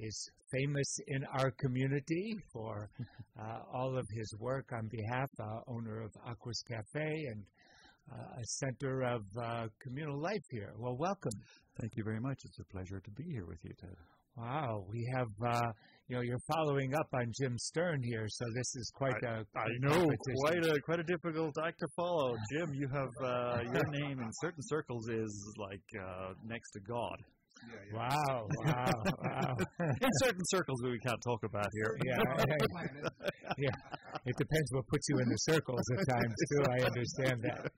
is 0.00 0.30
famous 0.50 0.98
in 1.08 1.24
our 1.38 1.50
community 1.52 2.36
for 2.52 2.90
uh, 3.40 3.58
all 3.72 3.96
of 3.96 4.06
his 4.10 4.34
work 4.38 4.66
on 4.72 4.88
behalf, 4.88 5.30
uh, 5.38 5.60
owner 5.68 6.02
of 6.02 6.10
Aqus 6.26 6.64
Cafe 6.68 7.24
and 7.32 7.44
uh, 8.12 8.40
a 8.40 8.44
center 8.44 9.02
of 9.02 9.22
uh, 9.40 9.66
communal 9.80 10.20
life 10.20 10.44
here. 10.50 10.72
Well, 10.78 10.96
welcome. 10.96 11.32
Thank 11.80 11.92
you 11.96 12.04
very 12.04 12.20
much. 12.20 12.38
It's 12.44 12.58
a 12.58 12.64
pleasure 12.64 13.00
to 13.00 13.10
be 13.12 13.24
here 13.24 13.46
with 13.46 13.58
you, 13.62 13.72
Ted. 13.80 13.94
Wow, 14.36 14.84
we 14.88 15.06
have 15.16 15.28
uh, 15.44 15.72
you 16.08 16.16
know 16.16 16.22
you're 16.22 16.40
following 16.54 16.94
up 16.94 17.08
on 17.12 17.30
Jim 17.38 17.58
Stern 17.58 18.00
here, 18.02 18.26
so 18.28 18.44
this 18.54 18.74
is 18.76 18.90
quite 18.94 19.22
I, 19.24 19.28
a 19.28 19.58
I 19.58 19.68
know 19.80 20.06
quite 20.40 20.64
a 20.64 20.80
quite 20.80 21.00
a 21.00 21.04
difficult 21.04 21.54
act 21.64 21.78
to 21.80 21.88
follow. 21.96 22.34
Jim, 22.52 22.72
you 22.72 22.88
have 22.88 23.10
uh, 23.22 23.60
your 23.72 23.86
name 23.90 24.20
in 24.20 24.30
certain 24.40 24.62
circles 24.62 25.08
is 25.08 25.54
like 25.58 25.82
uh, 26.00 26.32
next 26.46 26.70
to 26.72 26.80
God. 26.80 27.16
Yeah, 27.68 27.76
yeah. 27.90 27.96
Wow, 27.98 28.46
wow, 28.64 29.02
wow. 29.22 29.56
in 29.80 30.12
certain 30.22 30.44
circles 30.46 30.80
we 30.82 30.98
can't 31.00 31.20
talk 31.22 31.42
about 31.44 31.68
here. 31.74 31.98
Yeah, 32.04 32.22
yeah. 33.58 33.70
It 34.26 34.36
depends 34.36 34.68
what 34.72 34.86
puts 34.88 35.06
you 35.08 35.18
in 35.18 35.28
the 35.28 35.36
circles 35.36 35.82
at 35.96 36.08
times 36.08 36.34
too. 36.52 36.62
I 36.70 36.78
understand 36.84 37.42
that. 37.42 37.72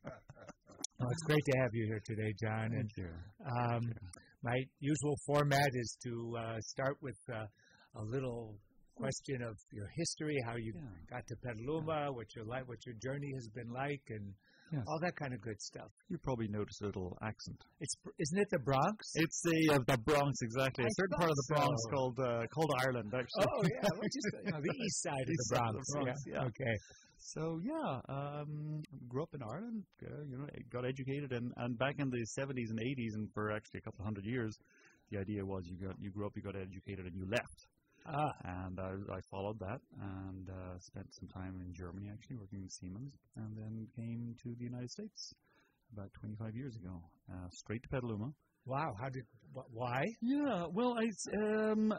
Well, 0.99 1.11
it's 1.11 1.23
great 1.27 1.45
to 1.45 1.59
have 1.62 1.71
you 1.73 1.87
here 1.87 2.01
today, 2.05 2.33
John. 2.40 2.71
Thank 2.71 2.90
you. 2.97 3.11
Um, 3.59 3.83
my 4.42 4.59
usual 4.81 5.16
format 5.27 5.71
is 5.75 5.97
to 6.05 6.37
uh, 6.38 6.61
start 6.61 6.97
with 7.01 7.18
uh, 7.33 7.45
a 7.97 8.03
little 8.05 8.55
question 8.95 9.42
of 9.42 9.57
your 9.73 9.88
history, 9.97 10.37
how 10.47 10.57
you 10.57 10.73
Yeah. 10.75 11.16
got 11.16 11.27
to 11.27 11.37
Petaluma, 11.42 12.12
what 12.12 12.27
your 12.37 12.45
life, 12.45 12.64
what 12.66 12.85
your 12.87 12.95
journey 13.03 13.33
has 13.35 13.49
been 13.55 13.71
like, 13.73 14.03
and 14.11 14.35
Yes. 14.73 14.85
all 14.89 14.99
that 15.01 15.17
kind 15.17 15.35
of 15.35 15.41
good 15.43 15.61
stuff. 15.61 15.93
You 16.09 16.17
probably 16.17 16.49
noticed 16.49 16.81
a 16.81 16.87
little 16.87 17.17
accent. 17.23 17.61
It's 17.81 17.95
isn't 18.19 18.39
it 18.39 18.49
the 18.51 18.59
Bronx? 18.61 18.99
It's 19.15 19.41
the 19.45 19.75
uh, 19.75 19.79
the 19.87 19.99
Bronx 19.99 20.33
exactly. 20.41 20.85
I 20.85 20.89
a 20.89 20.97
certain 20.97 21.19
part 21.19 21.31
of 21.31 21.37
the 21.37 21.47
Bronx 21.55 21.77
so. 21.85 21.91
called 21.93 22.19
uh, 22.19 22.47
called 22.55 22.73
Ireland 22.81 23.13
actually. 23.13 23.47
oh 23.53 23.63
yeah, 23.69 23.89
which 24.01 24.17
is 24.17 24.25
you 24.47 24.53
know, 24.53 24.61
the 24.65 24.75
east 24.81 25.03
side 25.03 25.21
of 25.21 25.37
the 25.37 25.47
Bronx. 25.51 25.77
of 25.77 25.85
the 25.85 26.05
Bronx, 26.05 26.21
yeah. 26.27 26.49
Okay. 26.49 26.75
So 27.19 27.61
yeah, 27.63 28.01
um, 28.09 28.83
grew 29.09 29.23
up 29.23 29.35
in 29.35 29.43
Ireland. 29.43 29.85
Uh, 30.03 30.25
you 30.29 30.39
know, 30.39 30.47
got 30.71 30.85
educated, 30.85 31.33
and, 31.33 31.53
and 31.57 31.79
back 31.79 31.95
in 31.99 32.11
the 32.11 32.27
70s 32.39 32.71
and 32.71 32.81
80s, 32.81 33.15
and 33.15 33.29
for 33.33 33.53
actually 33.53 33.79
a 33.79 33.83
couple 33.83 34.01
of 34.01 34.07
hundred 34.07 34.25
years, 34.25 34.59
the 35.11 35.19
idea 35.19 35.45
was 35.45 35.65
you 35.67 35.77
got 35.77 35.97
you 36.01 36.11
grew 36.11 36.27
up, 36.27 36.33
you 36.35 36.43
got 36.43 36.57
educated, 36.57 37.07
and 37.07 37.15
you 37.15 37.27
left. 37.31 37.67
Ah, 38.07 38.33
And 38.45 38.79
I, 38.81 38.93
I 39.17 39.21
followed 39.31 39.59
that, 39.61 39.81
and 40.01 40.49
uh, 40.51 40.79
spent 40.81 41.07
some 41.15 41.29
time 41.29 41.55
in 41.65 41.73
Germany 41.73 42.11
actually 42.12 42.37
working 42.37 42.62
in 42.62 42.69
Siemens, 42.69 43.15
and 43.37 43.57
then 43.57 43.87
came 43.97 44.35
to 44.43 44.55
the 44.59 44.65
United 44.65 44.91
States 44.91 45.33
about 45.93 46.11
25 46.21 46.55
years 46.57 46.75
ago, 46.77 47.01
uh, 47.31 47.49
straight 47.53 47.83
to 47.83 47.88
Petaluma. 47.88 48.31
wow. 48.67 48.93
How 49.01 49.09
did? 49.09 49.25
Wh- 49.55 49.71
why? 49.73 50.03
Yeah, 50.23 50.67
well, 50.73 50.97
I, 50.99 51.07
um, 51.71 51.93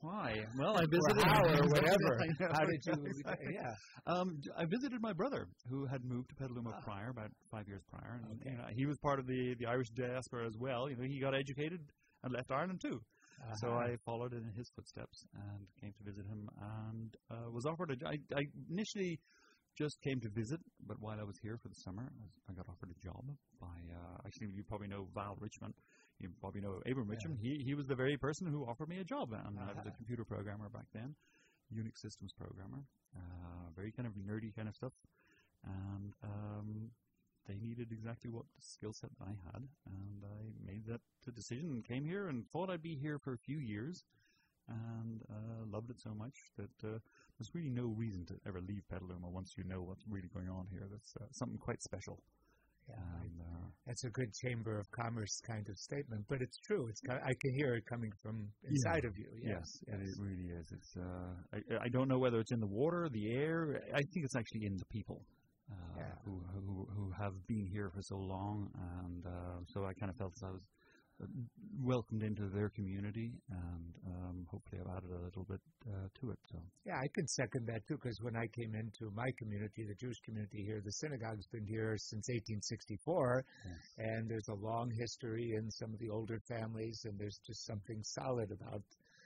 why? 0.00 0.34
Well, 0.58 0.76
I 0.76 0.82
Or 0.82 0.86
visited 0.90 1.24
how 1.24 1.42
or 1.44 1.68
whatever. 1.74 2.12
How 2.56 2.64
did 2.64 2.80
you? 2.86 3.12
Yeah. 3.52 3.74
Um, 4.06 4.40
I 4.56 4.64
visited 4.64 5.00
my 5.00 5.12
brother 5.12 5.46
who 5.68 5.86
had 5.86 6.02
moved 6.04 6.30
to 6.30 6.34
Petaluma 6.36 6.70
Ah. 6.76 6.80
prior, 6.82 7.10
about 7.10 7.30
five 7.50 7.68
years 7.68 7.82
prior, 7.90 8.20
and 8.24 8.40
Okay. 8.40 8.50
you 8.50 8.56
know, 8.56 8.66
he 8.74 8.86
was 8.86 8.96
part 8.98 9.18
of 9.20 9.26
the 9.26 9.54
the 9.60 9.66
Irish 9.66 9.90
diaspora 9.94 10.46
as 10.46 10.56
well. 10.58 10.88
You 10.90 10.96
know, 10.96 11.04
he 11.04 11.20
got 11.20 11.34
educated 11.34 11.80
and 12.24 12.32
left 12.32 12.50
Ireland 12.50 12.80
too. 12.80 13.00
So 13.60 13.68
Uh-huh. 13.68 13.78
I 13.84 13.96
followed 14.04 14.32
in 14.32 14.44
his 14.56 14.70
footsteps 14.74 15.26
and 15.34 15.66
came 15.80 15.92
to 15.98 16.04
visit 16.04 16.26
him, 16.26 16.48
and 16.60 17.16
uh, 17.30 17.50
was 17.50 17.66
offered 17.66 17.90
a. 17.90 17.96
jo- 17.96 18.06
I, 18.06 18.16
I 18.36 18.42
initially 18.70 19.18
just 19.76 20.00
came 20.02 20.20
to 20.20 20.28
visit, 20.30 20.60
but 20.86 20.96
while 21.00 21.18
I 21.18 21.24
was 21.24 21.38
here 21.42 21.56
for 21.62 21.68
the 21.68 21.74
summer, 21.74 22.06
I, 22.48 22.52
got 22.52 22.66
offered 22.68 22.90
a 22.90 22.98
job 23.02 23.24
by. 23.60 23.66
Uh, 23.66 24.18
actually, 24.26 24.48
you 24.54 24.62
probably 24.64 24.88
know 24.88 25.08
Val 25.14 25.36
Richmond. 25.40 25.74
You 26.20 26.28
probably 26.40 26.60
know 26.60 26.80
Abram 26.86 27.08
Richmond. 27.08 27.38
He 27.40 27.62
he 27.66 27.74
was 27.74 27.86
the 27.86 27.96
very 27.96 28.16
person 28.16 28.46
who 28.46 28.64
offered 28.64 28.88
me 28.88 28.98
a 29.00 29.04
job, 29.04 29.32
and 29.32 29.58
I 29.58 29.72
was 29.74 29.84
a 29.86 29.90
Uh-huh. 29.90 29.96
computer 29.96 30.24
programmer 30.24 30.68
back 30.68 30.86
then, 30.92 31.14
Unix 31.74 31.98
systems 31.98 32.32
programmer, 32.38 32.84
uh, 33.16 33.70
very 33.74 33.92
kind 33.92 34.06
of 34.06 34.14
nerdy 34.14 34.54
kind 34.54 34.68
of 34.68 34.74
stuff, 34.76 34.92
and 35.64 36.12
um, 36.22 36.90
they 37.46 37.56
needed 37.58 37.88
exactly 37.92 38.30
what 38.30 38.44
skill 38.58 38.92
set 38.92 39.10
I 39.20 39.30
had, 39.52 39.62
and 39.86 40.24
I 40.24 40.52
made 40.64 40.86
that 40.86 41.00
decision 41.34 41.70
and 41.70 41.84
came 41.84 42.04
here 42.04 42.28
and 42.28 42.44
thought 42.52 42.70
I'd 42.70 42.82
be 42.82 42.96
here 42.96 43.18
for 43.18 43.32
a 43.34 43.38
few 43.38 43.58
years, 43.58 44.04
and 44.68 45.22
uh, 45.30 45.64
loved 45.70 45.90
it 45.90 46.00
so 46.00 46.10
much 46.14 46.34
that 46.56 46.88
uh, 46.88 46.98
there's 47.38 47.54
really 47.54 47.70
no 47.70 47.86
reason 47.96 48.24
to 48.26 48.34
ever 48.46 48.60
leave 48.60 48.82
Petaluma 48.88 49.28
once 49.28 49.54
you 49.56 49.64
know 49.64 49.82
what's 49.82 50.04
really 50.08 50.28
going 50.32 50.48
on 50.48 50.66
here. 50.70 50.86
That's 50.90 51.14
uh, 51.20 51.24
something 51.32 51.58
quite 51.58 51.82
special. 51.82 52.22
Yeah. 52.88 52.96
And, 53.22 53.40
uh, 53.40 53.66
That's 53.86 54.04
a 54.04 54.10
good 54.10 54.32
chamber 54.34 54.78
of 54.78 54.90
commerce 54.90 55.40
kind 55.46 55.68
of 55.68 55.78
statement, 55.78 56.24
but 56.28 56.42
it's 56.42 56.58
true. 56.58 56.88
It's 56.88 57.00
ki- 57.00 57.12
I 57.12 57.32
can 57.40 57.54
hear 57.54 57.74
it 57.74 57.86
coming 57.86 58.12
from 58.22 58.48
inside 58.68 59.04
of 59.04 59.16
you. 59.16 59.26
yes, 59.40 59.82
Yes, 59.86 60.00
it 60.00 60.16
really 60.20 60.50
is. 60.50 60.66
It's 60.72 60.96
uh, 60.96 61.56
I, 61.80 61.84
I 61.84 61.88
don't 61.88 62.08
know 62.08 62.18
whether 62.18 62.38
it's 62.40 62.52
in 62.52 62.60
the 62.60 62.66
water, 62.66 63.08
the 63.08 63.32
air. 63.32 63.80
I 63.94 64.02
think 64.12 64.24
it's 64.24 64.36
actually 64.36 64.66
in 64.66 64.76
the 64.76 64.84
people. 64.86 65.22
Uh, 65.72 65.98
Yeah. 65.98 66.14
who, 66.24 66.34
who 66.52 66.88
who 66.96 67.10
have 67.22 67.34
been 67.46 67.66
here 67.66 67.90
for 67.94 68.02
so 68.02 68.16
long, 68.16 68.70
and 69.04 69.26
uh, 69.26 69.58
so 69.72 69.84
I 69.84 69.92
kind 69.94 70.10
of 70.10 70.16
felt 70.16 70.32
I 70.42 70.50
was 70.50 70.62
uh, 71.22 71.26
welcomed 71.80 72.22
into 72.22 72.48
their 72.48 72.68
community, 72.70 73.30
and 73.50 73.94
um, 74.06 74.46
hopefully 74.50 74.80
I've 74.82 74.96
added 74.96 75.10
a 75.12 75.22
little 75.24 75.44
bit 75.44 75.60
uh, 75.86 76.08
to 76.20 76.30
it. 76.30 76.38
So 76.50 76.58
Yeah, 76.84 76.98
I 76.98 77.08
can 77.14 77.26
second 77.28 77.66
that 77.68 77.86
too, 77.86 77.96
because 78.02 78.18
when 78.22 78.36
I 78.36 78.46
came 78.48 78.74
into 78.74 79.10
my 79.14 79.30
community, 79.38 79.84
the 79.84 79.94
Jewish 79.94 80.20
community 80.20 80.62
here, 80.64 80.80
the 80.84 80.92
synagogue's 80.92 81.46
been 81.46 81.66
here 81.66 81.96
since 81.96 82.28
1864, 82.28 83.44
and 83.98 84.28
there's 84.28 84.48
a 84.48 84.54
long 84.54 84.90
history 84.90 85.52
in 85.56 85.70
some 85.70 85.92
of 85.94 85.98
the 86.00 86.10
older 86.10 86.40
families, 86.48 87.04
and 87.04 87.18
there's 87.18 87.40
just 87.46 87.64
something 87.66 88.02
solid 88.02 88.50
about 88.50 88.82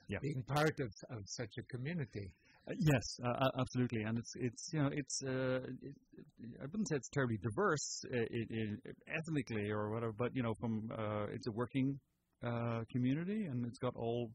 Yeah. 0.08 0.18
being 0.20 0.42
part 0.42 0.78
of, 0.80 0.92
of 1.10 1.22
such 1.26 1.58
a 1.58 1.62
community. 1.74 2.30
Yes, 2.68 3.20
uh, 3.24 3.28
uh, 3.28 3.50
absolutely, 3.60 4.02
and 4.02 4.18
it's 4.18 4.32
it's 4.34 4.70
you 4.72 4.82
know 4.82 4.90
it's 4.92 5.22
uh, 5.22 5.60
it, 5.82 5.94
it, 6.18 6.26
I 6.60 6.64
wouldn't 6.64 6.88
say 6.88 6.96
it's 6.96 7.08
terribly 7.10 7.38
diverse 7.40 8.04
uh, 8.12 8.18
it, 8.18 8.48
it, 8.50 8.96
ethnically 9.06 9.70
or 9.70 9.90
whatever, 9.90 10.12
but 10.12 10.34
you 10.34 10.42
know 10.42 10.52
from 10.54 10.90
uh, 10.90 11.26
it's 11.32 11.46
a 11.46 11.52
working 11.52 12.00
uh, 12.44 12.80
community 12.90 13.44
and 13.46 13.64
it's 13.66 13.78
got 13.78 13.94
all 13.94 14.30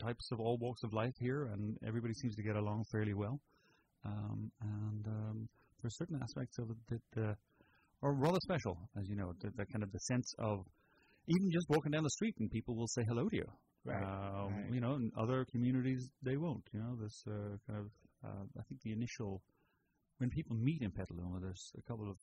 types 0.00 0.28
of 0.32 0.40
all 0.40 0.58
walks 0.60 0.82
of 0.82 0.92
life 0.92 1.14
here, 1.20 1.44
and 1.52 1.76
everybody 1.86 2.12
seems 2.14 2.34
to 2.34 2.42
get 2.42 2.56
along 2.56 2.84
fairly 2.90 3.14
well. 3.14 3.38
Um, 4.04 4.50
and 4.62 5.06
um, 5.06 5.48
there's 5.80 5.96
certain 5.96 6.18
aspects 6.22 6.58
of 6.58 6.70
it 6.70 7.00
that 7.14 7.36
are 8.02 8.14
rather 8.14 8.38
special, 8.42 8.78
as 8.98 9.08
you 9.08 9.16
know, 9.16 9.32
the, 9.40 9.50
the 9.56 9.66
kind 9.66 9.84
of 9.84 9.92
the 9.92 10.00
sense 10.00 10.34
of 10.40 10.66
even 11.28 11.50
just 11.52 11.68
walking 11.68 11.92
down 11.92 12.02
the 12.02 12.10
street 12.10 12.34
and 12.40 12.50
people 12.50 12.76
will 12.76 12.88
say 12.88 13.04
hello 13.08 13.28
to 13.28 13.36
you. 13.36 13.46
Right, 13.86 14.02
Um, 14.02 14.54
right. 14.54 14.72
You 14.72 14.80
know, 14.80 14.94
in 14.94 15.12
other 15.16 15.44
communities 15.50 16.10
they 16.22 16.36
won't. 16.36 16.64
You 16.72 16.80
know, 16.80 16.96
this 17.00 17.22
uh, 17.26 17.56
kind 17.66 17.78
of 17.80 17.86
uh, 18.24 18.44
I 18.58 18.62
think 18.68 18.82
the 18.82 18.92
initial 18.92 19.42
when 20.18 20.30
people 20.30 20.56
meet 20.56 20.82
in 20.82 20.90
Petaluma, 20.90 21.40
there's 21.40 21.72
a 21.78 21.82
couple 21.82 22.10
of 22.10 22.16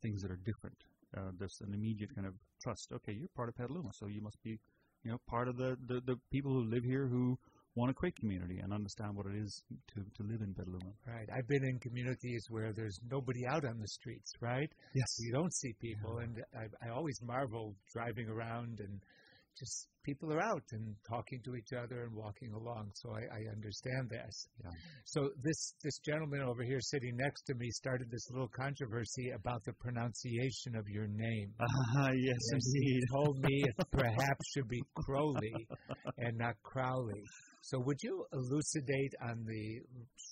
things 0.00 0.22
that 0.22 0.30
are 0.30 0.38
different. 0.44 0.76
Uh, 1.16 1.30
there's 1.38 1.58
an 1.60 1.74
immediate 1.74 2.14
kind 2.14 2.26
of 2.26 2.34
trust. 2.62 2.88
Okay, 2.92 3.12
you're 3.12 3.28
part 3.36 3.48
of 3.48 3.56
Petaluma, 3.56 3.90
so 3.92 4.06
you 4.06 4.22
must 4.22 4.42
be, 4.42 4.58
you 5.02 5.10
know, 5.10 5.18
part 5.28 5.48
of 5.48 5.56
the, 5.56 5.76
the, 5.86 6.00
the 6.06 6.16
people 6.30 6.52
who 6.52 6.64
live 6.64 6.84
here 6.84 7.06
who 7.06 7.36
want 7.74 7.90
to 7.90 7.94
create 7.94 8.14
community 8.16 8.58
and 8.62 8.72
understand 8.72 9.16
what 9.16 9.26
it 9.26 9.34
is 9.34 9.62
to, 9.88 10.00
to 10.16 10.22
live 10.30 10.40
in 10.40 10.54
Petaluma. 10.54 10.92
Right. 11.06 11.28
I've 11.34 11.48
been 11.48 11.64
in 11.64 11.78
communities 11.80 12.46
where 12.48 12.72
there's 12.72 12.98
nobody 13.10 13.46
out 13.46 13.64
on 13.64 13.78
the 13.78 13.88
streets, 13.88 14.32
right? 14.40 14.70
Yes. 14.94 15.16
You 15.18 15.32
don't 15.32 15.54
see 15.54 15.72
people, 15.80 16.18
and 16.18 16.38
I, 16.54 16.86
I 16.86 16.90
always 16.90 17.18
marvel 17.22 17.74
driving 17.92 18.28
around 18.28 18.80
and 18.80 19.00
just 19.58 19.88
people 20.04 20.32
are 20.32 20.42
out 20.42 20.64
and 20.72 20.94
talking 21.08 21.40
to 21.44 21.54
each 21.54 21.72
other 21.72 22.04
and 22.04 22.14
walking 22.14 22.52
along. 22.52 22.90
So 22.94 23.10
I, 23.10 23.22
I 23.22 23.52
understand 23.52 24.10
this. 24.10 24.48
Yeah. 24.62 24.70
So 25.04 25.30
this 25.42 25.74
this 25.82 25.98
gentleman 25.98 26.42
over 26.42 26.62
here 26.62 26.80
sitting 26.80 27.16
next 27.16 27.42
to 27.42 27.54
me 27.54 27.70
started 27.70 28.10
this 28.10 28.28
little 28.30 28.48
controversy 28.48 29.30
about 29.30 29.62
the 29.64 29.72
pronunciation 29.74 30.76
of 30.76 30.88
your 30.88 31.06
name. 31.06 31.54
Ah, 31.60 32.10
yes, 32.10 32.42
Yes, 32.52 32.72
he 32.74 33.02
told 33.12 33.38
me 33.38 33.64
it 33.64 33.86
perhaps 33.90 34.44
should 34.52 34.68
be 34.68 34.82
Crowley 34.94 35.54
and 36.18 36.36
not 36.38 36.54
Crowley. 36.62 37.22
So 37.64 37.78
would 37.78 38.02
you 38.02 38.26
elucidate 38.32 39.14
on 39.22 39.44
the 39.46 39.80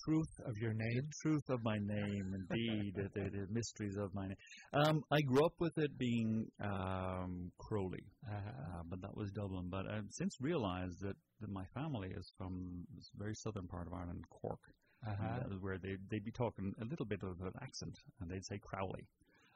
truth 0.03 0.33
of 0.45 0.57
your 0.57 0.73
name? 0.73 1.01
The 1.07 1.29
truth 1.29 1.49
of 1.49 1.63
my 1.63 1.77
name, 1.77 2.33
indeed, 2.35 2.93
the, 2.93 3.09
the, 3.13 3.47
mysteries 3.49 3.95
of 3.95 4.13
my 4.13 4.27
name. 4.27 4.37
Um, 4.73 5.01
I 5.11 5.21
grew 5.21 5.45
up 5.45 5.53
with 5.59 5.77
it 5.77 5.97
being 5.97 6.45
um, 6.61 7.49
Crowley, 7.57 8.03
Uh, 8.29 8.35
uh, 8.35 8.81
but 8.89 9.01
that 9.01 9.15
was 9.15 9.31
Dublin. 9.31 9.69
But 9.69 9.85
I've 9.89 10.09
since 10.09 10.35
realized 10.41 10.99
that, 11.01 11.15
that 11.39 11.49
my 11.49 11.63
family 11.73 12.09
is 12.09 12.33
from 12.37 12.85
this 12.95 13.09
very 13.17 13.33
southern 13.33 13.67
part 13.67 13.87
of 13.87 13.93
Ireland, 13.93 14.25
Cork. 14.29 14.59
Uh-huh. 15.07 15.39
Where 15.61 15.79
they 15.79 15.95
they'd 16.11 16.23
be 16.23 16.31
talking 16.31 16.73
a 16.79 16.85
little 16.85 17.07
bit 17.07 17.23
of 17.23 17.39
an 17.41 17.53
accent, 17.61 17.97
and 18.19 18.29
they'd 18.29 18.45
say 18.45 18.59
Crowley. 18.61 19.07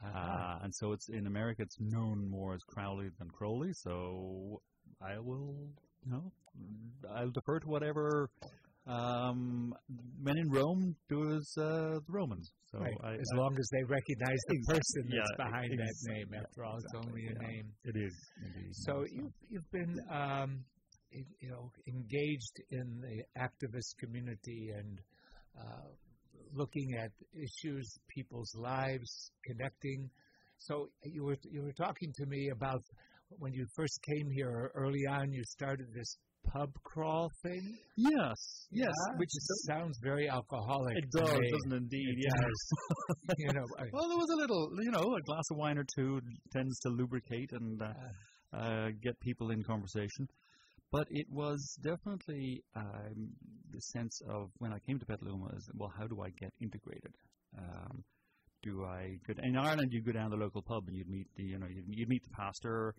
Uh-huh. 0.04 0.18
Uh, 0.18 0.60
and 0.64 0.74
so 0.74 0.92
it's 0.94 1.10
in 1.10 1.28
America, 1.28 1.62
it's 1.62 1.78
known 1.80 2.28
more 2.30 2.56
as 2.56 2.64
Crowley 2.64 3.10
than 3.20 3.30
Crowley. 3.30 3.74
So 3.74 4.62
I 5.02 5.20
will, 5.20 5.70
you 6.04 6.12
know, 6.12 6.32
I'll 7.16 7.32
defer 7.32 7.60
to 7.60 7.68
whatever 7.68 8.30
um, 8.88 9.74
men 10.22 10.38
in 10.38 10.50
Rome 10.50 10.96
do 11.10 11.36
as 11.36 11.54
uh, 11.58 12.00
the 12.06 12.12
Romans. 12.14 12.52
So 12.72 12.80
Right. 12.80 12.98
I, 13.04 13.14
as 13.14 13.30
I- 13.34 13.38
long 13.38 13.56
as 13.58 13.68
they 13.72 13.84
recognize 13.84 14.40
the 14.48 14.56
Exactly. 14.56 14.80
person 14.80 15.04
that's 15.10 15.36
behind 15.38 15.80
that 15.80 15.96
name. 16.14 16.28
After 16.40 16.64
all, 16.66 16.78
it's 16.78 16.94
only 16.96 17.26
a 17.28 17.32
yeah. 17.34 17.48
name. 17.48 17.74
it 17.86 17.96
is 17.96 18.16
indeed. 18.46 18.76
So 18.76 19.04
yeah, 19.04 19.22
you've 19.22 19.34
you've 19.50 19.72
been 19.72 19.96
um, 20.12 20.64
you 21.12 21.50
know 21.50 21.72
engaged 21.88 22.62
in 22.72 23.02
the 23.02 23.42
activist 23.42 23.98
community 24.00 24.72
and 24.78 25.00
uh, 25.60 25.88
looking 26.54 26.94
at 27.00 27.12
issues, 27.34 27.98
people's 28.10 28.54
lives, 28.56 29.32
connecting. 29.46 30.10
So 30.58 30.90
you 31.04 31.24
were 31.24 31.38
you 31.44 31.62
were 31.64 31.74
talking 31.74 32.12
to 32.18 32.26
me 32.26 32.50
about 32.50 32.84
when 33.30 33.54
you 33.54 33.66
first 33.76 34.00
came 34.04 34.30
here 34.32 34.72
early 34.76 35.06
on. 35.10 35.32
You 35.32 35.44
started 35.46 35.88
this 35.94 36.18
pub 36.54 36.70
crawl 36.84 37.30
thing. 37.44 37.78
yes, 37.98 38.68
yes, 38.72 38.88
Yeah? 38.90 39.18
which 39.18 39.30
is 39.30 39.64
sounds 39.68 39.98
very 40.04 40.28
alcoholic. 40.30 40.98
it 40.98 41.06
does, 41.18 41.32
me. 41.40 41.52
doesn't 41.52 41.74
it 41.74 41.76
indeed? 41.78 42.16
It 42.18 42.32
does. 42.42 43.36
you 43.38 43.54
know, 43.54 43.66
I- 43.80 43.90
Well, 43.94 44.08
there 44.10 44.18
was 44.18 44.30
a 44.34 44.38
little, 44.38 44.70
you 44.82 44.92
know, 44.92 45.00
a 45.16 45.22
glass 45.22 45.44
of 45.52 45.58
wine 45.58 45.78
or 45.78 45.86
two 45.96 46.20
tends 46.54 46.80
to 46.82 46.90
lubricate 46.90 47.52
and 47.52 47.82
uh, 47.82 48.58
uh, 48.58 48.88
get 49.02 49.20
people 49.20 49.52
in 49.52 49.64
conversation. 49.64 50.28
But 50.92 51.08
it 51.10 51.28
was 51.30 51.78
definitely 51.84 52.64
um, 52.76 53.30
the 53.72 53.80
sense 53.82 54.22
of 54.30 54.50
when 54.60 54.72
I 54.72 54.80
came 54.88 54.98
to 55.00 55.06
Petaluma 55.06 55.48
is, 55.58 55.70
well, 55.74 55.92
how 55.98 56.08
do 56.08 56.22
I 56.22 56.30
get 56.40 56.52
integrated? 56.62 57.14
Um, 57.58 58.04
do 58.64 58.84
I 58.86 59.18
go 59.28 59.34
in 59.44 59.58
Ireland? 59.58 59.90
You 59.92 60.02
go 60.02 60.12
down 60.14 60.30
to 60.32 60.38
the 60.38 60.44
local 60.44 60.62
pub 60.62 60.84
and 60.88 60.96
you'd 60.96 61.10
meet 61.10 61.28
the, 61.36 61.44
you 61.44 61.60
know, 61.60 61.68
you'd, 61.68 61.86
you'd 61.88 62.08
meet 62.10 62.24
the 62.24 62.30
pastor, 62.36 62.96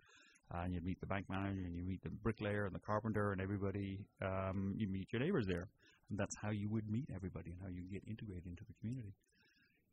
uh, 0.55 0.63
and 0.65 0.75
you'd 0.75 0.85
meet 0.85 1.01
the 1.01 1.07
bank 1.07 1.27
manager, 1.29 1.63
and 1.65 1.77
you 1.77 1.85
meet 1.85 2.03
the 2.03 2.11
bricklayer 2.11 2.67
and 2.67 2.75
the 2.75 2.81
carpenter, 2.81 3.33
and 3.33 3.41
everybody. 3.41 4.07
Um, 4.23 4.75
you 4.77 4.89
meet 4.89 5.13
your 5.13 5.21
neighbors 5.21 5.47
there, 5.47 5.69
and 6.11 6.19
that's 6.19 6.37
how 6.37 6.51
you 6.51 6.69
would 6.71 6.89
meet 6.91 7.09
everybody 7.15 7.51
and 7.51 7.61
how 7.63 7.69
you 7.69 7.83
get 7.91 8.03
integrated 8.07 8.47
into 8.47 8.65
the 8.65 8.75
community 8.81 9.15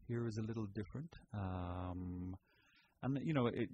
here 0.07 0.27
is 0.27 0.37
a 0.37 0.41
little 0.41 0.65
different. 0.65 1.15
Um, 1.33 2.35
and 3.01 3.19
you 3.23 3.33
know, 3.33 3.47
it, 3.47 3.69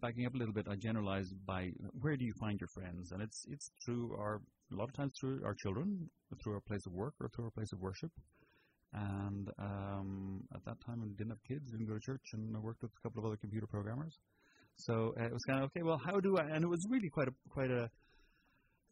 backing 0.00 0.26
up 0.26 0.34
a 0.34 0.38
little 0.38 0.54
bit, 0.54 0.66
I 0.68 0.76
generalize 0.76 1.32
by 1.32 1.72
where 2.00 2.16
do 2.16 2.24
you 2.24 2.32
find 2.32 2.60
your 2.60 2.68
friends, 2.68 3.12
and 3.12 3.22
it's 3.22 3.44
it's 3.50 3.70
through 3.84 4.14
our 4.16 4.40
a 4.72 4.76
lot 4.76 4.88
of 4.88 4.94
times 4.94 5.14
through 5.18 5.42
our 5.44 5.54
children, 5.54 6.10
through 6.42 6.54
our 6.54 6.60
place 6.60 6.86
of 6.86 6.92
work, 6.92 7.14
or 7.20 7.28
through 7.28 7.46
our 7.46 7.50
place 7.50 7.72
of 7.72 7.80
worship. 7.80 8.12
And 8.92 9.50
um, 9.58 10.44
at 10.54 10.64
that 10.64 10.80
time, 10.80 11.02
I 11.02 11.08
didn't 11.08 11.30
have 11.30 11.44
kids, 11.44 11.70
didn't 11.72 11.86
go 11.86 11.94
to 11.94 12.00
church, 12.00 12.30
and 12.32 12.56
I 12.56 12.58
worked 12.60 12.82
with 12.82 12.92
a 12.96 13.02
couple 13.02 13.20
of 13.20 13.26
other 13.26 13.36
computer 13.36 13.66
programmers. 13.66 14.18
So 14.78 15.12
uh, 15.18 15.24
it 15.24 15.32
was 15.32 15.44
kind 15.44 15.58
of 15.62 15.66
okay. 15.66 15.82
Well, 15.82 16.00
how 16.04 16.20
do 16.20 16.36
I? 16.38 16.44
And 16.54 16.64
it 16.64 16.68
was 16.68 16.86
really 16.88 17.08
quite 17.10 17.28
a 17.28 17.34
quite 17.50 17.70
a 17.70 17.90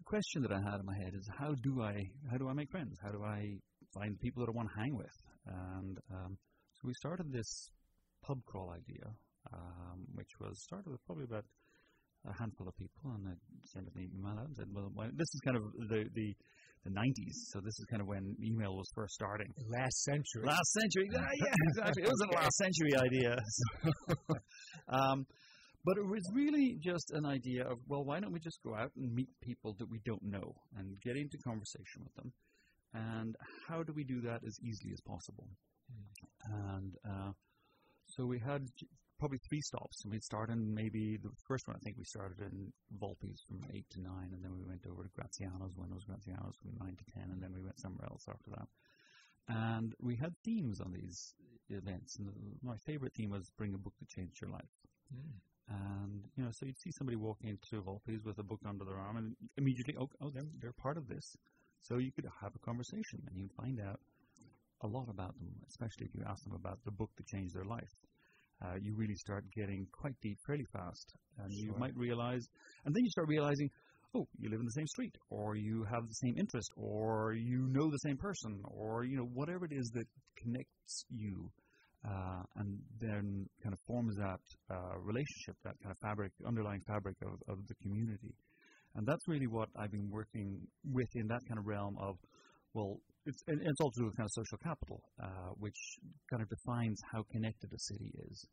question 0.05 0.43
that 0.43 0.53
I 0.53 0.61
had 0.61 0.81
in 0.81 0.87
my 0.87 0.97
head 0.97 1.15
is 1.15 1.29
how 1.39 1.55
do 1.63 1.83
I 1.83 1.95
how 2.31 2.37
do 2.37 2.49
I 2.49 2.53
make 2.53 2.71
friends? 2.71 2.99
How 3.03 3.11
do 3.11 3.23
I 3.23 3.57
find 3.95 4.19
people 4.21 4.45
that 4.45 4.51
I 4.51 4.55
want 4.55 4.69
to 4.75 4.81
hang 4.81 4.97
with? 4.97 5.17
And 5.47 5.99
um, 6.11 6.37
so 6.75 6.83
we 6.85 6.95
started 6.95 7.33
this 7.33 7.71
pub 8.23 8.39
crawl 8.47 8.71
idea, 8.71 9.07
um, 9.55 10.05
which 10.15 10.31
was 10.41 10.61
started 10.63 10.91
with 10.91 11.05
probably 11.07 11.25
about 11.25 11.45
a 12.27 12.35
handful 12.39 12.67
of 12.67 12.75
people, 12.77 13.15
and 13.15 13.29
I 13.29 13.35
sent 13.71 13.87
an 13.87 14.11
email 14.11 14.35
out 14.35 14.47
and 14.47 14.57
said, 14.57 14.67
"Well, 14.75 14.91
why, 14.93 15.07
this 15.15 15.31
is 15.35 15.41
kind 15.45 15.57
of 15.57 15.63
the 15.89 16.05
the 16.15 16.35
the 16.85 16.91
90s, 16.91 17.55
so 17.55 17.61
this 17.63 17.79
is 17.79 17.87
kind 17.91 18.03
of 18.03 18.09
when 18.09 18.35
email 18.43 18.75
was 18.77 18.91
first 18.95 19.15
starting." 19.15 19.55
last 19.71 20.03
century. 20.03 20.43
Last 20.45 20.71
century, 20.83 21.07
yeah, 21.13 21.31
yeah, 21.47 21.55
exactly. 21.71 22.03
It 22.03 22.11
was 22.11 22.23
a 22.27 22.35
last 22.35 22.57
century 22.59 22.93
idea. 22.99 23.37
um, 24.89 25.27
but 25.87 25.97
it 25.97 26.07
was 26.07 26.29
really 26.35 26.77
just 26.81 27.13
an 27.13 27.25
idea 27.25 27.63
of, 27.63 27.79
well, 27.87 28.05
why 28.05 28.19
don't 28.19 28.33
we 28.33 28.41
just 28.41 28.61
go 28.65 28.75
out 28.75 28.91
and 28.97 29.15
meet 29.15 29.29
people 29.41 29.77
that 29.79 29.89
we 29.89 30.01
don't 30.05 30.25
know 30.25 30.53
and 30.77 31.01
get 31.01 31.17
into 31.17 31.39
conversation 31.39 32.03
with 32.03 32.15
them? 32.17 32.33
And 32.93 33.37
how 33.69 33.85
do 33.85 33.93
we 33.93 34.03
do 34.03 34.21
that 34.23 34.41
as 34.45 34.59
easily 34.61 34.93
as 34.93 35.01
possible? 35.01 35.47
And 36.45 36.93
uh, 37.09 37.31
so 38.07 38.27
we 38.27 38.41
had 38.41 38.67
probably 39.21 39.39
three 39.49 39.61
stops. 39.61 40.03
And 40.03 40.13
we'd 40.13 40.25
start 40.25 40.51
in 40.51 40.75
maybe 40.75 41.19
the 41.23 41.31
first 41.47 41.69
one, 41.69 41.77
I 41.77 41.81
think 41.85 41.97
we 41.99 42.05
started 42.05 42.41
in 42.41 42.73
Volpi's 43.01 43.43
from 43.47 43.63
8 43.73 43.85
to 43.91 44.01
9, 44.03 44.13
and 44.33 44.43
then 44.43 44.53
we 44.53 44.65
went 44.67 44.85
over 44.91 45.05
to 45.05 45.11
Graziano's, 45.15 45.77
when 45.77 45.91
it 45.91 45.95
was 45.95 46.05
Graziano's 46.05 46.57
from 46.61 46.73
9 46.81 46.97
to 46.97 47.05
10, 47.15 47.31
and 47.31 47.41
then 47.41 47.53
we 47.55 47.63
went 47.63 47.79
somewhere 47.79 48.09
else 48.11 48.27
after 48.29 48.51
that. 48.51 48.69
And 49.49 49.95
we 50.01 50.17
had 50.17 50.35
themes 50.45 50.81
on 50.81 50.93
these 50.93 51.35
events. 51.69 52.17
And 52.19 52.27
the- 52.27 52.67
my 52.67 52.77
favorite 52.79 53.15
theme 53.15 53.31
was 53.31 53.51
Bring 53.57 53.75
a 53.75 53.79
Book 53.79 53.95
That 54.01 54.09
Changed 54.09 54.41
Your 54.41 54.51
Life. 54.51 54.75
Mm. 55.15 55.39
And, 55.69 56.23
you 56.37 56.45
know, 56.45 56.51
so 56.53 56.67
you'd 56.67 56.79
see 56.79 56.93
somebody 56.97 57.17
walking 57.17 57.51
into 57.51 57.83
Volpi's 57.83 58.25
with 58.25 58.39
a 58.39 58.43
book 58.45 58.61
under 58.67 58.85
their 58.85 58.99
arm, 58.99 59.17
and 59.17 59.37
immediately, 59.57 59.95
oh, 59.99 60.09
oh 60.23 60.31
they're, 60.31 60.47
they're 60.61 60.73
part 60.73 60.97
of 60.97 61.09
this. 61.09 61.37
So 61.81 61.99
you 61.99 62.13
could 62.13 62.27
have 62.41 62.53
a 62.55 62.59
conversation, 62.61 63.23
and 63.29 63.37
you'd 63.37 63.53
find 63.53 63.81
out 63.81 64.01
a 64.83 64.87
lot 64.87 65.09
about 65.09 65.37
them, 65.39 65.51
especially 65.69 66.07
if 66.07 66.15
you 66.15 66.23
ask 66.29 66.43
them 66.45 66.55
about 66.55 66.79
the 66.85 66.93
book 66.93 67.11
that 67.17 67.27
changed 67.27 67.55
their 67.55 67.65
life. 67.65 67.91
Uh, 68.65 68.75
you 68.81 68.95
really 68.97 69.15
start 69.17 69.45
getting 69.55 69.87
quite 69.93 70.15
deep 70.23 70.39
fairly 70.47 70.67
fast, 70.73 71.13
and 71.39 71.53
you 71.53 71.75
might 71.77 71.95
realize, 71.97 72.47
and 72.85 72.95
then 72.95 73.05
you 73.05 73.11
start 73.11 73.29
realizing, 73.29 73.69
oh, 74.15 74.27
you 74.39 74.49
live 74.49 74.61
in 74.61 74.65
the 74.65 74.73
same 74.73 74.87
street, 74.87 75.15
or 75.29 75.57
you 75.57 75.85
have 75.85 76.07
the 76.09 76.15
same 76.15 76.39
interest, 76.39 76.71
or 76.77 77.35
you 77.35 77.67
know 77.69 77.91
the 77.91 77.99
same 77.99 78.17
person, 78.17 78.63
or 78.65 79.05
you 79.05 79.17
know 79.17 79.29
whatever 79.35 79.67
it 79.67 79.73
is 79.73 79.91
that 79.95 80.07
connects 80.37 81.05
you, 81.11 81.51
uh, 82.07 82.43
and 82.57 82.79
then 83.01 83.47
kind 83.63 83.73
of 83.73 83.81
forms 83.87 84.17
that 84.17 84.41
uh, 84.71 84.99
relationship, 85.01 85.57
that 85.65 85.75
kind 85.83 85.91
of 85.91 85.99
fabric, 85.99 86.33
underlying 86.47 86.81
fabric 86.87 87.17
of, 87.23 87.35
of 87.49 87.67
the 87.67 87.75
community. 87.83 88.35
And 88.95 89.07
that's 89.07 89.27
really 89.29 89.47
what 89.47 89.69
I've 89.77 89.91
been 89.91 90.11
working 90.11 90.61
with 90.85 91.09
in 91.15 91.27
that 91.29 91.41
kind 91.49 91.59
of 91.59 91.67
realm 91.67 91.97
of, 92.01 92.17
well, 92.75 93.01
it's, 93.27 93.43
and 93.49 93.61
it's 93.61 93.81
all 93.81 93.91
to 93.91 94.01
do 94.01 94.07
with 94.07 94.17
kind 94.17 94.27
of 94.27 94.33
social 94.33 94.59
capital, 94.59 95.03
uh, 95.23 95.51
which 95.59 95.77
kind 96.31 96.43
of 96.43 96.49
defines 96.49 97.01
how 97.13 97.25
connected 97.33 97.71
a 97.73 97.79
city 97.79 98.13
is 98.31 98.47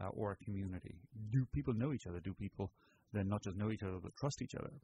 uh, 0.00 0.08
or 0.08 0.32
a 0.32 0.44
community. 0.44 0.94
Do 1.32 1.46
people 1.54 1.74
know 1.74 1.92
each 1.92 2.06
other? 2.06 2.20
Do 2.20 2.34
people 2.34 2.70
then 3.12 3.28
not 3.28 3.42
just 3.42 3.56
know 3.56 3.70
each 3.70 3.82
other 3.82 3.98
but 4.02 4.12
trust 4.20 4.42
each 4.42 4.54
other? 4.54 4.74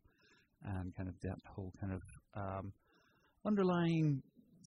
And 0.65 0.97
kind 0.97 1.09
of 1.09 1.15
that 1.23 1.39
whole 1.55 1.73
kind 1.79 1.93
of 1.93 2.03
um, 2.35 2.73
underlying 3.45 4.23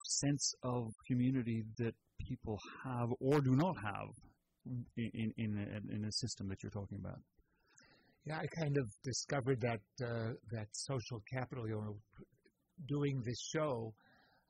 sense 0.05 0.55
of 0.63 0.93
community 1.09 1.65
that 1.79 1.95
people 2.19 2.59
have 2.85 3.09
or 3.21 3.41
do 3.41 3.57
not 3.57 3.77
have 3.83 4.09
in, 4.97 5.13
in, 5.15 5.33
in, 5.37 5.59
a, 5.59 5.95
in 5.95 6.05
a 6.05 6.13
system 6.13 6.49
that 6.49 6.63
you're 6.63 6.71
talking 6.71 6.99
about. 6.99 7.19
Yeah, 8.27 8.39
I 8.39 8.47
kind 8.61 8.77
of 8.77 8.87
discovered 9.05 9.61
that 9.61 10.05
uh, 10.05 10.33
that 10.51 10.67
social 10.73 11.23
capital. 11.33 11.69
You 11.69 11.75
know, 11.77 11.97
doing 12.89 13.23
this 13.25 13.39
show, 13.55 13.95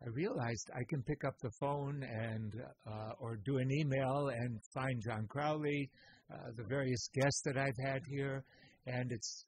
I 0.02 0.08
realized 0.08 0.70
I 0.74 0.82
can 0.88 1.02
pick 1.02 1.24
up 1.24 1.34
the 1.42 1.50
phone 1.60 2.02
and 2.02 2.54
uh, 2.86 3.12
or 3.20 3.36
do 3.44 3.58
an 3.58 3.70
email 3.70 4.30
and 4.34 4.58
find 4.72 5.02
John 5.06 5.26
Crowley, 5.28 5.90
uh, 6.32 6.52
the 6.56 6.64
various 6.64 7.08
guests 7.14 7.42
that 7.44 7.58
I've 7.58 7.76
had 7.84 8.00
here, 8.08 8.44
and 8.86 9.12
it's 9.12 9.44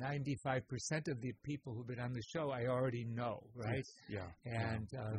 95% 0.00 0.62
of 1.08 1.20
the 1.20 1.32
people 1.44 1.74
who've 1.74 1.86
been 1.86 2.00
on 2.00 2.12
the 2.12 2.22
show 2.34 2.50
I 2.50 2.66
already 2.66 3.04
know, 3.04 3.42
right? 3.54 3.86
Yeah. 4.08 4.26
And 4.44 4.88
uh, 4.98 5.12
yeah. 5.12 5.18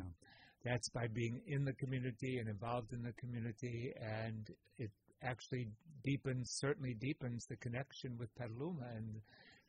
That's 0.67 0.89
by 0.89 1.07
being 1.07 1.35
in 1.47 1.63
the 1.63 1.73
community 1.73 2.37
and 2.39 2.47
involved 2.49 2.91
in 2.93 3.01
the 3.01 3.13
community, 3.13 3.93
and 4.01 4.43
it 4.77 4.91
actually 5.23 5.65
deepens, 6.03 6.45
certainly 6.63 6.93
deepens 6.99 7.45
the 7.49 7.57
connection 7.57 8.17
with 8.19 8.29
Petaluma 8.35 8.87
and 8.95 9.09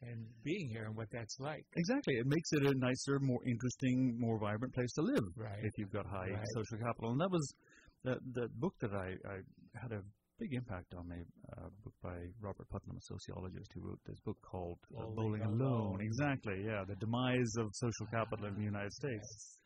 and 0.01 0.21
being 0.45 0.69
here 0.71 0.85
and 0.87 0.95
what 0.97 1.09
that's 1.11 1.37
like. 1.41 1.65
Exactly. 1.75 2.15
It 2.23 2.27
makes 2.27 2.53
it 2.53 2.63
a 2.63 2.73
nicer, 2.79 3.19
more 3.19 3.41
interesting, 3.45 4.15
more 4.17 4.39
vibrant 4.39 4.73
place 4.73 4.93
to 4.93 5.03
live 5.03 5.25
Right. 5.37 5.59
if 5.65 5.73
you've 5.77 5.91
got 5.91 6.07
high 6.07 6.31
Right. 6.31 6.47
social 6.55 6.79
capital. 6.87 7.11
And 7.11 7.21
that 7.21 7.33
was 7.39 7.45
the 8.05 8.15
the 8.39 8.47
book 8.63 8.75
that 8.81 8.93
I, 8.95 9.09
I 9.35 9.37
had 9.83 9.91
a 9.91 10.03
big 10.39 10.55
impact 10.55 10.95
on 10.95 11.09
me. 11.09 11.19
A 11.59 11.63
book 11.83 11.95
by 12.01 12.17
Robert 12.41 12.69
Putnam, 12.71 12.97
a 12.97 13.01
sociologist, 13.15 13.73
who 13.75 13.81
wrote 13.89 13.99
this 14.07 14.21
book 14.21 14.39
called 14.41 14.79
uh, 14.97 15.03
Bowling 15.03 15.17
Bowling 15.17 15.43
Alone. 15.43 15.61
Alone. 15.61 16.01
Exactly. 16.01 16.59
Yeah, 16.65 16.85
the 16.87 16.95
demise 17.07 17.53
of 17.59 17.67
social 17.75 18.07
capital 18.07 18.47
in 18.47 18.55
the 18.55 18.69
United 18.75 18.93
States. 18.93 19.59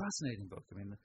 Fascinating 0.00 0.48
book. 0.48 0.64
I 0.72 0.78
mean. 0.78 0.96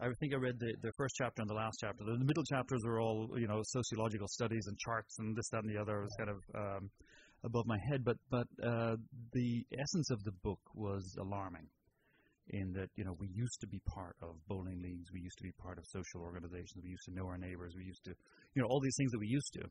I 0.00 0.08
think 0.18 0.34
I 0.34 0.38
read 0.38 0.58
the, 0.58 0.74
the 0.82 0.90
first 0.98 1.14
chapter 1.16 1.40
and 1.40 1.48
the 1.48 1.54
last 1.54 1.78
chapter. 1.80 2.02
The, 2.04 2.18
middle 2.18 2.42
chapters 2.42 2.82
were 2.84 3.00
all, 3.00 3.30
you 3.38 3.46
know, 3.46 3.60
sociological 3.62 4.26
studies 4.26 4.66
and 4.66 4.76
charts 4.76 5.14
and 5.20 5.36
this, 5.36 5.48
that, 5.50 5.62
and 5.62 5.70
the 5.70 5.80
other. 5.80 6.00
It 6.00 6.02
was 6.02 6.16
kind 6.18 6.30
of 6.30 6.40
um, 6.52 6.90
above 7.44 7.64
my 7.66 7.78
head, 7.88 8.04
but 8.04 8.16
but 8.28 8.46
uh, 8.62 8.96
the 9.32 9.64
essence 9.78 10.10
of 10.10 10.22
the 10.24 10.32
book 10.42 10.58
was 10.74 11.16
alarming. 11.20 11.68
In 12.50 12.72
that, 12.72 12.90
you 12.96 13.04
know, 13.04 13.16
we 13.18 13.28
used 13.32 13.58
to 13.60 13.66
be 13.66 13.80
part 13.94 14.16
of 14.20 14.34
bowling 14.48 14.82
leagues, 14.82 15.08
we 15.14 15.20
used 15.20 15.38
to 15.38 15.44
be 15.44 15.52
part 15.62 15.78
of 15.78 15.84
social 15.86 16.20
organizations, 16.20 16.82
we 16.82 16.90
used 16.90 17.06
to 17.06 17.14
know 17.14 17.24
our 17.24 17.38
neighbors, 17.38 17.72
we 17.74 17.84
used 17.84 18.04
to, 18.04 18.12
you 18.54 18.60
know, 18.60 18.68
all 18.68 18.80
these 18.80 18.96
things 18.98 19.10
that 19.12 19.18
we 19.18 19.28
used 19.28 19.52
to, 19.54 19.64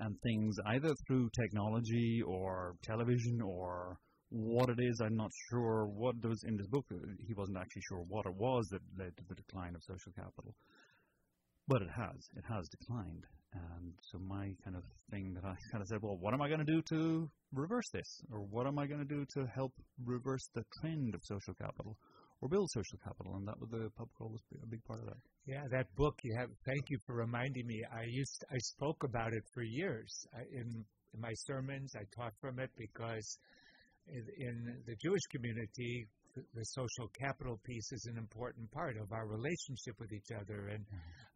and 0.00 0.14
things 0.20 0.56
either 0.66 0.90
through 1.06 1.30
technology 1.40 2.20
or 2.26 2.74
television 2.82 3.40
or 3.40 3.96
What 4.30 4.68
it 4.68 4.78
is, 4.78 5.00
I'm 5.00 5.16
not 5.16 5.30
sure. 5.50 5.86
What 5.86 6.20
those 6.20 6.44
in 6.44 6.56
this 6.56 6.66
book, 6.66 6.84
uh, 6.92 6.96
he 7.26 7.34
wasn't 7.34 7.58
actually 7.58 7.82
sure 7.88 8.04
what 8.08 8.26
it 8.26 8.34
was 8.34 8.68
that 8.68 8.82
led 8.98 9.16
to 9.16 9.24
the 9.28 9.34
decline 9.34 9.74
of 9.74 9.82
social 9.82 10.12
capital. 10.12 10.54
But 11.66 11.82
it 11.82 11.90
has. 11.90 12.28
It 12.36 12.44
has 12.48 12.68
declined. 12.68 13.24
And 13.54 13.94
so 14.02 14.18
my 14.18 14.52
kind 14.64 14.76
of 14.76 14.82
thing 15.10 15.32
that 15.34 15.44
I 15.44 15.54
kind 15.72 15.82
of 15.82 15.88
said, 15.88 16.02
well, 16.02 16.18
what 16.18 16.34
am 16.34 16.42
I 16.42 16.48
going 16.48 16.64
to 16.64 16.72
do 16.72 16.82
to 16.82 17.30
reverse 17.52 17.88
this? 17.92 18.20
Or 18.30 18.40
what 18.40 18.66
am 18.66 18.78
I 18.78 18.86
going 18.86 19.00
to 19.00 19.06
do 19.06 19.24
to 19.34 19.46
help 19.46 19.72
reverse 20.04 20.48
the 20.54 20.64
trend 20.80 21.14
of 21.14 21.22
social 21.24 21.54
capital? 21.54 21.96
Or 22.40 22.48
build 22.48 22.70
social 22.70 22.98
capital, 23.02 23.34
and 23.34 23.48
that 23.48 23.58
was 23.58 23.68
the 23.70 23.90
pub 23.96 24.06
crawl 24.16 24.30
was 24.30 24.40
a 24.62 24.66
big 24.66 24.84
part 24.84 25.00
of 25.00 25.06
that. 25.06 25.16
Yeah, 25.44 25.64
that 25.72 25.92
book 25.96 26.14
you 26.22 26.36
have. 26.38 26.48
Thank 26.64 26.88
you 26.88 26.98
for 27.04 27.16
reminding 27.16 27.66
me. 27.66 27.82
I 27.92 28.04
used 28.06 28.44
I 28.48 28.58
spoke 28.58 29.02
about 29.02 29.32
it 29.32 29.42
for 29.52 29.64
years 29.64 30.24
I, 30.32 30.42
in 30.52 30.84
in 31.14 31.20
my 31.20 31.32
sermons. 31.34 31.96
I 31.96 32.04
taught 32.14 32.34
from 32.40 32.60
it 32.60 32.70
because 32.78 33.38
in, 34.12 34.24
in 34.38 34.76
the 34.86 34.96
Jewish 35.02 35.22
community, 35.30 36.06
the, 36.34 36.42
the, 36.54 36.64
social 36.64 37.08
capital 37.18 37.58
piece 37.64 37.92
is 37.92 38.08
an 38.12 38.18
important 38.18 38.70
part 38.70 38.96
of 38.96 39.12
our 39.12 39.26
relationship 39.26 39.98
with 39.98 40.12
each 40.12 40.30
other 40.34 40.68
and 40.68 40.84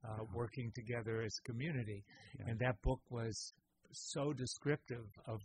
uh, 0.05 0.09
mm-hmm. 0.09 0.37
working 0.37 0.71
together 0.75 1.23
as 1.23 1.35
a 1.45 1.51
community. 1.51 2.05
Yeah. 2.39 2.51
And 2.51 2.59
that 2.61 2.81
book 2.83 3.01
was 3.11 3.53
so 3.93 4.33
descriptive 4.33 5.07
of 5.27 5.41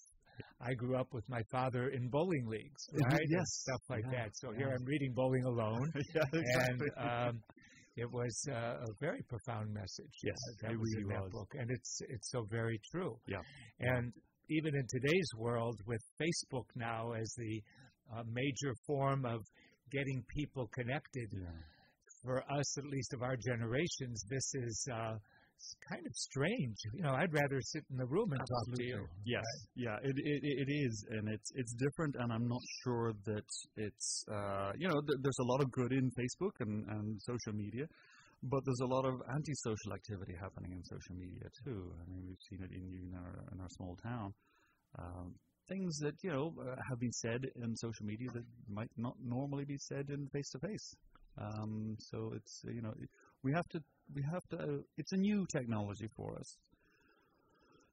I 0.61 0.73
grew 0.73 0.95
up 0.95 1.13
with 1.13 1.28
my 1.30 1.41
father 1.51 1.89
in 1.89 2.09
bowling 2.09 2.47
leagues, 2.47 2.89
right? 2.93 3.21
yes, 3.30 3.39
and 3.39 3.47
stuff 3.47 3.82
like 3.89 4.05
yeah. 4.11 4.23
that. 4.23 4.30
So 4.34 4.51
yeah. 4.51 4.57
here 4.57 4.75
I'm 4.78 4.86
reading 4.86 5.13
Bowling 5.13 5.45
Alone, 5.45 5.91
exactly. 5.95 6.43
and 6.45 6.82
um, 6.97 7.41
it 7.95 8.11
was 8.11 8.47
uh, 8.49 8.86
a 8.86 8.93
very 8.99 9.23
profound 9.28 9.73
message. 9.73 10.13
Yes, 10.23 10.38
that 10.61 10.71
was 10.71 10.93
really 10.95 11.01
in 11.01 11.07
that 11.09 11.23
was. 11.23 11.32
book, 11.32 11.49
and 11.57 11.69
it's 11.71 12.01
it's 12.09 12.30
so 12.32 12.45
very 12.49 12.80
true. 12.91 13.17
Yeah, 13.28 13.41
and 13.80 14.13
even 14.50 14.76
in 14.76 14.86
today's 14.88 15.30
world, 15.38 15.80
with 15.86 16.02
Facebook 16.22 16.66
now 16.76 17.12
as 17.14 17.34
the 17.38 17.62
uh, 18.16 18.24
major 18.32 18.74
form 18.86 19.26
of 19.26 19.41
getting 19.91 20.24
people 20.36 20.70
connected, 20.74 21.28
yeah. 21.34 21.48
for 22.24 22.43
us, 22.52 22.78
at 22.78 22.86
least 22.86 23.14
of 23.14 23.22
our 23.22 23.36
generations, 23.38 24.24
this 24.30 24.54
is 24.56 24.88
uh, 24.93 25.16
kind 25.89 26.06
of 26.06 26.14
strange. 26.14 26.78
You 26.93 27.04
know, 27.04 27.14
I'd 27.14 27.34
rather 27.34 27.60
sit 27.62 27.84
in 27.89 27.98
the 27.98 28.06
room 28.06 28.32
and 28.32 28.41
Absolutely. 28.41 28.91
talk 28.91 29.02
to 29.02 29.02
you. 29.02 29.08
Yes, 29.26 29.43
right? 29.43 29.70
yeah, 29.76 29.98
it, 30.04 30.16
it 30.16 30.41
it 30.43 30.72
is, 30.72 31.06
and 31.12 31.30
it's 31.30 31.52
it's 31.56 31.74
different, 31.74 32.16
and 32.20 32.32
I'm 32.32 32.48
not 32.48 32.62
sure 32.84 33.14
that 33.26 33.48
it's 33.76 34.26
uh, 34.32 34.72
you 34.78 34.88
know 34.88 35.00
th- 35.02 35.20
there's 35.22 35.41
a 35.41 35.48
lot 35.52 35.62
of 35.62 35.72
good 35.72 35.91
in 35.91 36.12
Facebook 36.12 36.56
and 36.60 36.88
and 36.89 37.20
social 37.22 37.54
media, 37.54 37.86
but 38.43 38.61
there's 38.65 38.81
a 38.81 38.88
lot 38.88 39.05
of 39.05 39.21
antisocial 39.33 39.93
activity 39.93 40.35
happening 40.39 40.71
in 40.73 40.83
social 40.83 41.15
media 41.15 41.47
too. 41.63 41.93
I 42.01 42.09
mean, 42.11 42.23
we've 42.27 42.43
seen 42.49 42.61
it 42.63 42.71
in 42.71 42.85
in 43.03 43.13
our 43.15 43.43
in 43.53 43.59
our 43.61 43.69
small 43.69 43.95
town. 44.03 44.33
Um, 44.99 45.35
things 45.69 45.97
that 45.99 46.15
you 46.23 46.31
know 46.31 46.53
uh, 46.61 46.75
have 46.89 46.99
been 46.99 47.11
said 47.11 47.41
in 47.63 47.75
social 47.75 48.05
media 48.05 48.29
that 48.33 48.45
might 48.69 48.91
not 48.97 49.15
normally 49.23 49.65
be 49.65 49.77
said 49.77 50.09
in 50.09 50.27
face 50.29 50.49
to 50.51 50.59
face. 50.59 50.95
So 51.99 52.31
it's 52.35 52.61
you 52.65 52.81
know 52.81 52.93
we 53.43 53.53
have 53.53 53.67
to 53.69 53.81
we 54.13 54.23
have 54.31 54.43
to. 54.51 54.57
Uh, 54.57 54.77
it's 54.97 55.11
a 55.13 55.17
new 55.17 55.45
technology 55.51 56.07
for 56.15 56.38
us. 56.39 56.57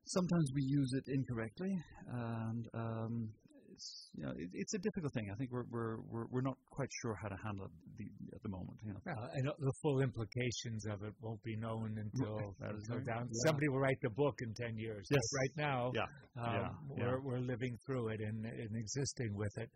Sometimes 0.07 0.51
we 0.55 0.63
use 0.63 0.93
it 0.95 1.05
incorrectly, 1.09 1.77
and 2.13 2.69
um, 2.75 3.31
it's 3.75 4.11
you 4.15 4.25
know 4.25 4.33
it, 4.37 4.49
it's 4.53 4.75
a 4.75 4.79
difficult 4.79 5.13
thing. 5.13 5.31
I 5.33 5.37
think 5.37 5.51
we're 5.53 5.67
we're 5.71 5.97
we're, 6.11 6.27
we're 6.31 6.47
not 6.51 6.57
quite 6.71 6.89
sure 7.03 7.15
how 7.21 7.29
to 7.29 7.37
handle 7.45 7.67
it 7.67 7.73
the, 7.99 8.07
at 8.35 8.43
the 8.43 8.49
moment. 8.49 8.79
You 8.85 8.93
know. 8.93 9.01
Well, 9.05 9.29
and 9.35 9.49
the 9.59 9.73
full 9.83 10.01
implications 10.01 10.87
of 10.87 11.03
it 11.03 11.13
won't 11.21 11.43
be 11.43 11.57
known 11.57 11.99
until, 11.99 12.55
down. 13.07 13.29
Yeah. 13.29 13.41
Somebody 13.47 13.69
will 13.69 13.81
write 13.81 14.01
the 14.03 14.11
book 14.11 14.37
in 14.43 14.55
ten 14.55 14.77
years. 14.77 15.07
Yes. 15.11 15.21
But 15.21 15.39
right 15.39 15.55
now, 15.69 15.93
yeah. 15.95 16.03
Um, 16.43 16.77
yeah. 16.97 17.05
we're 17.05 17.21
we're 17.21 17.41
living 17.41 17.77
through 17.87 18.09
it 18.09 18.21
and, 18.21 18.45
and 18.45 18.77
existing 18.77 19.35
with 19.35 19.57
it. 19.59 19.71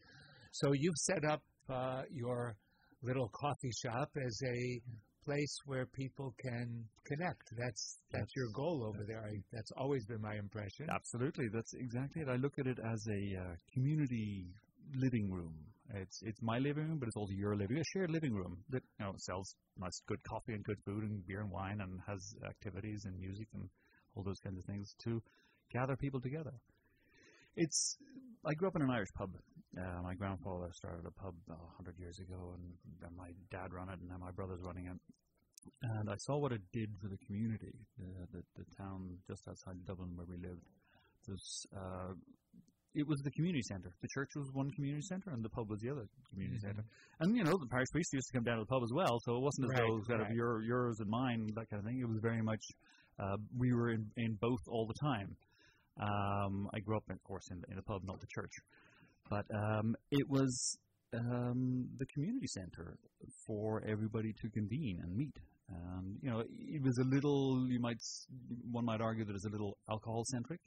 So 0.52 0.72
you've 0.72 0.96
set 0.96 1.24
up 1.24 1.42
uh, 1.68 2.02
your 2.10 2.56
little 3.02 3.28
coffee 3.28 3.72
shop 3.82 4.10
as 4.16 4.40
a 4.44 4.80
place 5.28 5.56
where 5.66 5.86
people 5.86 6.34
can 6.40 6.84
connect. 7.04 7.44
That's 7.56 7.98
that's, 8.10 8.34
your 8.34 8.48
goal 8.54 8.84
over 8.88 9.04
there. 9.06 9.20
I, 9.20 9.36
that's 9.52 9.72
always 9.76 10.06
been 10.06 10.22
my 10.22 10.36
impression. 10.36 10.88
Absolutely, 10.90 11.48
that's 11.52 11.74
exactly 11.74 12.22
it. 12.22 12.28
I 12.28 12.36
look 12.36 12.58
at 12.58 12.66
it 12.66 12.78
as 12.78 13.06
a 13.08 13.22
uh, 13.36 13.54
community 13.74 14.46
living 14.96 15.30
room. 15.30 15.54
It's 15.94 16.22
it's 16.22 16.40
my 16.42 16.58
living 16.58 16.88
room, 16.88 16.98
but 16.98 17.08
it's 17.08 17.16
also 17.16 17.32
your 17.32 17.54
living 17.56 17.76
room, 17.76 17.82
a 17.82 17.90
shared 17.92 18.10
living 18.10 18.34
room 18.34 18.56
that 18.70 18.82
you 18.98 19.04
know 19.04 19.12
sells 19.18 19.54
nice, 19.78 20.00
good 20.06 20.22
coffee 20.24 20.54
and 20.54 20.64
good 20.64 20.80
food 20.84 21.02
and 21.04 21.26
beer 21.26 21.40
and 21.40 21.50
wine 21.50 21.80
and 21.80 22.00
has 22.06 22.34
activities 22.46 23.04
and 23.04 23.18
music 23.18 23.48
and 23.54 23.68
all 24.14 24.22
those 24.22 24.40
kinds 24.40 24.58
of 24.58 24.64
things 24.64 24.94
to 25.04 25.22
gather 25.72 25.96
people 25.96 26.20
together. 26.20 26.52
It's 27.56 27.98
I 28.46 28.54
grew 28.54 28.68
up 28.68 28.76
in 28.76 28.82
an 28.82 28.90
Irish 28.90 29.12
pub. 29.14 29.30
Uh, 29.76 30.02
my 30.02 30.14
grandfather 30.14 30.70
started 30.72 31.04
a 31.04 31.12
pub 31.12 31.34
uh, 31.50 31.54
100 31.76 31.98
years 31.98 32.18
ago, 32.18 32.54
and 32.56 32.72
then 33.00 33.10
my 33.16 33.28
dad 33.50 33.72
ran 33.72 33.88
it, 33.88 34.00
and 34.00 34.10
then 34.10 34.20
my 34.20 34.30
brother's 34.32 34.62
running 34.64 34.86
it. 34.86 34.98
And 35.82 36.08
I 36.08 36.16
saw 36.16 36.38
what 36.38 36.52
it 36.52 36.62
did 36.72 36.88
for 37.00 37.08
the 37.08 37.18
community, 37.26 37.74
uh, 38.00 38.24
the, 38.32 38.42
the 38.56 38.64
town 38.78 39.18
just 39.28 39.46
outside 39.48 39.84
Dublin 39.84 40.16
where 40.16 40.26
we 40.26 40.36
lived. 40.40 40.64
Was, 41.28 41.66
uh, 41.76 42.16
it 42.94 43.06
was 43.06 43.20
the 43.20 43.30
community 43.32 43.60
centre. 43.68 43.92
The 44.00 44.08
church 44.14 44.30
was 44.34 44.48
one 44.54 44.70
community 44.70 45.02
centre, 45.02 45.30
and 45.30 45.44
the 45.44 45.50
pub 45.50 45.68
was 45.68 45.80
the 45.80 45.90
other 45.90 46.08
community 46.30 46.56
mm-hmm. 46.56 46.68
centre. 46.68 46.84
And 47.20 47.36
you 47.36 47.44
know, 47.44 47.52
the 47.60 47.68
parish 47.68 47.90
priest 47.92 48.14
used 48.14 48.28
to 48.32 48.38
come 48.38 48.44
down 48.44 48.56
to 48.56 48.64
the 48.64 48.72
pub 48.72 48.82
as 48.82 48.92
well, 48.94 49.20
so 49.24 49.36
it 49.36 49.42
wasn't 49.42 49.66
as 49.66 49.70
right, 49.76 49.82
though 49.84 49.92
it 49.92 49.98
was 49.98 50.06
kind 50.08 50.20
right. 50.22 50.30
of 50.30 50.36
your, 50.36 50.62
yours 50.62 50.96
and 51.00 51.10
mine, 51.10 51.52
that 51.54 51.68
kind 51.68 51.80
of 51.80 51.84
thing. 51.84 52.00
It 52.00 52.08
was 52.08 52.20
very 52.22 52.40
much 52.40 52.64
uh, 53.20 53.36
we 53.58 53.74
were 53.74 53.90
in, 53.90 54.06
in 54.16 54.38
both 54.40 54.60
all 54.68 54.86
the 54.86 54.98
time. 55.02 55.36
Um, 56.00 56.68
I 56.72 56.78
grew 56.78 56.96
up, 56.96 57.04
of 57.10 57.22
course, 57.24 57.50
in, 57.50 57.62
in 57.68 57.76
the 57.76 57.82
pub, 57.82 58.02
not 58.04 58.20
the 58.20 58.30
church. 58.32 58.52
But 59.30 59.44
um, 59.54 59.94
it 60.10 60.28
was 60.28 60.78
um, 61.14 61.88
the 61.98 62.06
community 62.06 62.46
center 62.46 62.96
for 63.46 63.82
everybody 63.86 64.32
to 64.40 64.50
convene 64.50 65.00
and 65.02 65.16
meet. 65.16 65.36
Um, 65.70 66.16
you 66.22 66.30
know, 66.30 66.40
it 66.40 66.82
was 66.82 66.96
a 66.98 67.14
little. 67.14 67.66
You 67.68 67.80
might 67.80 67.98
one 68.70 68.84
might 68.86 69.00
argue 69.00 69.24
that 69.24 69.34
it's 69.34 69.46
a 69.46 69.50
little 69.50 69.76
alcohol 69.88 70.24
centric. 70.30 70.60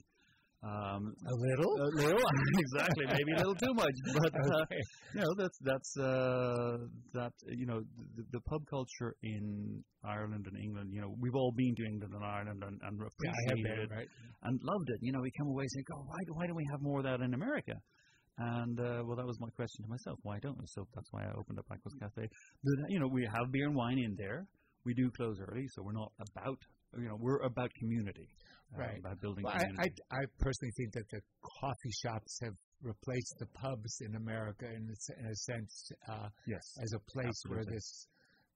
Um, 0.62 1.12
a 1.26 1.34
little, 1.34 1.74
a 1.74 1.90
little, 2.06 2.22
exactly. 2.58 3.04
Maybe 3.06 3.32
a 3.34 3.38
little 3.38 3.56
too 3.56 3.74
much, 3.74 3.90
but 4.14 4.32
uh, 4.46 4.62
okay. 4.62 4.78
you 5.12 5.20
know 5.20 5.34
that's 5.36 5.58
that's 5.60 5.96
uh, 5.98 6.78
that 7.14 7.32
you 7.48 7.66
know 7.66 7.80
the, 8.14 8.22
the, 8.30 8.40
pub 8.42 8.62
culture 8.70 9.16
in 9.24 9.82
Ireland 10.04 10.46
and 10.46 10.56
England. 10.62 10.90
You 10.92 11.00
know, 11.00 11.16
we've 11.18 11.34
all 11.34 11.52
been 11.56 11.74
to 11.74 11.84
England 11.84 12.14
and 12.14 12.24
Ireland 12.24 12.62
and, 12.62 12.78
and 12.80 12.94
appreciated 12.94 13.76
yeah, 13.76 13.82
it 13.82 13.90
right. 13.90 14.08
and 14.44 14.60
loved 14.62 14.86
it. 14.86 14.98
You 15.02 15.10
know, 15.10 15.20
we 15.20 15.32
come 15.36 15.48
away 15.48 15.64
saying, 15.66 15.84
"Oh, 15.94 16.04
why 16.06 16.18
why 16.30 16.46
don't 16.46 16.56
we 16.56 16.66
have 16.70 16.80
more 16.80 16.98
of 16.98 17.06
that 17.06 17.20
in 17.22 17.34
America?" 17.34 17.74
And 18.38 18.80
uh, 18.80 19.02
well, 19.04 19.16
that 19.16 19.26
was 19.26 19.38
my 19.40 19.50
question 19.50 19.84
to 19.84 19.90
myself. 19.90 20.18
Why 20.22 20.38
don't 20.40 20.58
we? 20.58 20.64
So 20.66 20.86
that's 20.94 21.08
why 21.12 21.24
I 21.24 21.32
opened 21.38 21.58
up 21.58 21.66
Aqus 21.70 21.92
Cafe. 22.00 22.28
You 22.88 23.00
know, 23.00 23.08
we 23.08 23.28
have 23.32 23.52
beer 23.52 23.66
and 23.66 23.76
wine 23.76 23.98
in 23.98 24.16
there. 24.16 24.46
We 24.84 24.94
do 24.94 25.10
close 25.16 25.38
early, 25.40 25.66
so 25.74 25.82
we're 25.82 25.92
not 25.92 26.12
about. 26.18 26.58
You 26.96 27.08
know, 27.08 27.16
we're 27.18 27.40
about 27.40 27.70
community, 27.78 28.28
uh, 28.74 28.80
right? 28.80 28.98
About 28.98 29.20
building. 29.20 29.44
Well, 29.44 29.54
I, 29.54 29.64
I, 29.64 29.88
I 30.12 30.22
personally 30.38 30.72
think 30.76 30.92
that 30.92 31.08
the 31.10 31.20
coffee 31.60 31.94
shops 32.04 32.38
have 32.42 32.54
replaced 32.82 33.36
the 33.38 33.46
pubs 33.46 33.96
in 34.00 34.16
America 34.16 34.66
in 34.66 34.90
a, 34.90 35.20
in 35.20 35.26
a 35.26 35.34
sense. 35.34 35.92
Uh, 36.10 36.28
yes. 36.46 36.60
As 36.82 36.92
a 36.92 37.00
place 37.10 37.26
Absolutely. 37.28 37.64
where 37.64 37.74
this 37.74 38.06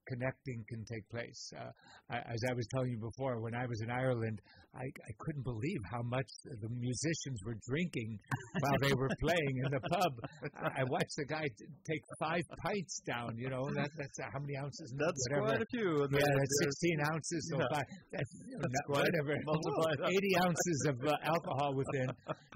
connecting 0.07 0.63
can 0.69 0.85
take 0.85 1.07
place. 1.09 1.51
Uh, 1.55 1.71
I, 2.09 2.17
as 2.17 2.41
I 2.49 2.53
was 2.53 2.67
telling 2.73 2.91
you 2.91 2.99
before, 2.99 3.41
when 3.41 3.55
I 3.55 3.65
was 3.65 3.81
in 3.81 3.89
Ireland, 3.89 4.41
I, 4.77 4.85
I 4.85 5.11
couldn't 5.19 5.43
believe 5.43 5.81
how 5.91 6.03
much 6.05 6.29
the 6.45 6.69
musicians 6.69 7.41
were 7.45 7.57
drinking 7.67 8.19
while 8.61 8.77
they 8.79 8.93
were 8.93 9.09
playing 9.19 9.53
in 9.65 9.71
the 9.73 9.81
pub. 9.89 10.13
I, 10.61 10.81
I 10.81 10.83
watched 10.85 11.17
the 11.17 11.25
guy 11.25 11.41
t- 11.57 11.65
take 11.89 12.03
five 12.19 12.45
pints 12.61 13.01
down. 13.09 13.33
You 13.37 13.49
know, 13.49 13.65
that, 13.73 13.89
that's 13.97 14.17
uh, 14.21 14.29
how 14.33 14.39
many 14.39 14.55
ounces? 14.57 14.93
That's 14.97 15.21
whatever. 15.33 15.47
quite 15.49 15.61
a 15.65 15.69
few. 15.73 15.89
Yeah, 16.13 16.21
that's 16.21 16.55
sixteen 16.61 16.99
ounces. 17.09 17.41
So 17.49 17.57
Yeah. 17.57 17.73
five, 17.73 17.87
that's, 18.13 18.33
you 18.45 18.57
know, 18.57 18.69
That's 18.69 18.89
whatever. 19.01 19.33
multiply 19.49 19.91
that. 19.97 20.09
Eighty 20.13 20.33
ounces 20.45 20.79
of 20.93 20.97
uh, 21.09 21.17
alcohol 21.25 21.73
within 21.73 22.07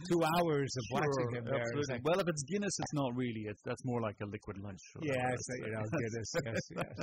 two 0.06 0.22
hours 0.38 0.70
of 0.78 0.84
watching 0.94 1.30
him 1.42 1.46
there. 1.50 1.66
Like, 1.90 2.06
well, 2.06 2.20
if 2.22 2.28
it's 2.30 2.44
Guinness, 2.46 2.76
it's 2.78 2.94
not 2.94 3.12
really. 3.18 3.50
It's 3.50 3.62
that's 3.66 3.82
more 3.86 4.02
like 4.02 4.16
a 4.22 4.28
liquid 4.30 4.58
lunch. 4.62 4.82
yeah, 5.02 5.18
it's, 5.34 5.48
you 5.58 5.72
know, 5.74 5.84
Guinness. 5.90 6.30
yes, 6.46 6.62
yes. 6.78 6.96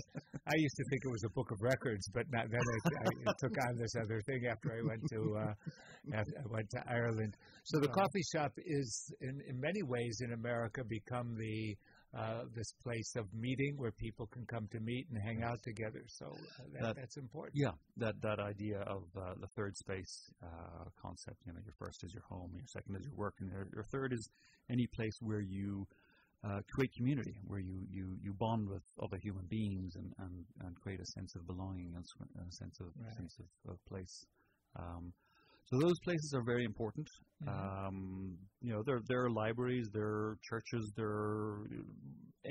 I 0.47 0.55
used 0.57 0.77
to 0.79 0.85
think 0.89 1.01
it 1.05 1.11
was 1.13 1.25
a 1.27 1.33
book 1.35 1.51
of 1.51 1.59
records, 1.61 2.09
but 2.15 2.25
not, 2.33 2.47
then 2.51 2.61
I, 2.63 3.31
I 3.31 3.33
took 3.43 3.53
on 3.69 3.77
this 3.77 3.93
other 4.01 4.21
thing 4.25 4.47
after 4.49 4.73
I 4.73 4.81
went 4.87 5.03
to 5.11 5.37
uh, 5.37 5.55
after 6.15 6.33
I 6.39 6.47
went 6.49 6.71
to 6.71 6.83
Ireland. 6.89 7.37
So 7.65 7.81
the 7.81 7.89
coffee 7.89 8.23
shop 8.33 8.53
is, 8.65 9.13
in, 9.21 9.41
in 9.49 9.61
many 9.61 9.83
ways, 9.83 10.21
in 10.25 10.33
America, 10.33 10.83
become 10.89 11.37
the 11.37 11.77
uh, 12.17 12.45
this 12.55 12.73
place 12.83 13.13
of 13.17 13.27
meeting 13.35 13.75
where 13.77 13.93
people 13.93 14.27
can 14.29 14.47
come 14.47 14.67
to 14.73 14.81
meet 14.81 15.07
and 15.11 15.21
hang 15.23 15.43
out 15.43 15.63
together. 15.63 16.03
So 16.07 16.25
uh, 16.27 16.63
that, 16.73 16.83
That- 16.83 16.97
that's 16.97 17.17
important. 17.19 17.53
Yeah, 17.55 17.73
that 17.99 18.15
that 18.23 18.39
idea 18.41 18.79
of 18.81 19.03
uh, 19.15 19.35
the 19.41 19.49
third 19.57 19.77
space 19.77 20.15
uh, 20.43 20.85
concept. 21.03 21.37
You 21.47 21.53
know, 21.53 21.61
your 21.63 21.75
first 21.79 22.03
is 22.05 22.15
your 22.15 22.25
home, 22.29 22.51
your 22.55 22.67
second 22.67 22.97
is 22.97 23.05
your 23.05 23.15
work, 23.15 23.35
and 23.41 23.51
your, 23.51 23.67
your 23.75 23.85
third 23.93 24.15
is 24.15 24.27
any 24.71 24.87
place 24.97 25.17
where 25.21 25.43
you 25.43 25.87
uh, 26.45 26.61
create 26.73 26.93
community, 26.97 27.37
where 27.47 27.61
you, 27.61 27.85
you, 27.91 28.17
you 28.23 28.33
bond 28.33 28.69
with 28.69 28.83
other 29.03 29.19
human 29.23 29.45
beings 29.47 29.97
and, 29.97 30.13
and, 30.19 30.45
and 30.65 30.77
create 30.81 31.01
a 31.01 31.07
sense 31.07 31.35
of 31.35 31.47
belonging 31.47 31.93
and 31.95 32.05
a 32.05 32.53
sense 32.55 32.79
of 32.81 32.87
Right. 32.97 33.17
sense 33.17 33.37
of, 33.39 33.73
of 33.73 33.85
place. 33.87 34.25
Um, 34.77 35.13
So 35.71 35.77
those 35.79 35.99
places 36.01 36.33
are 36.33 36.43
very 36.43 36.65
important. 36.65 37.07
Mhm. 37.43 37.49
Um, 37.49 38.39
you 38.63 38.73
know, 38.73 38.83
there 38.83 39.01
there 39.07 39.23
are 39.25 39.31
libraries, 39.31 39.91
there 39.93 40.13
are 40.25 40.39
churches, 40.43 40.93
there 40.97 41.11
are 41.11 41.69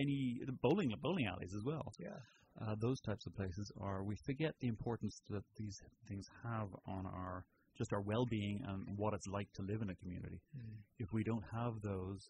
any 0.04 0.40
bowling 0.62 0.94
bowling 1.02 1.26
alleys 1.26 1.54
as 1.56 1.64
well. 1.64 1.92
Yeah. 1.98 2.20
Uh, 2.62 2.76
those 2.80 3.00
types 3.02 3.26
of 3.26 3.34
places 3.34 3.72
are. 3.82 4.04
We 4.04 4.16
forget 4.26 4.54
the 4.60 4.68
importance 4.68 5.20
that 5.30 5.44
these 5.56 5.78
things 6.08 6.26
have 6.44 6.70
on 6.86 7.06
our 7.08 7.46
just 7.78 7.94
our 7.94 8.02
well-being 8.02 8.64
and 8.66 8.98
what 8.98 9.14
it's 9.14 9.28
like 9.28 9.50
to 9.54 9.62
live 9.62 9.82
in 9.82 9.90
a 9.90 9.96
community. 9.96 10.40
Mm. 10.56 10.78
If 10.98 11.10
we 11.14 11.24
don't 11.24 11.46
have 11.52 11.74
those, 11.82 12.30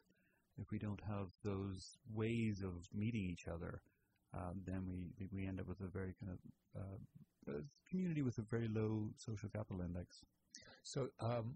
if 0.58 0.68
we 0.72 0.80
don't 0.80 1.02
have 1.14 1.28
those 1.44 1.98
ways 2.14 2.62
of 2.64 2.74
meeting 2.94 3.26
each 3.34 3.48
other, 3.48 3.82
um, 4.34 4.62
then 4.66 4.86
we 4.86 5.28
we 5.32 5.48
end 5.48 5.60
up 5.60 5.68
with 5.68 5.82
a 5.82 5.88
very 6.00 6.14
kind 6.20 6.32
of 6.36 6.40
uh, 6.82 6.98
a 7.48 7.62
community 7.90 8.22
with 8.22 8.38
a 8.38 8.44
very 8.50 8.68
low 8.68 9.10
social 9.18 9.50
capital 9.50 9.82
index. 9.82 10.24
So, 10.84 11.08
um, 11.20 11.56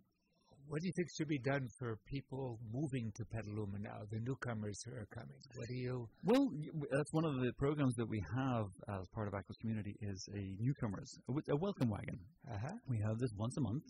what 0.67 0.81
do 0.81 0.87
you 0.87 0.93
think 0.95 1.09
should 1.17 1.27
be 1.27 1.39
done 1.39 1.67
for 1.79 1.97
people 2.05 2.59
moving 2.71 3.11
to 3.15 3.25
Petaluma 3.25 3.79
now, 3.79 3.99
the 4.09 4.19
newcomers 4.19 4.81
who 4.85 4.91
are 4.93 5.07
coming? 5.13 5.35
What 5.55 5.67
do 5.67 5.75
you? 5.75 6.07
Well, 6.23 6.49
that's 6.91 7.11
one 7.11 7.25
of 7.25 7.35
the 7.41 7.51
programs 7.57 7.95
that 7.95 8.07
we 8.07 8.23
have 8.35 8.67
as 8.87 9.07
part 9.13 9.27
of 9.27 9.33
Aqus 9.33 9.57
Community 9.59 9.95
is 10.01 10.29
a 10.33 10.55
newcomers, 10.59 11.17
a 11.49 11.55
welcome 11.55 11.89
wagon. 11.89 12.19
Uh 12.49 12.57
huh. 12.61 12.73
We 12.87 12.99
have 12.99 13.17
this 13.19 13.31
once 13.35 13.57
a 13.57 13.61
month, 13.61 13.83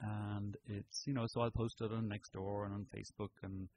and 0.00 0.56
it's 0.66 1.04
you 1.06 1.14
know 1.14 1.24
so 1.28 1.42
I 1.42 1.48
post 1.54 1.80
it 1.80 1.92
on 1.92 2.10
Nextdoor 2.10 2.66
and 2.66 2.74
on 2.74 2.86
Facebook, 2.94 3.30
and 3.42 3.68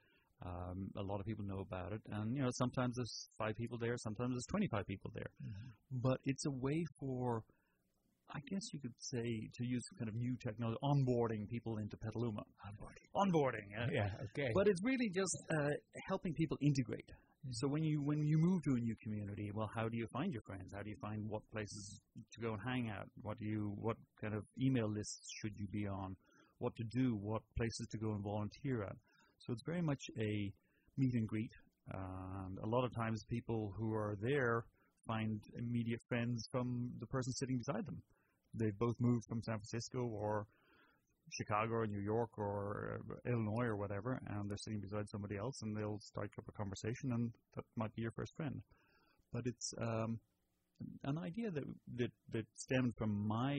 um, 0.45 0.89
a 0.97 1.03
lot 1.03 1.19
of 1.19 1.25
people 1.25 1.45
know 1.45 1.59
about 1.59 1.93
it. 1.93 2.01
And 2.11 2.35
you 2.35 2.43
know 2.43 2.49
sometimes 2.51 2.95
there's 2.95 3.29
five 3.37 3.55
people 3.55 3.77
there, 3.77 3.95
sometimes 3.97 4.33
there's 4.33 4.47
25 4.47 4.87
people 4.87 5.11
there, 5.13 5.31
but 5.91 6.19
it's 6.25 6.45
a 6.45 6.51
way 6.51 6.85
for 6.99 7.43
I 8.33 8.39
guess 8.49 8.61
you 8.73 8.79
could 8.79 8.93
say 8.97 9.49
to 9.57 9.65
use 9.65 9.83
kind 9.97 10.07
of 10.07 10.15
new 10.15 10.35
technology, 10.37 10.77
onboarding 10.83 11.49
people 11.49 11.77
into 11.77 11.97
Petaluma. 11.97 12.43
Onboarding. 12.65 13.05
Onboarding, 13.15 13.67
uh, 13.77 13.87
Yeah. 13.91 14.09
Okay. 14.25 14.51
but 14.53 14.67
it's 14.67 14.81
really 14.83 15.09
just 15.09 15.35
uh, 15.51 15.69
helping 16.07 16.33
people 16.33 16.57
integrate. 16.61 17.09
So 17.51 17.67
when 17.67 17.83
you 17.83 18.03
when 18.03 18.23
you 18.27 18.37
move 18.37 18.61
to 18.63 18.71
a 18.75 18.79
new 18.79 18.95
community, 19.03 19.51
well, 19.53 19.69
how 19.75 19.89
do 19.89 19.97
you 19.97 20.07
find 20.13 20.31
your 20.31 20.43
friends? 20.43 20.71
How 20.75 20.83
do 20.83 20.89
you 20.91 20.95
find 21.01 21.27
what 21.27 21.41
places 21.51 21.99
to 22.33 22.41
go 22.41 22.53
and 22.53 22.61
hang 22.63 22.89
out? 22.89 23.07
What 23.23 23.39
do 23.39 23.45
you 23.45 23.73
what 23.81 23.97
kind 24.21 24.35
of 24.35 24.43
email 24.61 24.87
lists 24.87 25.27
should 25.41 25.53
you 25.57 25.67
be 25.67 25.87
on? 25.87 26.15
What 26.59 26.75
to 26.75 26.83
do? 26.83 27.15
What 27.15 27.41
places 27.57 27.87
to 27.91 27.97
go 27.97 28.11
and 28.11 28.23
volunteer 28.23 28.83
at? 28.83 28.95
So 29.39 29.53
it's 29.53 29.63
very 29.65 29.81
much 29.81 30.03
a 30.19 30.53
meet 30.97 31.15
and 31.15 31.27
greet, 31.27 31.51
and 31.91 32.59
a 32.59 32.67
lot 32.67 32.85
of 32.85 32.93
times 32.93 33.23
people 33.27 33.73
who 33.75 33.91
are 33.93 34.15
there 34.21 34.65
find 35.07 35.41
immediate 35.57 36.01
friends 36.07 36.47
from 36.51 36.91
the 36.99 37.07
person 37.07 37.33
sitting 37.33 37.57
beside 37.57 37.87
them. 37.87 38.03
They've 38.53 38.77
both 38.77 38.95
moved 38.99 39.25
from 39.27 39.41
San 39.41 39.59
Francisco 39.59 39.99
or 39.99 40.45
Chicago 41.31 41.73
or 41.75 41.87
New 41.87 42.01
York 42.01 42.37
or 42.37 42.99
uh, 43.09 43.29
Illinois 43.29 43.65
or 43.65 43.77
whatever, 43.77 44.19
and 44.27 44.49
they're 44.49 44.57
sitting 44.57 44.81
beside 44.81 45.07
somebody 45.09 45.37
else, 45.37 45.61
and 45.61 45.75
they'll 45.75 45.99
strike 46.01 46.31
up 46.37 46.45
a 46.47 46.51
conversation, 46.51 47.11
and 47.13 47.31
that 47.55 47.63
might 47.77 47.93
be 47.95 48.01
your 48.01 48.11
first 48.11 48.35
friend. 48.35 48.61
But 49.31 49.43
it's 49.45 49.73
um, 49.81 50.19
an 51.03 51.17
idea 51.17 51.51
that 51.51 51.63
that 51.97 52.11
that 52.33 52.45
stemmed 52.55 52.95
from 52.97 53.27
my 53.27 53.57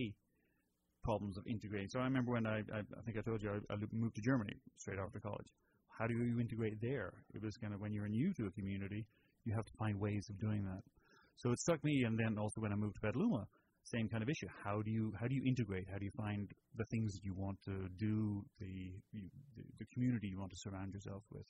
problems 1.02 1.38
of 1.38 1.46
integrating. 1.46 1.88
So 1.88 2.00
I 2.00 2.04
remember 2.04 2.32
when 2.32 2.46
I 2.46 2.58
I, 2.58 2.80
I 2.80 3.02
think 3.04 3.16
I 3.18 3.22
told 3.22 3.42
you 3.42 3.50
I, 3.50 3.72
I 3.72 3.76
moved 3.92 4.16
to 4.16 4.22
Germany 4.22 4.54
straight 4.76 4.98
after 4.98 5.20
college. 5.20 5.48
How 5.98 6.06
do 6.06 6.14
you 6.14 6.40
integrate 6.40 6.80
there? 6.80 7.12
It 7.34 7.42
was 7.42 7.56
kind 7.56 7.74
of 7.74 7.80
when 7.80 7.92
you're 7.92 8.08
new 8.08 8.32
to 8.34 8.46
a 8.46 8.50
community, 8.50 9.06
you 9.44 9.54
have 9.54 9.64
to 9.64 9.72
find 9.78 9.98
ways 10.00 10.26
of 10.30 10.38
doing 10.40 10.64
that. 10.64 10.82
So 11.36 11.50
it 11.52 11.58
struck 11.58 11.82
me, 11.84 12.04
and 12.06 12.18
then 12.18 12.38
also 12.38 12.60
when 12.60 12.72
I 12.72 12.76
moved 12.76 12.96
to 12.96 13.00
Petaluma, 13.00 13.46
same 13.92 14.08
kind 14.08 14.22
of 14.22 14.28
issue. 14.28 14.48
How 14.64 14.82
do 14.82 14.90
you 14.90 15.12
how 15.20 15.26
do 15.26 15.34
you 15.34 15.42
integrate? 15.46 15.86
How 15.90 15.98
do 15.98 16.04
you 16.04 16.16
find 16.16 16.50
the 16.76 16.84
things 16.90 17.12
that 17.14 17.24
you 17.24 17.34
want 17.34 17.58
to 17.66 17.88
do, 17.98 18.42
the 18.58 18.92
you, 19.12 19.28
the, 19.56 19.62
the 19.78 19.86
community 19.92 20.28
you 20.28 20.38
want 20.38 20.50
to 20.50 20.58
surround 20.58 20.92
yourself 20.92 21.22
with? 21.30 21.46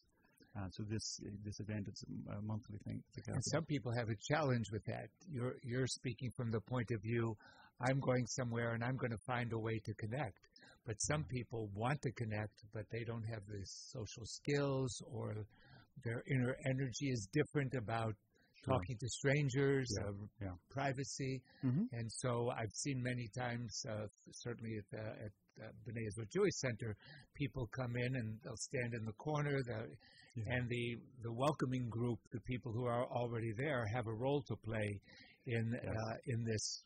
Uh, 0.57 0.69
so 0.71 0.83
this 0.89 1.21
this 1.45 1.61
event 1.61 1.87
it's 1.89 2.05
a 2.05 2.43
monthly 2.43 2.79
thing. 2.85 3.03
And 3.27 3.45
some 3.45 3.65
people 3.65 3.93
have 3.97 4.09
a 4.09 4.17
challenge 4.31 4.67
with 4.73 4.85
that. 4.87 5.09
You're 5.31 5.55
you're 5.63 5.87
speaking 5.87 6.31
from 6.37 6.51
the 6.51 6.61
point 6.61 6.91
of 6.93 7.01
view, 7.03 7.37
I'm 7.81 8.01
going 8.01 8.27
somewhere 8.27 8.75
and 8.75 8.85
I'm 8.85 8.97
going 8.97 9.13
to 9.13 9.25
find 9.27 9.53
a 9.53 9.59
way 9.59 9.81
to 9.85 9.95
connect. 9.95 10.39
But 10.85 10.97
some 11.01 11.25
people 11.25 11.71
want 11.75 12.03
to 12.03 12.13
connect, 12.13 12.55
but 12.75 12.85
they 12.91 13.05
don't 13.05 13.23
have 13.25 13.43
the 13.47 13.63
social 13.65 14.27
skills 14.27 15.01
or 15.07 15.47
their 16.05 16.23
inner 16.31 16.57
energy 16.67 17.11
is 17.11 17.29
different 17.33 17.75
about. 17.75 18.15
Talking 18.65 18.97
to 18.99 19.09
strangers, 19.09 19.89
Yeah, 20.41 20.49
uh, 20.49 20.57
privacy. 20.71 21.43
Mhm. 21.63 21.87
And 21.93 22.11
so 22.13 22.51
I've 22.51 22.73
seen 22.73 23.03
many 23.03 23.29
times, 23.37 23.85
uh, 23.89 24.07
certainly 24.31 24.77
at 24.79 24.89
the 24.91 25.05
at 25.27 25.33
the 25.57 25.93
B'nai 25.93 26.07
Israel 26.07 26.27
Jewish 26.33 26.57
Center, 26.57 26.97
people 27.35 27.67
come 27.69 27.95
in 27.97 28.17
and 28.17 28.41
they'll 28.43 28.57
stand 28.57 28.95
in 28.95 29.05
the 29.05 29.13
corner. 29.15 29.63
The, 29.63 29.97
Yeah. 30.35 30.45
And 30.55 30.69
the, 30.69 30.97
the 31.21 31.33
welcoming 31.45 31.91
group, 31.91 32.19
the 32.31 32.41
people 32.41 32.73
who 32.73 32.87
are 32.87 33.05
already 33.21 33.53
there, 33.53 33.85
have 33.95 34.07
a 34.07 34.15
role 34.15 34.43
to 34.51 34.57
play 34.57 34.89
in 35.45 35.75
uh, 35.75 36.17
in 36.33 36.45
this 36.45 36.85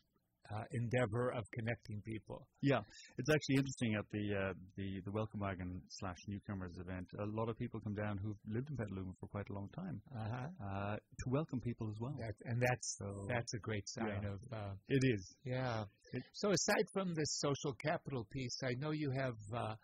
uh, 0.53 0.63
endeavor 0.71 1.29
of 1.31 1.43
connecting 1.53 2.01
people. 2.05 2.47
Yeah, 2.61 2.81
it's 3.17 3.29
actually 3.29 3.55
interesting 3.55 3.95
at 3.95 4.05
the 4.11 4.25
uh, 4.35 4.53
the 4.75 5.01
the 5.05 5.11
Welcome 5.11 5.39
Wagon 5.41 5.81
slash 5.89 6.17
Newcomers 6.27 6.77
event. 6.79 7.07
A 7.19 7.25
lot 7.25 7.49
of 7.49 7.57
people 7.57 7.79
come 7.79 7.95
down 7.95 8.17
who've 8.17 8.37
lived 8.47 8.69
in 8.69 8.77
Petaluma 8.77 9.13
for 9.19 9.27
quite 9.27 9.49
a 9.49 9.53
long 9.53 9.69
time 9.75 10.01
Uh-huh. 10.15 10.47
uh, 10.67 10.95
to 10.95 11.25
welcome 11.29 11.59
people 11.61 11.89
as 11.89 11.97
well. 11.99 12.15
And 12.45 12.61
that's 12.61 12.97
So 12.97 13.25
that's 13.27 13.53
a 13.53 13.59
great 13.59 13.87
sign 13.87 14.21
yeah. 14.23 14.29
of 14.33 14.39
uh, 14.51 14.73
it 14.87 15.03
is. 15.15 15.35
Yeah. 15.43 15.85
So 16.33 16.51
aside 16.51 16.85
from 16.93 17.13
this 17.13 17.31
social 17.39 17.73
capital 17.73 18.25
piece, 18.31 18.57
I 18.63 18.73
know 18.79 18.91
you 18.91 19.11
have 19.11 19.35
uh, 19.53 19.75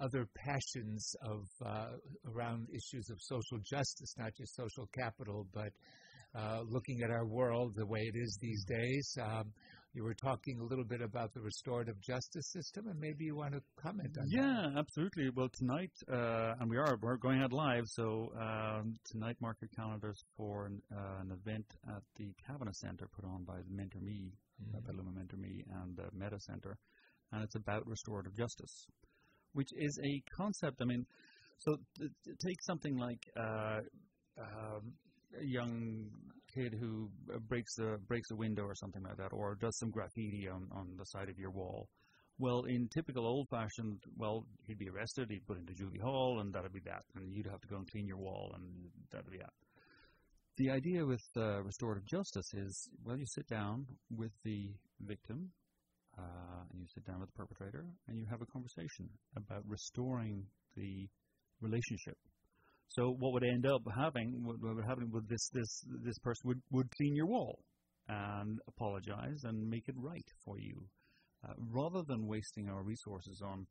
other 0.00 0.26
passions 0.36 1.14
of 1.22 1.40
uh, 1.64 1.90
around 2.32 2.68
issues 2.70 3.08
of 3.10 3.18
social 3.20 3.58
justice, 3.64 4.14
not 4.18 4.32
just 4.36 4.54
social 4.54 4.86
capital, 4.98 5.46
but 5.52 5.72
uh, 6.34 6.60
looking 6.68 7.00
at 7.02 7.10
our 7.10 7.26
world 7.26 7.72
the 7.76 7.86
way 7.86 8.00
it 8.00 8.16
is 8.18 8.38
these 8.40 8.64
days. 8.66 9.16
Um, 9.22 9.52
you 9.96 10.04
were 10.04 10.14
talking 10.14 10.60
a 10.60 10.62
little 10.62 10.84
bit 10.84 11.00
about 11.00 11.32
the 11.32 11.40
restorative 11.40 11.98
justice 12.02 12.52
system, 12.52 12.86
and 12.86 13.00
maybe 13.00 13.24
you 13.24 13.34
want 13.34 13.54
to 13.54 13.62
comment 13.82 14.14
on 14.18 14.26
that. 14.26 14.30
Yeah, 14.30 14.78
absolutely. 14.78 15.30
Well, 15.34 15.48
tonight, 15.48 15.90
uh, 16.12 16.52
and 16.60 16.68
we 16.68 16.76
are 16.76 16.98
we're 17.00 17.16
going 17.16 17.40
out 17.40 17.50
live. 17.50 17.84
So 17.86 18.30
um, 18.38 18.94
tonight, 19.10 19.36
mark 19.40 19.56
your 19.62 19.70
calendars 19.74 20.22
for 20.36 20.66
an, 20.66 20.82
uh, 20.94 21.22
an 21.22 21.30
event 21.32 21.64
at 21.88 22.02
the 22.16 22.34
Cavanagh 22.46 22.74
Center 22.74 23.08
put 23.16 23.24
on 23.24 23.44
by 23.44 23.56
the 23.56 23.74
Mentor 23.74 24.00
Me, 24.02 24.34
uh, 24.60 24.80
Petaluma 24.86 25.12
Mentor 25.12 25.38
Me, 25.38 25.64
and 25.80 25.96
the 25.96 26.08
Metta 26.12 26.38
Center, 26.40 26.76
and 27.32 27.42
it's 27.42 27.56
about 27.56 27.86
restorative 27.86 28.36
justice, 28.36 28.86
which 29.54 29.70
is 29.74 29.98
a 30.04 30.22
concept. 30.36 30.82
I 30.82 30.84
mean, 30.84 31.06
so 31.56 31.78
take 32.46 32.62
something 32.62 32.98
like 32.98 33.22
uh, 33.34 33.80
um, 34.38 34.92
a 35.40 35.44
young 35.44 36.10
kid 36.56 36.72
who 36.80 36.92
uh, 37.32 37.38
breaks 37.48 37.74
a 37.78 37.98
breaks 38.08 38.30
a 38.30 38.36
window 38.36 38.62
or 38.62 38.74
something 38.74 39.02
like 39.02 39.18
that, 39.18 39.32
or 39.32 39.56
does 39.60 39.76
some 39.78 39.90
graffiti 39.90 40.48
on 40.48 40.62
on 40.72 40.86
the 40.98 41.04
side 41.04 41.28
of 41.28 41.38
your 41.38 41.50
wall. 41.50 41.88
Well, 42.38 42.64
in 42.68 42.88
typical 42.92 43.26
old-fashioned, 43.26 43.98
well, 44.14 44.44
he'd 44.66 44.78
be 44.78 44.90
arrested, 44.90 45.30
he'd 45.30 45.46
put 45.46 45.58
into 45.58 45.72
juvie 45.72 46.02
hall, 46.02 46.40
and 46.40 46.52
that'd 46.52 46.70
be 46.70 46.84
that, 46.84 47.04
and 47.14 47.34
you'd 47.34 47.46
have 47.46 47.62
to 47.62 47.66
go 47.66 47.76
and 47.76 47.90
clean 47.90 48.06
your 48.06 48.18
wall, 48.18 48.52
and 48.54 48.64
that'd 49.10 49.30
be 49.30 49.38
that. 49.38 49.54
The 50.58 50.68
idea 50.70 51.00
with 51.06 51.24
uh, 51.36 51.62
restorative 51.62 52.04
justice 52.06 52.52
is, 52.52 52.90
well, 53.04 53.16
you 53.16 53.24
sit 53.26 53.48
down 53.48 53.86
with 54.10 54.32
the 54.44 54.60
victim, 55.00 55.50
uh, 56.18 56.62
and 56.70 56.80
you 56.80 56.86
sit 56.94 57.06
down 57.06 57.20
with 57.20 57.30
the 57.30 57.38
perpetrator, 57.38 57.86
and 58.06 58.18
you 58.18 58.26
have 58.30 58.42
a 58.42 58.52
conversation 58.52 59.08
about 59.34 59.62
restoring 59.66 60.44
the 60.76 61.08
relationship. 61.62 62.18
So 62.88 63.14
what 63.18 63.32
would 63.32 63.44
end 63.44 63.66
up 63.66 63.82
having, 63.96 64.42
what 64.44 64.56
would 64.60 64.84
happen 64.84 65.10
with 65.12 65.28
this 65.28 65.48
this 65.52 65.84
this 66.04 66.18
person 66.18 66.48
would 66.48 66.62
would 66.70 66.90
clean 66.96 67.14
your 67.14 67.26
wall 67.26 67.58
and 68.08 68.58
apologize 68.68 69.40
and 69.44 69.68
make 69.68 69.88
it 69.88 69.94
right 69.98 70.28
for 70.44 70.58
you, 70.58 70.80
uh, 71.46 71.52
rather 71.72 72.02
than 72.06 72.26
wasting 72.26 72.68
our 72.68 72.82
resources 72.82 73.42
on 73.44 73.66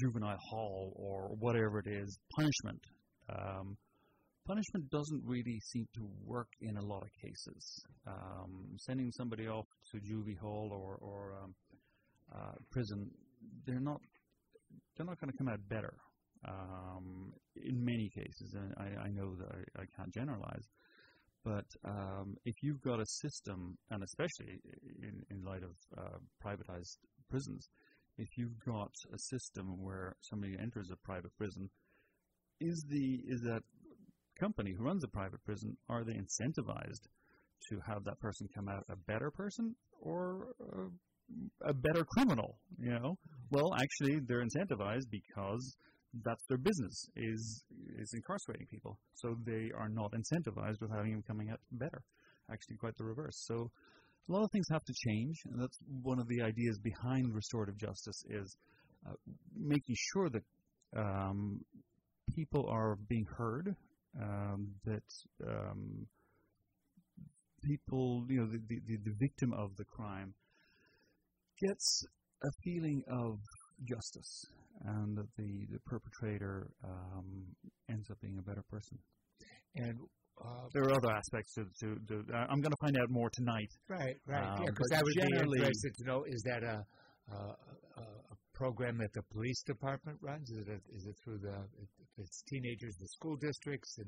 juvenile 0.00 0.38
hall 0.50 0.92
or 0.96 1.28
whatever 1.38 1.78
it 1.78 1.86
is, 1.86 2.18
punishment. 2.36 2.80
Um, 3.28 3.76
punishment 4.46 4.90
doesn't 4.90 5.22
really 5.24 5.60
seem 5.72 5.86
to 5.94 6.08
work 6.24 6.48
in 6.60 6.76
a 6.76 6.84
lot 6.84 7.02
of 7.02 7.08
cases. 7.22 7.84
Um, 8.06 8.76
sending 8.78 9.12
somebody 9.12 9.46
off 9.46 9.66
to 9.92 9.98
juvie 9.98 10.38
hall 10.40 10.70
or 10.72 10.96
or 10.96 11.34
um, 11.42 11.54
uh, 12.34 12.54
prison, 12.70 13.10
they're 13.66 13.80
not 13.80 14.00
they're 14.96 15.06
not 15.06 15.20
going 15.20 15.30
to 15.30 15.38
come 15.38 15.48
out 15.48 15.60
better. 15.68 15.94
Um, 16.48 17.32
in 17.56 17.84
many 17.84 18.10
cases, 18.10 18.54
and 18.54 18.74
I, 18.76 19.06
I 19.06 19.10
know 19.10 19.36
that 19.36 19.48
I, 19.48 19.82
I 19.82 19.84
can't 19.96 20.12
generalize, 20.12 20.66
but 21.44 21.66
um, 21.84 22.36
if 22.44 22.56
you've 22.62 22.80
got 22.82 23.00
a 23.00 23.06
system, 23.06 23.76
and 23.90 24.02
especially 24.02 24.60
in, 25.02 25.22
in 25.30 25.44
light 25.44 25.62
of 25.62 25.74
uh, 25.96 26.18
privatized 26.44 26.96
prisons, 27.30 27.68
if 28.18 28.28
you've 28.36 28.58
got 28.66 28.90
a 29.12 29.18
system 29.18 29.82
where 29.82 30.16
somebody 30.20 30.56
enters 30.60 30.90
a 30.92 30.96
private 31.04 31.34
prison, 31.36 31.68
is 32.60 32.84
the 32.88 33.20
is 33.26 33.40
that 33.42 33.62
company 34.38 34.72
who 34.76 34.84
runs 34.84 35.04
a 35.04 35.08
private 35.08 35.42
prison 35.44 35.76
are 35.88 36.04
they 36.04 36.14
incentivized 36.14 37.06
to 37.68 37.78
have 37.86 38.04
that 38.04 38.18
person 38.20 38.48
come 38.54 38.68
out 38.68 38.84
a 38.88 38.96
better 38.96 39.30
person 39.30 39.74
or 40.00 40.48
a, 41.64 41.68
a 41.70 41.74
better 41.74 42.04
criminal? 42.04 42.58
You 42.78 42.90
know, 42.90 43.18
Well, 43.50 43.74
actually, 43.74 44.20
they're 44.26 44.44
incentivized 44.44 45.10
because 45.10 45.76
that's 46.24 46.44
their 46.48 46.58
business 46.58 47.08
is 47.16 47.64
is 47.98 48.12
incarcerating 48.12 48.66
people. 48.66 48.98
So 49.14 49.36
they 49.44 49.70
are 49.76 49.88
not 49.88 50.12
incentivized 50.12 50.80
with 50.80 50.90
having 50.90 51.12
them 51.12 51.22
coming 51.26 51.50
out 51.50 51.60
better. 51.72 52.02
Actually, 52.50 52.76
quite 52.76 52.96
the 52.96 53.04
reverse. 53.04 53.42
So 53.46 53.70
a 54.28 54.32
lot 54.32 54.44
of 54.44 54.50
things 54.50 54.66
have 54.70 54.84
to 54.84 54.92
change, 54.92 55.42
and 55.50 55.60
that's 55.60 55.78
one 56.02 56.18
of 56.18 56.28
the 56.28 56.42
ideas 56.42 56.78
behind 56.78 57.34
restorative 57.34 57.76
justice 57.76 58.24
is 58.28 58.56
uh, 59.08 59.14
making 59.56 59.96
sure 59.98 60.28
that 60.30 60.44
um, 60.96 61.60
people 62.34 62.66
are 62.68 62.96
being 63.08 63.26
heard, 63.36 63.74
um, 64.20 64.68
that 64.84 65.02
um, 65.48 66.06
people, 67.64 68.24
you 68.28 68.40
know, 68.40 68.46
the, 68.46 68.60
the, 68.68 68.98
the 69.04 69.14
victim 69.18 69.52
of 69.52 69.76
the 69.76 69.84
crime 69.84 70.34
gets 71.60 72.04
a 72.44 72.50
feeling 72.64 73.02
of 73.08 73.38
justice 73.88 74.46
and 74.84 75.16
that 75.16 75.28
the, 75.36 75.66
the 75.70 75.78
perpetrator 75.86 76.68
um, 76.84 77.44
ends 77.90 78.10
up 78.10 78.18
being 78.20 78.38
a 78.38 78.42
better 78.42 78.64
person. 78.70 78.98
And 79.76 79.98
uh, 80.40 80.66
there 80.72 80.82
are 80.84 80.94
other 80.94 81.12
aspects 81.12 81.54
to. 81.54 81.64
to, 81.80 81.96
to 82.08 82.14
uh, 82.34 82.46
I'm 82.48 82.60
going 82.60 82.72
to 82.72 82.82
find 82.82 82.96
out 82.96 83.10
more 83.10 83.30
tonight. 83.32 83.70
Right, 83.88 84.16
right. 84.26 84.42
Um, 84.42 84.62
yeah, 84.62 84.70
because 84.70 84.90
I 84.94 85.02
would 85.02 85.14
be 85.14 85.20
generally- 85.20 85.58
interested 85.58 85.94
to 85.98 86.04
know: 86.04 86.24
is 86.26 86.42
that 86.42 86.62
a, 86.64 86.84
a, 87.32 87.56
program 88.54 88.98
that 88.98 89.12
the 89.14 89.22
police 89.32 89.62
department 89.62 90.18
runs? 90.20 90.48
Is 90.50 90.66
it 90.66 90.68
a, 90.68 90.78
is 90.94 91.06
it 91.06 91.16
through 91.24 91.38
the 91.38 91.56
if 91.80 91.88
it's 92.18 92.42
teenagers, 92.48 92.96
the 93.00 93.08
school 93.08 93.36
districts, 93.36 93.98
and 93.98 94.06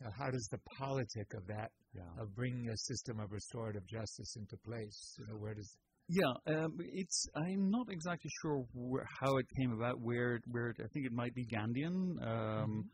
you 0.00 0.06
know, 0.06 0.12
how 0.16 0.30
does 0.30 0.48
the 0.50 0.58
politic 0.78 1.28
of 1.34 1.46
that 1.46 1.70
Yeah. 1.94 2.02
of 2.18 2.34
bringing 2.34 2.68
a 2.68 2.76
system 2.76 3.20
of 3.20 3.32
restorative 3.32 3.86
justice 3.86 4.36
into 4.36 4.56
place? 4.64 5.16
You 5.18 5.26
know, 5.28 5.38
where 5.38 5.54
does 5.54 5.76
Yeah, 6.08 6.54
um, 6.54 6.78
it's. 6.78 7.26
I'm 7.34 7.70
not 7.70 7.86
exactly 7.90 8.30
sure 8.40 8.64
where, 8.74 9.06
how 9.20 9.36
it 9.38 9.46
came 9.58 9.72
about. 9.72 10.00
Where, 10.00 10.38
where 10.50 10.68
it, 10.68 10.76
I 10.78 10.86
think 10.92 11.06
it 11.06 11.12
might 11.12 11.34
be 11.34 11.44
Gandhian, 11.46 12.24
um, 12.24 12.84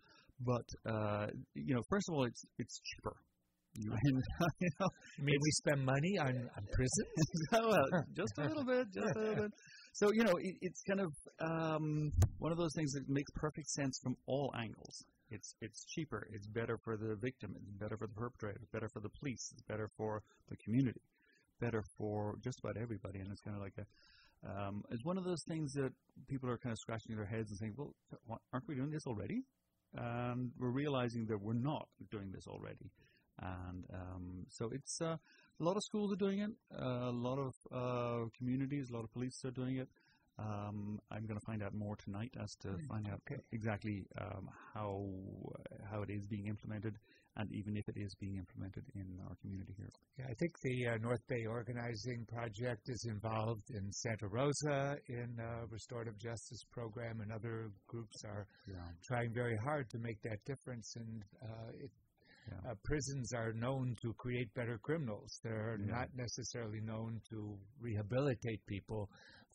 but 0.41 0.65
uh, 0.91 1.27
you 1.55 1.75
know, 1.75 1.83
first 1.91 2.09
of 2.09 2.15
all, 2.15 2.25
it's 2.25 2.43
it's 2.59 2.81
cheaper. 2.81 3.15
You 3.75 3.91
know, 3.91 4.89
we 5.25 5.51
spend 5.53 5.85
money 5.85 6.19
on, 6.19 6.29
on 6.29 6.67
prisons. 6.73 7.27
well, 7.53 8.05
just 8.17 8.33
a 8.39 8.43
little 8.43 8.65
bit, 8.65 8.87
just 8.93 9.17
a 9.17 9.19
little 9.19 9.43
bit. 9.45 9.53
So 9.93 10.11
you 10.13 10.25
know, 10.25 10.35
it, 10.41 10.55
it's 10.63 10.83
kind 10.89 11.01
of 11.01 11.13
um, 11.41 12.13
one 12.39 12.53
of 12.53 12.59
those 12.59 12.73
things 12.75 12.93
that 12.93 13.09
makes 13.09 13.31
perfect 13.35 13.69
sense 13.69 13.99
from 14.03 14.17
all 14.27 14.53
angles. 14.59 15.05
It's 15.31 15.55
it's 15.61 15.85
cheaper. 15.95 16.27
It's 16.33 16.47
better 16.47 16.79
for 16.83 16.97
the 16.97 17.17
victim. 17.17 17.55
It's 17.57 17.79
better 17.79 17.97
for 17.97 18.07
the 18.07 18.15
perpetrator. 18.15 18.59
It's 18.63 18.71
better 18.71 18.89
for 18.93 19.01
the 19.01 19.11
police. 19.21 19.51
It's 19.53 19.63
better 19.63 19.91
for 19.97 20.23
the 20.49 20.57
community. 20.57 21.01
Better 21.61 21.83
for 21.97 22.37
just 22.41 22.59
about 22.59 22.77
everybody. 22.77 23.21
And 23.21 23.31
it's 23.31 23.41
kind 23.41 23.57
of 23.57 23.63
like 23.63 23.75
a. 23.79 23.87
Um, 24.45 24.83
it's 24.91 25.05
one 25.05 25.19
of 25.19 25.25
those 25.25 25.45
things 25.47 25.73
that 25.75 25.93
people 26.29 26.51
are 26.51 26.59
kind 26.59 26.73
of 26.73 26.79
scratching 26.79 27.15
their 27.15 27.27
heads 27.27 27.51
and 27.51 27.59
saying, 27.59 27.75
"Well, 27.77 27.95
aren't 28.53 28.67
we 28.67 28.75
doing 28.75 28.91
this 28.91 29.07
already?" 29.07 29.45
And 29.95 30.51
we're 30.59 30.71
realizing 30.71 31.27
that 31.27 31.41
we're 31.41 31.53
not 31.53 31.87
doing 32.11 32.33
this 32.33 32.47
already. 32.47 32.91
And 33.41 33.85
um, 33.93 34.47
so 34.49 34.71
it's 34.73 35.01
uh, 35.01 35.17
a 35.61 35.65
lot 35.65 35.77
of 35.77 35.83
schools 35.85 36.13
are 36.13 36.17
doing 36.17 36.41
it. 36.41 36.51
Uh, 36.77 37.11
a 37.11 37.13
lot 37.13 37.39
of 37.39 37.55
uh, 37.73 38.29
communities, 38.37 38.91
a 38.91 38.95
lot 38.95 39.05
of 39.05 39.13
police 39.13 39.45
are 39.45 39.51
doing 39.51 39.77
it. 39.77 39.89
Um, 40.39 40.99
I'm 41.11 41.27
going 41.27 41.39
to 41.39 41.45
find 41.45 41.63
out 41.63 41.75
more 41.75 41.95
tonight 41.97 42.33
as 42.43 42.55
to 42.63 42.79
find 42.89 43.07
out 43.09 43.21
exactly 43.53 44.07
um, 44.19 44.49
how 44.75 45.07
how 45.91 46.03
it 46.03 46.11
is 46.11 46.27
being 46.27 46.47
implemented, 46.47 46.99
and 47.37 47.51
even 47.53 47.77
if 47.77 47.89
it 47.89 47.97
is 47.97 48.15
being 48.21 48.37
implemented 48.37 48.85
in 48.95 49.19
our 49.29 49.35
community 49.41 49.75
here. 49.77 49.89
Yeah, 50.19 50.27
I 50.29 50.35
think 50.35 50.53
the 50.63 50.87
uh, 50.89 50.97
North 51.01 51.27
Bay 51.29 51.45
Organizing 51.49 52.27
Project 52.29 52.83
is 52.89 53.07
involved 53.09 53.71
in 53.71 53.91
Santa 53.93 54.29
Rosa 54.29 54.97
in 55.09 55.39
uh, 55.41 55.67
restorative 55.71 56.19
justice 56.19 56.63
program, 56.71 57.21
and 57.21 57.33
other 57.33 57.71
groups 57.87 58.23
are 58.25 58.47
trying 59.03 59.33
very 59.33 59.57
hard 59.65 59.89
to 59.91 59.99
make 59.99 60.21
that 60.23 60.45
difference. 60.45 60.95
And 60.97 61.23
uh, 61.43 61.71
it, 61.85 61.91
Yeah. 62.51 62.71
uh, 62.71 62.75
prisons 62.85 63.33
are 63.35 63.53
known 63.53 63.95
to 64.03 64.13
create 64.15 64.53
better 64.55 64.77
criminals. 64.79 65.31
They're 65.45 65.79
Yeah. 65.79 65.87
not 65.99 66.09
necessarily 66.15 66.81
known 66.81 67.21
to 67.31 67.57
rehabilitate 67.81 68.61
people 68.67 69.09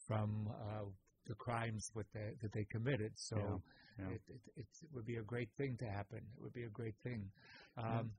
from 0.08 0.48
uh, 0.48 0.86
the 1.28 1.36
crimes 1.36 1.92
they, 2.14 2.32
that 2.42 2.52
they 2.54 2.66
committed. 2.72 3.12
So 3.16 3.38
Yeah, 3.38 3.58
yeah. 4.00 4.16
It, 4.16 4.22
it, 4.30 4.42
it 4.62 4.68
would 4.94 5.06
be 5.06 5.18
a 5.18 5.24
great 5.24 5.50
thing 5.58 5.76
to 5.78 5.86
happen. 5.86 6.20
It 6.20 6.42
would 6.42 6.54
be 6.54 6.64
a 6.64 6.70
great 6.70 6.96
thing. 7.04 7.30
Um, 7.78 8.12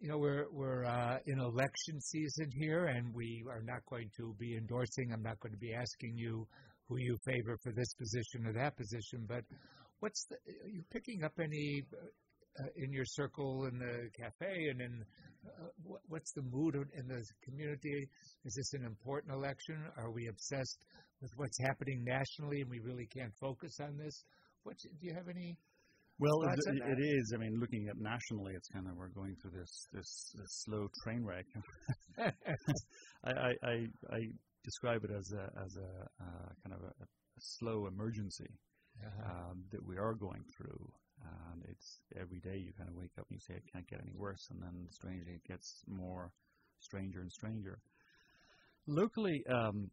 you 0.00 0.08
know, 0.08 0.18
we're 0.18 0.46
we're 0.50 0.84
uh, 0.84 1.18
in 1.26 1.38
election 1.38 2.00
season 2.00 2.50
here, 2.52 2.86
and 2.86 3.14
we 3.14 3.44
are 3.48 3.62
not 3.62 3.84
going 3.88 4.10
to 4.16 4.34
be 4.38 4.56
endorsing. 4.56 5.12
I'm 5.12 5.22
not 5.22 5.38
going 5.40 5.52
to 5.52 5.58
be 5.58 5.74
asking 5.74 6.16
you 6.16 6.46
who 6.88 6.96
you 6.96 7.16
favor 7.24 7.56
for 7.62 7.72
this 7.72 7.92
position 7.94 8.46
or 8.46 8.52
that 8.54 8.76
position. 8.76 9.26
But 9.28 9.44
what's 10.00 10.24
the? 10.30 10.36
Are 10.64 10.68
you 10.68 10.82
picking 10.90 11.24
up 11.24 11.32
any 11.38 11.82
uh, 12.58 12.64
in 12.76 12.92
your 12.92 13.04
circle 13.04 13.66
in 13.66 13.78
the 13.78 14.08
cafe 14.16 14.68
and 14.70 14.80
in 14.80 15.04
uh, 15.46 15.68
what, 15.84 16.00
what's 16.08 16.32
the 16.32 16.42
mood 16.42 16.74
in- 16.74 16.90
in 16.98 17.06
the 17.06 17.22
community? 17.44 18.08
Is 18.44 18.54
this 18.54 18.72
an 18.80 18.84
important 18.86 19.32
election? 19.34 19.76
Are 19.96 20.10
we 20.10 20.26
obsessed 20.28 20.78
with 21.20 21.30
what's 21.36 21.58
happening 21.60 22.02
nationally 22.04 22.62
and 22.62 22.70
we 22.70 22.80
really 22.80 23.06
can't 23.06 23.34
focus 23.40 23.78
on 23.80 23.96
this? 23.96 24.24
What 24.64 24.76
do 24.78 24.88
you 25.00 25.14
have 25.14 25.28
any? 25.28 25.56
Well, 26.20 26.42
it, 26.42 26.58
it 26.84 27.00
is. 27.00 27.32
I 27.34 27.38
mean, 27.38 27.58
looking 27.58 27.88
at 27.88 27.96
nationally, 27.96 28.52
it's 28.54 28.68
kind 28.68 28.86
of 28.86 28.94
we're 28.94 29.08
going 29.08 29.34
through 29.40 29.52
this 29.58 29.86
this, 29.92 30.32
this 30.36 30.52
slow 30.64 30.86
train 31.02 31.24
wreck. 31.24 31.46
I, 33.24 33.30
I, 33.30 33.52
I, 33.64 33.74
I 34.12 34.20
describe 34.62 35.02
it 35.04 35.10
as 35.10 35.32
a 35.32 35.44
as 35.64 35.76
a 35.76 35.90
uh, 36.22 36.48
kind 36.62 36.74
of 36.76 36.82
a, 36.82 36.92
a 37.02 37.06
slow 37.38 37.86
emergency 37.86 38.52
Uh-huh. 39.00 39.30
um, 39.32 39.64
that 39.72 39.80
we 39.86 39.96
are 39.96 40.14
going 40.14 40.44
through, 40.56 40.82
and 41.24 41.62
it's 41.72 41.88
every 42.20 42.40
day 42.40 42.58
you 42.58 42.72
kind 42.76 42.90
of 42.90 42.96
wake 43.02 43.16
up 43.18 43.24
and 43.30 43.36
you 43.38 43.40
say 43.40 43.54
it 43.56 43.64
can't 43.72 43.88
get 43.88 44.00
any 44.02 44.12
worse, 44.14 44.44
and 44.50 44.60
then 44.60 44.76
strangely 44.90 45.32
it 45.40 45.44
gets 45.48 45.82
more 45.88 46.32
stranger 46.80 47.20
and 47.20 47.32
stranger. 47.32 47.78
Locally, 48.86 49.42
um, 49.48 49.90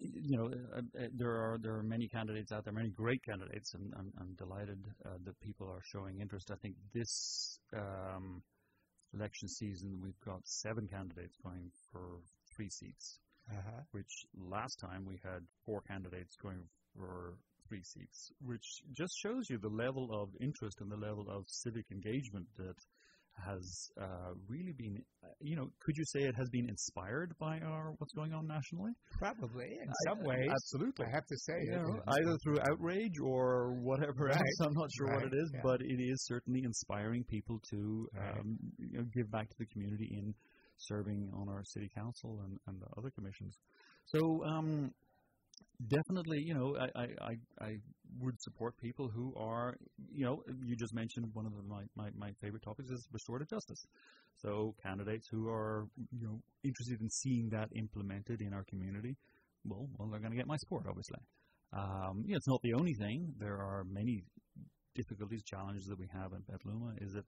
you 0.00 0.36
know, 0.36 0.46
uh, 0.76 0.78
uh, 0.98 1.08
there 1.14 1.30
are 1.30 1.58
there 1.58 1.74
are 1.74 1.82
many 1.82 2.08
candidates 2.08 2.52
out 2.52 2.64
there, 2.64 2.72
many 2.72 2.90
great 2.90 3.22
candidates, 3.24 3.74
and 3.74 3.92
I'm, 3.96 4.12
I'm 4.20 4.34
delighted 4.34 4.84
uh, 5.06 5.18
that 5.24 5.40
people 5.40 5.68
are 5.68 5.82
showing 5.84 6.20
interest. 6.20 6.50
I 6.50 6.56
think 6.56 6.76
this 6.92 7.58
um, 7.74 8.42
election 9.14 9.48
season 9.48 10.00
we've 10.02 10.20
got 10.24 10.40
seven 10.44 10.88
candidates 10.88 11.36
going 11.42 11.70
for 11.92 12.20
three 12.54 12.68
seats 12.70 13.20
Uh-huh. 13.50 13.82
which 13.92 14.26
last 14.36 14.78
time 14.80 15.04
we 15.06 15.18
had 15.22 15.42
four 15.64 15.80
candidates 15.82 16.36
going 16.36 16.62
for 16.96 17.34
three 17.68 17.82
seats, 17.82 18.32
which 18.40 18.82
just 18.92 19.14
shows 19.18 19.50
you 19.50 19.58
the 19.58 19.68
level 19.84 20.08
of 20.12 20.28
interest 20.40 20.80
and 20.80 20.90
the 20.90 20.96
level 20.96 21.26
of 21.30 21.44
civic 21.48 21.90
engagement 21.90 22.46
that 22.56 22.76
has 23.36 23.90
uh, 24.00 24.32
really 24.48 24.72
been, 24.76 25.02
uh, 25.22 25.28
you 25.40 25.56
know, 25.56 25.68
could 25.80 25.96
you 25.96 26.04
say 26.06 26.20
it 26.20 26.34
has 26.36 26.48
been 26.50 26.68
inspired 26.68 27.34
by 27.38 27.58
our 27.60 27.94
what's 27.98 28.12
going 28.14 28.32
on 28.32 28.46
nationally? 28.46 28.92
Probably 29.18 29.66
in 29.82 29.88
I- 29.88 30.10
some 30.10 30.24
ways. 30.24 30.48
absolutely. 30.50 31.06
I 31.06 31.10
have 31.10 31.26
to 31.26 31.36
say 31.38 31.54
You 31.64 31.72
know, 31.72 32.00
either 32.08 32.36
through 32.42 32.58
outrage 32.70 33.18
or 33.22 33.72
whatever 33.74 34.26
Right. 34.26 34.36
else. 34.36 34.60
I'm 34.62 34.74
not 34.74 34.90
sure 34.96 35.06
what 35.14 35.24
it 35.24 35.34
is, 35.34 35.50
yeah. 35.54 35.60
but 35.62 35.80
it 35.82 36.00
is 36.00 36.24
certainly 36.26 36.62
inspiring 36.64 37.24
people 37.24 37.58
to 37.70 38.08
Right. 38.14 38.38
um, 38.38 38.58
you 38.78 38.98
know, 38.98 39.04
give 39.12 39.30
back 39.30 39.48
to 39.50 39.56
the 39.58 39.66
community 39.66 40.14
in 40.16 40.34
serving 40.76 41.30
on 41.34 41.48
our 41.48 41.64
city 41.64 41.88
council 41.94 42.40
and, 42.44 42.58
and 42.66 42.80
the 42.80 42.86
other 42.98 43.10
commissions. 43.10 43.58
So 44.06 44.44
um, 44.44 44.92
definitely, 45.88 46.40
you 46.40 46.54
know, 46.54 46.76
I, 46.78 47.00
I, 47.00 47.36
I, 47.60 47.76
would 48.20 48.40
support 48.40 48.76
people 48.80 49.08
who 49.08 49.34
are, 49.36 49.74
you 50.12 50.24
know, 50.24 50.40
you 50.64 50.76
just 50.76 50.94
mentioned 50.94 51.26
one 51.32 51.46
of 51.46 51.52
the, 51.56 51.62
my, 51.62 51.82
my, 51.96 52.10
my 52.16 52.30
favorite 52.40 52.62
topics 52.62 52.88
is 52.90 53.08
restorative 53.12 53.48
justice. 53.48 53.84
So 54.36 54.74
candidates 54.82 55.26
who 55.30 55.48
are, 55.48 55.86
you 56.12 56.26
know, 56.26 56.40
interested 56.62 57.00
in 57.00 57.10
seeing 57.10 57.48
that 57.50 57.68
implemented 57.74 58.40
in 58.40 58.52
our 58.52 58.64
community, 58.70 59.16
well, 59.64 59.88
well, 59.98 60.08
they're 60.10 60.20
going 60.20 60.32
to 60.32 60.36
get 60.36 60.46
my 60.46 60.56
support, 60.56 60.84
obviously. 60.88 61.18
Um, 61.72 62.22
yeah, 62.26 62.36
it's 62.36 62.48
not 62.48 62.60
the 62.62 62.74
only 62.74 62.94
thing. 62.94 63.34
There 63.38 63.56
are 63.56 63.84
many 63.90 64.22
difficulties, 64.94 65.42
challenges 65.44 65.86
that 65.86 65.98
we 65.98 66.06
have 66.12 66.32
in 66.32 66.42
Petaluma. 66.42 66.94
Is 67.00 67.12
that 67.12 67.24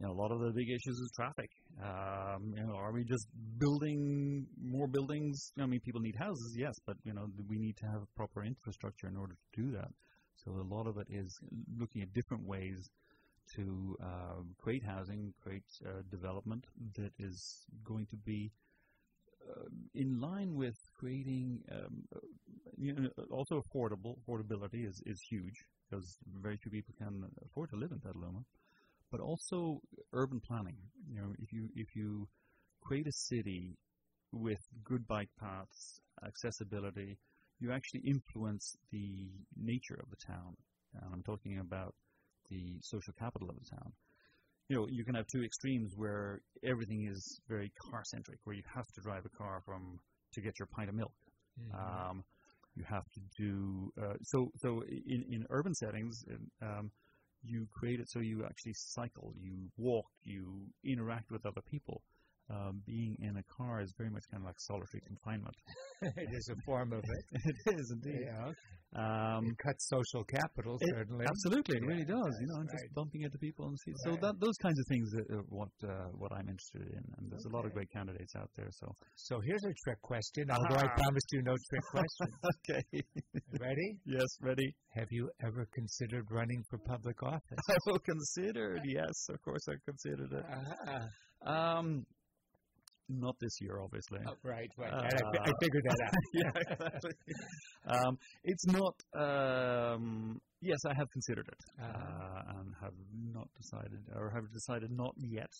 you 0.00 0.06
know 0.06 0.12
a 0.12 0.18
lot 0.20 0.32
of 0.32 0.40
the 0.40 0.52
big 0.52 0.68
issues 0.68 0.98
is 0.98 1.10
traffic. 1.16 1.48
Um, 1.82 2.52
you 2.56 2.66
know, 2.66 2.74
are 2.76 2.92
we 2.92 3.04
just 3.04 3.26
building 3.58 4.46
more 4.62 4.88
buildings? 4.88 5.52
I 5.58 5.66
mean, 5.66 5.80
people 5.80 6.00
need 6.00 6.16
houses, 6.16 6.54
yes, 6.56 6.74
but 6.86 6.96
you 7.04 7.12
know, 7.12 7.26
we 7.48 7.58
need 7.58 7.76
to 7.78 7.86
have 7.86 8.02
proper 8.16 8.44
infrastructure 8.44 9.08
in 9.08 9.16
order 9.16 9.34
to 9.34 9.62
do 9.62 9.72
that. 9.72 9.90
So 10.36 10.52
a 10.52 10.74
lot 10.74 10.86
of 10.86 10.98
it 10.98 11.06
is 11.10 11.38
looking 11.78 12.02
at 12.02 12.12
different 12.12 12.46
ways 12.46 12.90
to 13.56 13.96
uh, 14.02 14.42
create 14.58 14.82
housing, 14.84 15.32
create 15.42 15.64
uh, 15.86 16.02
development 16.10 16.64
that 16.96 17.12
is 17.18 17.66
going 17.84 18.06
to 18.06 18.16
be 18.16 18.50
uh, 19.50 19.68
in 19.94 20.20
line 20.20 20.54
with 20.54 20.76
creating 20.98 21.60
um, 21.70 22.04
you 22.78 22.94
know, 22.94 23.08
also 23.30 23.60
affordable. 23.60 24.16
Affordability 24.26 24.86
is, 24.86 25.02
is 25.06 25.20
huge 25.30 25.64
because 25.88 26.16
very 26.42 26.56
few 26.56 26.70
people 26.70 26.94
can 26.98 27.22
afford 27.44 27.70
to 27.70 27.76
live 27.76 27.92
in 27.92 28.00
Petaluma. 28.00 28.40
But 29.10 29.20
also 29.20 29.80
urban 30.12 30.40
planning. 30.40 30.76
You 31.08 31.20
know, 31.20 31.32
if 31.38 31.52
you 31.52 31.68
if 31.76 31.94
you 31.94 32.26
create 32.84 33.06
a 33.06 33.12
city 33.12 33.76
with 34.32 34.60
good 34.84 35.06
bike 35.06 35.30
paths, 35.40 36.00
accessibility, 36.24 37.18
you 37.60 37.72
actually 37.72 38.00
influence 38.00 38.76
the 38.92 39.30
nature 39.56 39.98
of 40.02 40.10
the 40.10 40.16
town. 40.16 40.56
And 40.94 41.12
I'm 41.12 41.22
talking 41.22 41.58
about 41.58 41.94
the 42.50 42.78
social 42.82 43.14
capital 43.18 43.48
of 43.48 43.56
the 43.56 43.68
town. 43.70 43.92
You 44.68 44.76
know, 44.76 44.86
you 44.90 45.04
can 45.04 45.14
have 45.14 45.26
two 45.26 45.44
extremes 45.44 45.94
where 45.96 46.40
everything 46.64 47.06
is 47.10 47.40
very 47.48 47.72
car 47.90 48.02
centric, 48.04 48.38
where 48.44 48.56
you 48.56 48.62
have 48.74 48.86
to 48.94 49.00
drive 49.00 49.24
a 49.24 49.36
car 49.36 49.62
from 49.64 49.98
to 50.32 50.40
get 50.40 50.58
your 50.58 50.66
pint 50.66 50.88
of 50.88 50.94
milk. 50.94 51.12
Mm-hmm. 51.60 52.10
Um, 52.10 52.24
you 52.74 52.84
have 52.88 53.04
to 53.10 53.20
do 53.36 53.92
uh, 54.02 54.14
so. 54.22 54.50
So 54.56 54.82
in, 54.88 55.24
in 55.30 55.46
urban 55.50 55.74
settings, 55.74 56.24
um, 56.60 56.90
you 57.44 57.68
create 57.70 58.00
it 58.00 58.08
so 58.08 58.18
you 58.18 58.44
actually 58.44 58.72
cycle, 58.74 59.32
you 59.38 59.70
walk, 59.76 60.06
you 60.24 60.62
interact 60.82 61.30
with 61.30 61.46
other 61.46 61.60
people 61.70 62.02
um, 62.50 62.82
being 62.86 63.16
in 63.20 63.36
a 63.36 63.44
car 63.48 63.80
is 63.80 63.92
very 63.96 64.10
much 64.10 64.24
kind 64.30 64.42
of 64.42 64.46
like 64.46 64.60
solitary 64.60 65.00
confinement. 65.06 65.56
it 66.02 66.28
is 66.32 66.48
a 66.52 66.56
form 66.66 66.92
of 66.92 67.00
it. 67.00 67.24
it 67.66 67.80
is 67.80 67.88
indeed. 67.92 68.26
Yeah. 68.26 68.52
Um, 68.94 69.50
it 69.50 69.58
cuts 69.58 69.88
social 69.90 70.22
capital, 70.22 70.78
it, 70.80 70.86
certainly. 70.94 71.26
Absolutely, 71.26 71.78
it 71.78 71.82
yeah, 71.82 71.90
really 71.90 72.04
does. 72.06 72.34
You 72.38 72.46
know, 72.46 72.60
right. 72.62 72.70
just 72.70 72.94
bumping 72.94 73.22
into 73.22 73.38
people 73.38 73.66
and 73.66 73.76
see. 73.80 73.90
Right. 73.90 74.14
So 74.14 74.20
that 74.22 74.38
those 74.38 74.54
kinds 74.62 74.78
of 74.78 74.86
things 74.86 75.08
are 75.34 75.42
what 75.48 75.74
uh, 75.82 76.14
what 76.14 76.30
I'm 76.30 76.46
interested 76.46 76.86
in, 76.94 77.02
and 77.18 77.26
there's 77.26 77.42
okay. 77.46 77.52
a 77.52 77.56
lot 77.56 77.66
of 77.66 77.74
great 77.74 77.90
candidates 77.90 78.36
out 78.36 78.50
there. 78.54 78.68
So, 78.70 78.94
so 79.16 79.40
here's 79.40 79.64
a 79.64 79.74
trick 79.82 80.00
question. 80.02 80.46
Although 80.50 80.78
I 80.78 80.86
promised 80.86 81.26
you 81.32 81.42
no 81.42 81.56
trick 81.58 81.84
questions. 81.90 82.34
okay. 82.70 82.84
ready? 83.58 83.98
Yes, 84.06 84.30
ready. 84.40 84.68
Have 84.94 85.08
you 85.10 85.28
ever 85.42 85.66
considered 85.74 86.30
running 86.30 86.62
for 86.70 86.78
public 86.78 87.20
office? 87.22 87.64
I 87.70 87.98
considered. 88.04 88.82
Yes, 88.84 89.26
of 89.28 89.42
course, 89.42 89.66
I 89.66 89.74
considered 89.84 90.32
it. 90.38 90.44
Uh-huh. 90.44 91.50
Um, 91.50 92.06
not 93.08 93.36
this 93.40 93.60
year, 93.60 93.80
obviously. 93.80 94.20
Oh, 94.26 94.34
right, 94.42 94.70
right. 94.76 94.92
Uh, 94.92 94.96
I, 94.96 95.50
I, 95.50 95.52
figured 95.60 95.84
that 95.84 96.00
out. 96.04 96.12
yeah, 96.34 96.50
exactly. 96.72 97.10
um, 97.86 98.18
it's 98.44 98.66
not. 98.66 98.94
Um, 99.14 100.40
yes, 100.60 100.78
I 100.86 100.94
have 100.94 101.10
considered 101.10 101.48
it 101.48 101.82
Uh-huh. 101.82 101.98
uh, 101.98 102.58
and 102.58 102.74
have 102.80 102.94
not 103.12 103.48
decided, 103.56 104.00
or 104.14 104.30
have 104.30 104.50
decided 104.52 104.90
not 104.90 105.14
yet. 105.18 105.52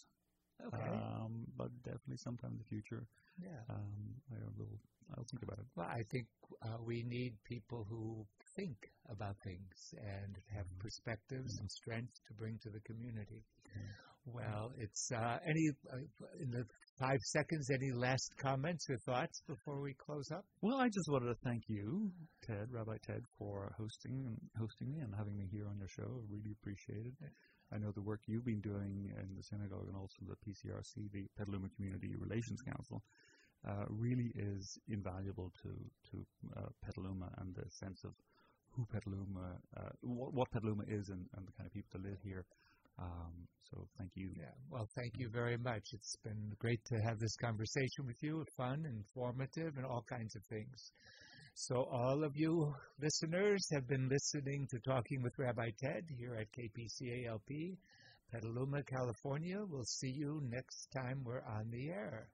Okay. 0.66 0.88
Um, 0.88 1.44
but 1.56 1.68
definitely 1.82 2.16
sometime 2.16 2.52
in 2.52 2.58
the 2.58 2.64
future, 2.64 3.06
yeah. 3.42 3.60
um, 3.68 4.14
I 4.32 4.38
will. 4.56 4.78
I'll 5.16 5.24
think 5.30 5.42
about 5.42 5.58
it. 5.58 5.66
Well, 5.76 5.86
I 5.86 6.02
think 6.10 6.26
uh, 6.62 6.78
we 6.82 7.02
need 7.02 7.34
people 7.44 7.84
who 7.90 8.24
think 8.56 8.76
about 9.10 9.36
things 9.44 9.92
and 9.98 10.38
have 10.54 10.64
perspectives 10.78 11.58
and 11.58 11.70
strength 11.70 12.14
to 12.26 12.32
bring 12.32 12.58
to 12.62 12.70
the 12.70 12.80
community. 12.80 13.44
Well, 14.26 14.72
it's 14.78 15.12
uh, 15.12 15.38
any 15.46 15.68
uh, 15.92 15.98
in 16.40 16.50
the 16.50 16.64
five 16.98 17.20
seconds. 17.22 17.70
Any 17.70 17.92
last 17.92 18.34
comments 18.38 18.86
or 18.88 18.96
thoughts 18.98 19.42
before 19.48 19.80
we 19.80 19.94
close 19.94 20.30
up? 20.30 20.44
Well, 20.60 20.78
I 20.78 20.88
just 20.88 21.08
wanted 21.10 21.26
to 21.26 21.36
thank 21.44 21.64
you, 21.68 22.10
Ted, 22.46 22.68
Rabbi 22.70 22.96
Ted, 23.06 23.22
for 23.38 23.74
hosting 23.78 24.36
hosting 24.58 24.92
me 24.92 25.00
and 25.00 25.14
having 25.16 25.36
me 25.36 25.48
here 25.50 25.66
on 25.68 25.78
your 25.78 25.88
show. 25.88 26.06
I 26.06 26.24
really 26.30 26.52
appreciate 26.60 27.06
it. 27.06 27.32
I 27.72 27.78
know 27.78 27.92
the 27.92 28.02
work 28.02 28.20
you've 28.26 28.44
been 28.44 28.60
doing 28.60 29.10
in 29.18 29.34
the 29.34 29.42
synagogue 29.42 29.88
and 29.88 29.96
also 29.96 30.16
the 30.22 30.36
PCRC, 30.46 31.10
the 31.12 31.26
Petaluma 31.36 31.68
Community 31.76 32.14
Relations 32.16 32.60
Council, 32.62 33.02
uh, 33.66 33.84
really 33.88 34.30
is 34.36 34.78
invaluable 34.88 35.52
to 35.62 35.70
to 36.10 36.26
uh, 36.56 36.68
Petaluma 36.84 37.30
and 37.38 37.54
the 37.54 37.68
sense 37.70 38.04
of 38.04 38.12
who 38.76 38.86
Petaluma, 38.86 39.58
uh, 39.76 39.90
what, 40.02 40.34
what 40.34 40.50
Petaluma 40.50 40.84
is, 40.88 41.08
and, 41.08 41.26
and 41.36 41.46
the 41.46 41.52
kind 41.52 41.66
of 41.66 41.72
people 41.72 41.90
that 41.94 42.08
live 42.08 42.18
here. 42.22 42.44
Um, 42.98 43.32
so 43.70 43.86
thank 43.98 44.10
you. 44.14 44.30
Yeah. 44.36 44.54
Well, 44.70 44.88
thank 44.96 45.18
you 45.18 45.28
very 45.28 45.56
much. 45.56 45.82
It's 45.92 46.16
been 46.22 46.52
great 46.58 46.84
to 46.86 46.96
have 47.06 47.18
this 47.18 47.36
conversation 47.36 48.06
with 48.06 48.22
you. 48.22 48.44
Fun, 48.56 48.84
informative, 48.86 49.76
and 49.76 49.86
all 49.86 50.04
kinds 50.08 50.36
of 50.36 50.42
things. 50.44 50.92
So 51.54 51.84
all 51.84 52.24
of 52.24 52.36
you 52.36 52.74
listeners 53.00 53.64
have 53.72 53.86
been 53.86 54.08
listening 54.08 54.66
to 54.70 54.78
Talking 54.80 55.22
with 55.22 55.38
Rabbi 55.38 55.70
Ted 55.80 56.04
here 56.18 56.34
at 56.34 56.48
KPCALP, 56.52 57.76
Petaluma, 58.32 58.82
California. 58.82 59.64
We'll 59.68 59.84
see 59.84 60.10
you 60.10 60.40
next 60.50 60.88
time 60.92 61.22
we're 61.24 61.42
on 61.42 61.70
the 61.70 61.90
air. 61.90 62.28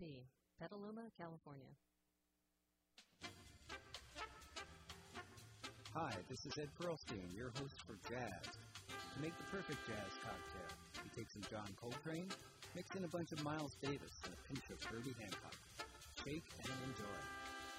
Petaluma, 0.00 1.04
California. 1.20 1.68
Hi, 5.92 6.16
this 6.24 6.40
is 6.48 6.56
Ed 6.56 6.72
Pearlstein, 6.80 7.28
your 7.36 7.52
host 7.60 7.76
for 7.84 8.00
Jazz. 8.08 8.48
To 8.88 9.20
make 9.20 9.36
the 9.36 9.44
perfect 9.52 9.76
jazz 9.84 10.08
cocktail, 10.24 10.72
you 11.04 11.10
take 11.12 11.28
some 11.28 11.44
John 11.52 11.68
Coltrane, 11.76 12.32
mix 12.72 12.88
in 12.96 13.04
a 13.04 13.12
bunch 13.12 13.28
of 13.32 13.44
Miles 13.44 13.76
Davis 13.84 14.16
and 14.24 14.32
a 14.32 14.40
pinch 14.48 14.64
of 14.72 14.80
Herbie 14.88 15.12
Hancock. 15.20 15.52
Shake 16.24 16.48
and 16.64 16.72
enjoy. 16.88 17.20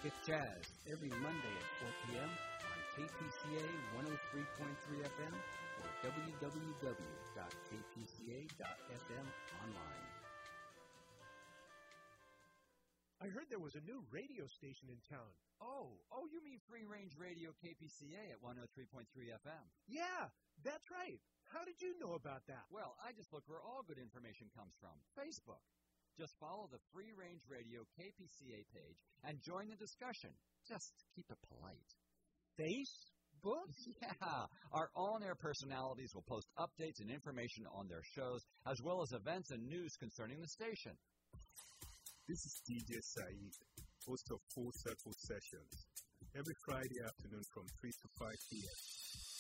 Get 0.06 0.14
jazz 0.22 0.62
every 0.94 1.10
Monday 1.26 1.56
at 1.58 1.70
4 1.82 1.90
p.m. 2.06 2.30
on 2.30 2.78
KPCA 3.02 3.66
103.3 3.98 5.10
FM 5.10 5.34
or 5.34 5.90
www.kpca.fm 6.06 6.86
online. 9.66 10.11
I 13.22 13.30
heard 13.30 13.46
there 13.54 13.62
was 13.62 13.78
a 13.78 13.86
new 13.86 14.02
radio 14.10 14.50
station 14.50 14.90
in 14.90 14.98
town. 15.06 15.30
Oh, 15.62 15.94
oh, 16.10 16.26
you 16.34 16.42
mean 16.42 16.58
Free 16.66 16.90
Range 16.90 17.14
Radio 17.22 17.54
KPCA 17.62 18.34
at 18.34 18.42
103.3 18.42 19.06
FM? 19.14 19.66
Yeah, 19.86 20.26
that's 20.66 20.90
right. 20.90 21.22
How 21.54 21.62
did 21.62 21.78
you 21.86 21.94
know 22.02 22.18
about 22.18 22.42
that? 22.50 22.66
Well, 22.74 22.98
I 22.98 23.14
just 23.14 23.30
look 23.30 23.46
where 23.46 23.62
all 23.62 23.86
good 23.86 24.02
information 24.02 24.50
comes 24.58 24.74
from 24.82 24.98
Facebook. 25.14 25.62
Just 26.18 26.34
follow 26.42 26.66
the 26.74 26.82
Free 26.90 27.14
Range 27.14 27.46
Radio 27.46 27.86
KPCA 27.94 28.66
page 28.74 29.00
and 29.22 29.38
join 29.46 29.70
the 29.70 29.78
discussion. 29.78 30.34
Just 30.66 30.90
keep 31.14 31.30
it 31.30 31.38
polite. 31.46 31.90
Facebook? 32.58 33.22
Yeah, 34.02 34.46
our 34.72 34.90
on 34.94 35.24
air 35.24 35.34
personalities 35.34 36.12
will 36.14 36.26
post 36.30 36.46
updates 36.60 37.02
and 37.02 37.10
information 37.10 37.66
on 37.74 37.88
their 37.88 38.04
shows, 38.14 38.46
as 38.70 38.78
well 38.84 39.02
as 39.02 39.12
events 39.14 39.50
and 39.50 39.66
news 39.66 39.96
concerning 39.98 40.40
the 40.40 40.48
station. 40.48 40.94
This 42.30 42.46
is 42.46 42.62
DJ 42.70 43.02
Saeed, 43.02 43.56
host 44.06 44.30
of 44.30 44.38
Full 44.54 44.70
Circle 44.78 45.10
Sessions. 45.18 45.74
Every 46.38 46.54
Friday 46.62 47.02
afternoon 47.02 47.42
from 47.50 47.66
3 47.82 47.90
to 47.90 48.08
5 48.14 48.30
p.m., 48.46 48.80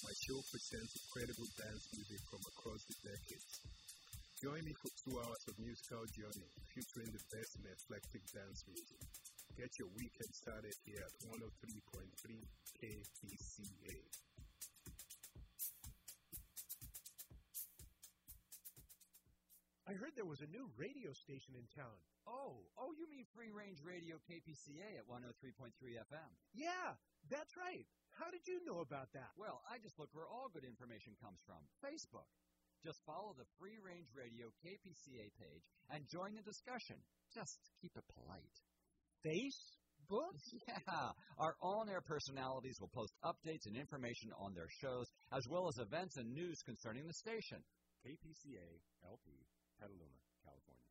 my 0.02 0.14
show 0.26 0.42
presents 0.50 0.98
incredible 0.98 1.46
dance 1.62 1.86
music 1.94 2.18
from 2.26 2.42
across 2.42 2.82
the 2.90 2.98
decades. 3.06 3.62
Join 4.42 4.66
me 4.66 4.74
for 4.82 4.90
two 4.98 5.14
hours 5.14 5.46
of 5.46 5.62
musical 5.62 6.10
journey 6.10 6.50
featuring 6.74 7.14
the 7.14 7.22
best 7.30 7.54
in 7.62 7.70
eclectic 7.70 8.26
dance 8.34 8.66
music. 8.66 9.02
Get 9.54 9.78
your 9.78 9.94
weekend 9.94 10.34
started 10.34 10.74
here 10.82 11.06
at 11.06 11.14
103.3 11.30 11.38
KPCA. 12.82 13.98
I 19.90 19.98
heard 19.98 20.14
there 20.14 20.30
was 20.30 20.46
a 20.46 20.54
new 20.54 20.70
radio 20.78 21.10
station 21.10 21.58
in 21.58 21.66
town. 21.74 21.98
Oh, 22.30 22.62
oh, 22.78 22.94
you 22.94 23.10
mean 23.10 23.26
Free 23.34 23.50
Range 23.50 23.82
Radio 23.82 24.22
KPCA 24.30 25.02
at 25.02 25.10
103.3 25.10 25.74
FM? 25.74 26.32
Yeah, 26.54 26.94
that's 27.34 27.58
right. 27.58 27.86
How 28.14 28.30
did 28.30 28.46
you 28.46 28.62
know 28.62 28.86
about 28.86 29.10
that? 29.18 29.34
Well, 29.42 29.58
I 29.66 29.82
just 29.82 29.98
look 29.98 30.14
where 30.14 30.30
all 30.30 30.54
good 30.54 30.70
information 30.70 31.18
comes 31.18 31.42
from 31.50 31.58
Facebook. 31.82 32.30
Just 32.86 33.02
follow 33.10 33.34
the 33.34 33.50
Free 33.58 33.82
Range 33.82 34.10
Radio 34.14 34.54
KPCA 34.62 35.34
page 35.38 35.66
and 35.90 36.06
join 36.10 36.38
the 36.38 36.46
discussion. 36.46 37.02
Just 37.34 37.58
keep 37.82 37.94
it 37.98 38.06
polite. 38.14 38.58
Facebook? 39.26 39.58
Yeah, 40.68 41.14
our 41.40 41.56
on 41.62 41.88
air 41.88 42.02
personalities 42.02 42.76
will 42.82 42.92
post 42.92 43.14
updates 43.24 43.66
and 43.66 43.78
information 43.78 44.30
on 44.38 44.54
their 44.54 44.68
shows, 44.82 45.08
as 45.32 45.48
well 45.48 45.70
as 45.70 45.78
events 45.80 46.18
and 46.18 46.34
news 46.34 46.60
concerning 46.66 47.08
the 47.08 47.14
station. 47.14 47.64
KPCA 48.04 48.82
LP, 49.06 49.46
Petaluma, 49.82 50.06
California. 50.46 50.86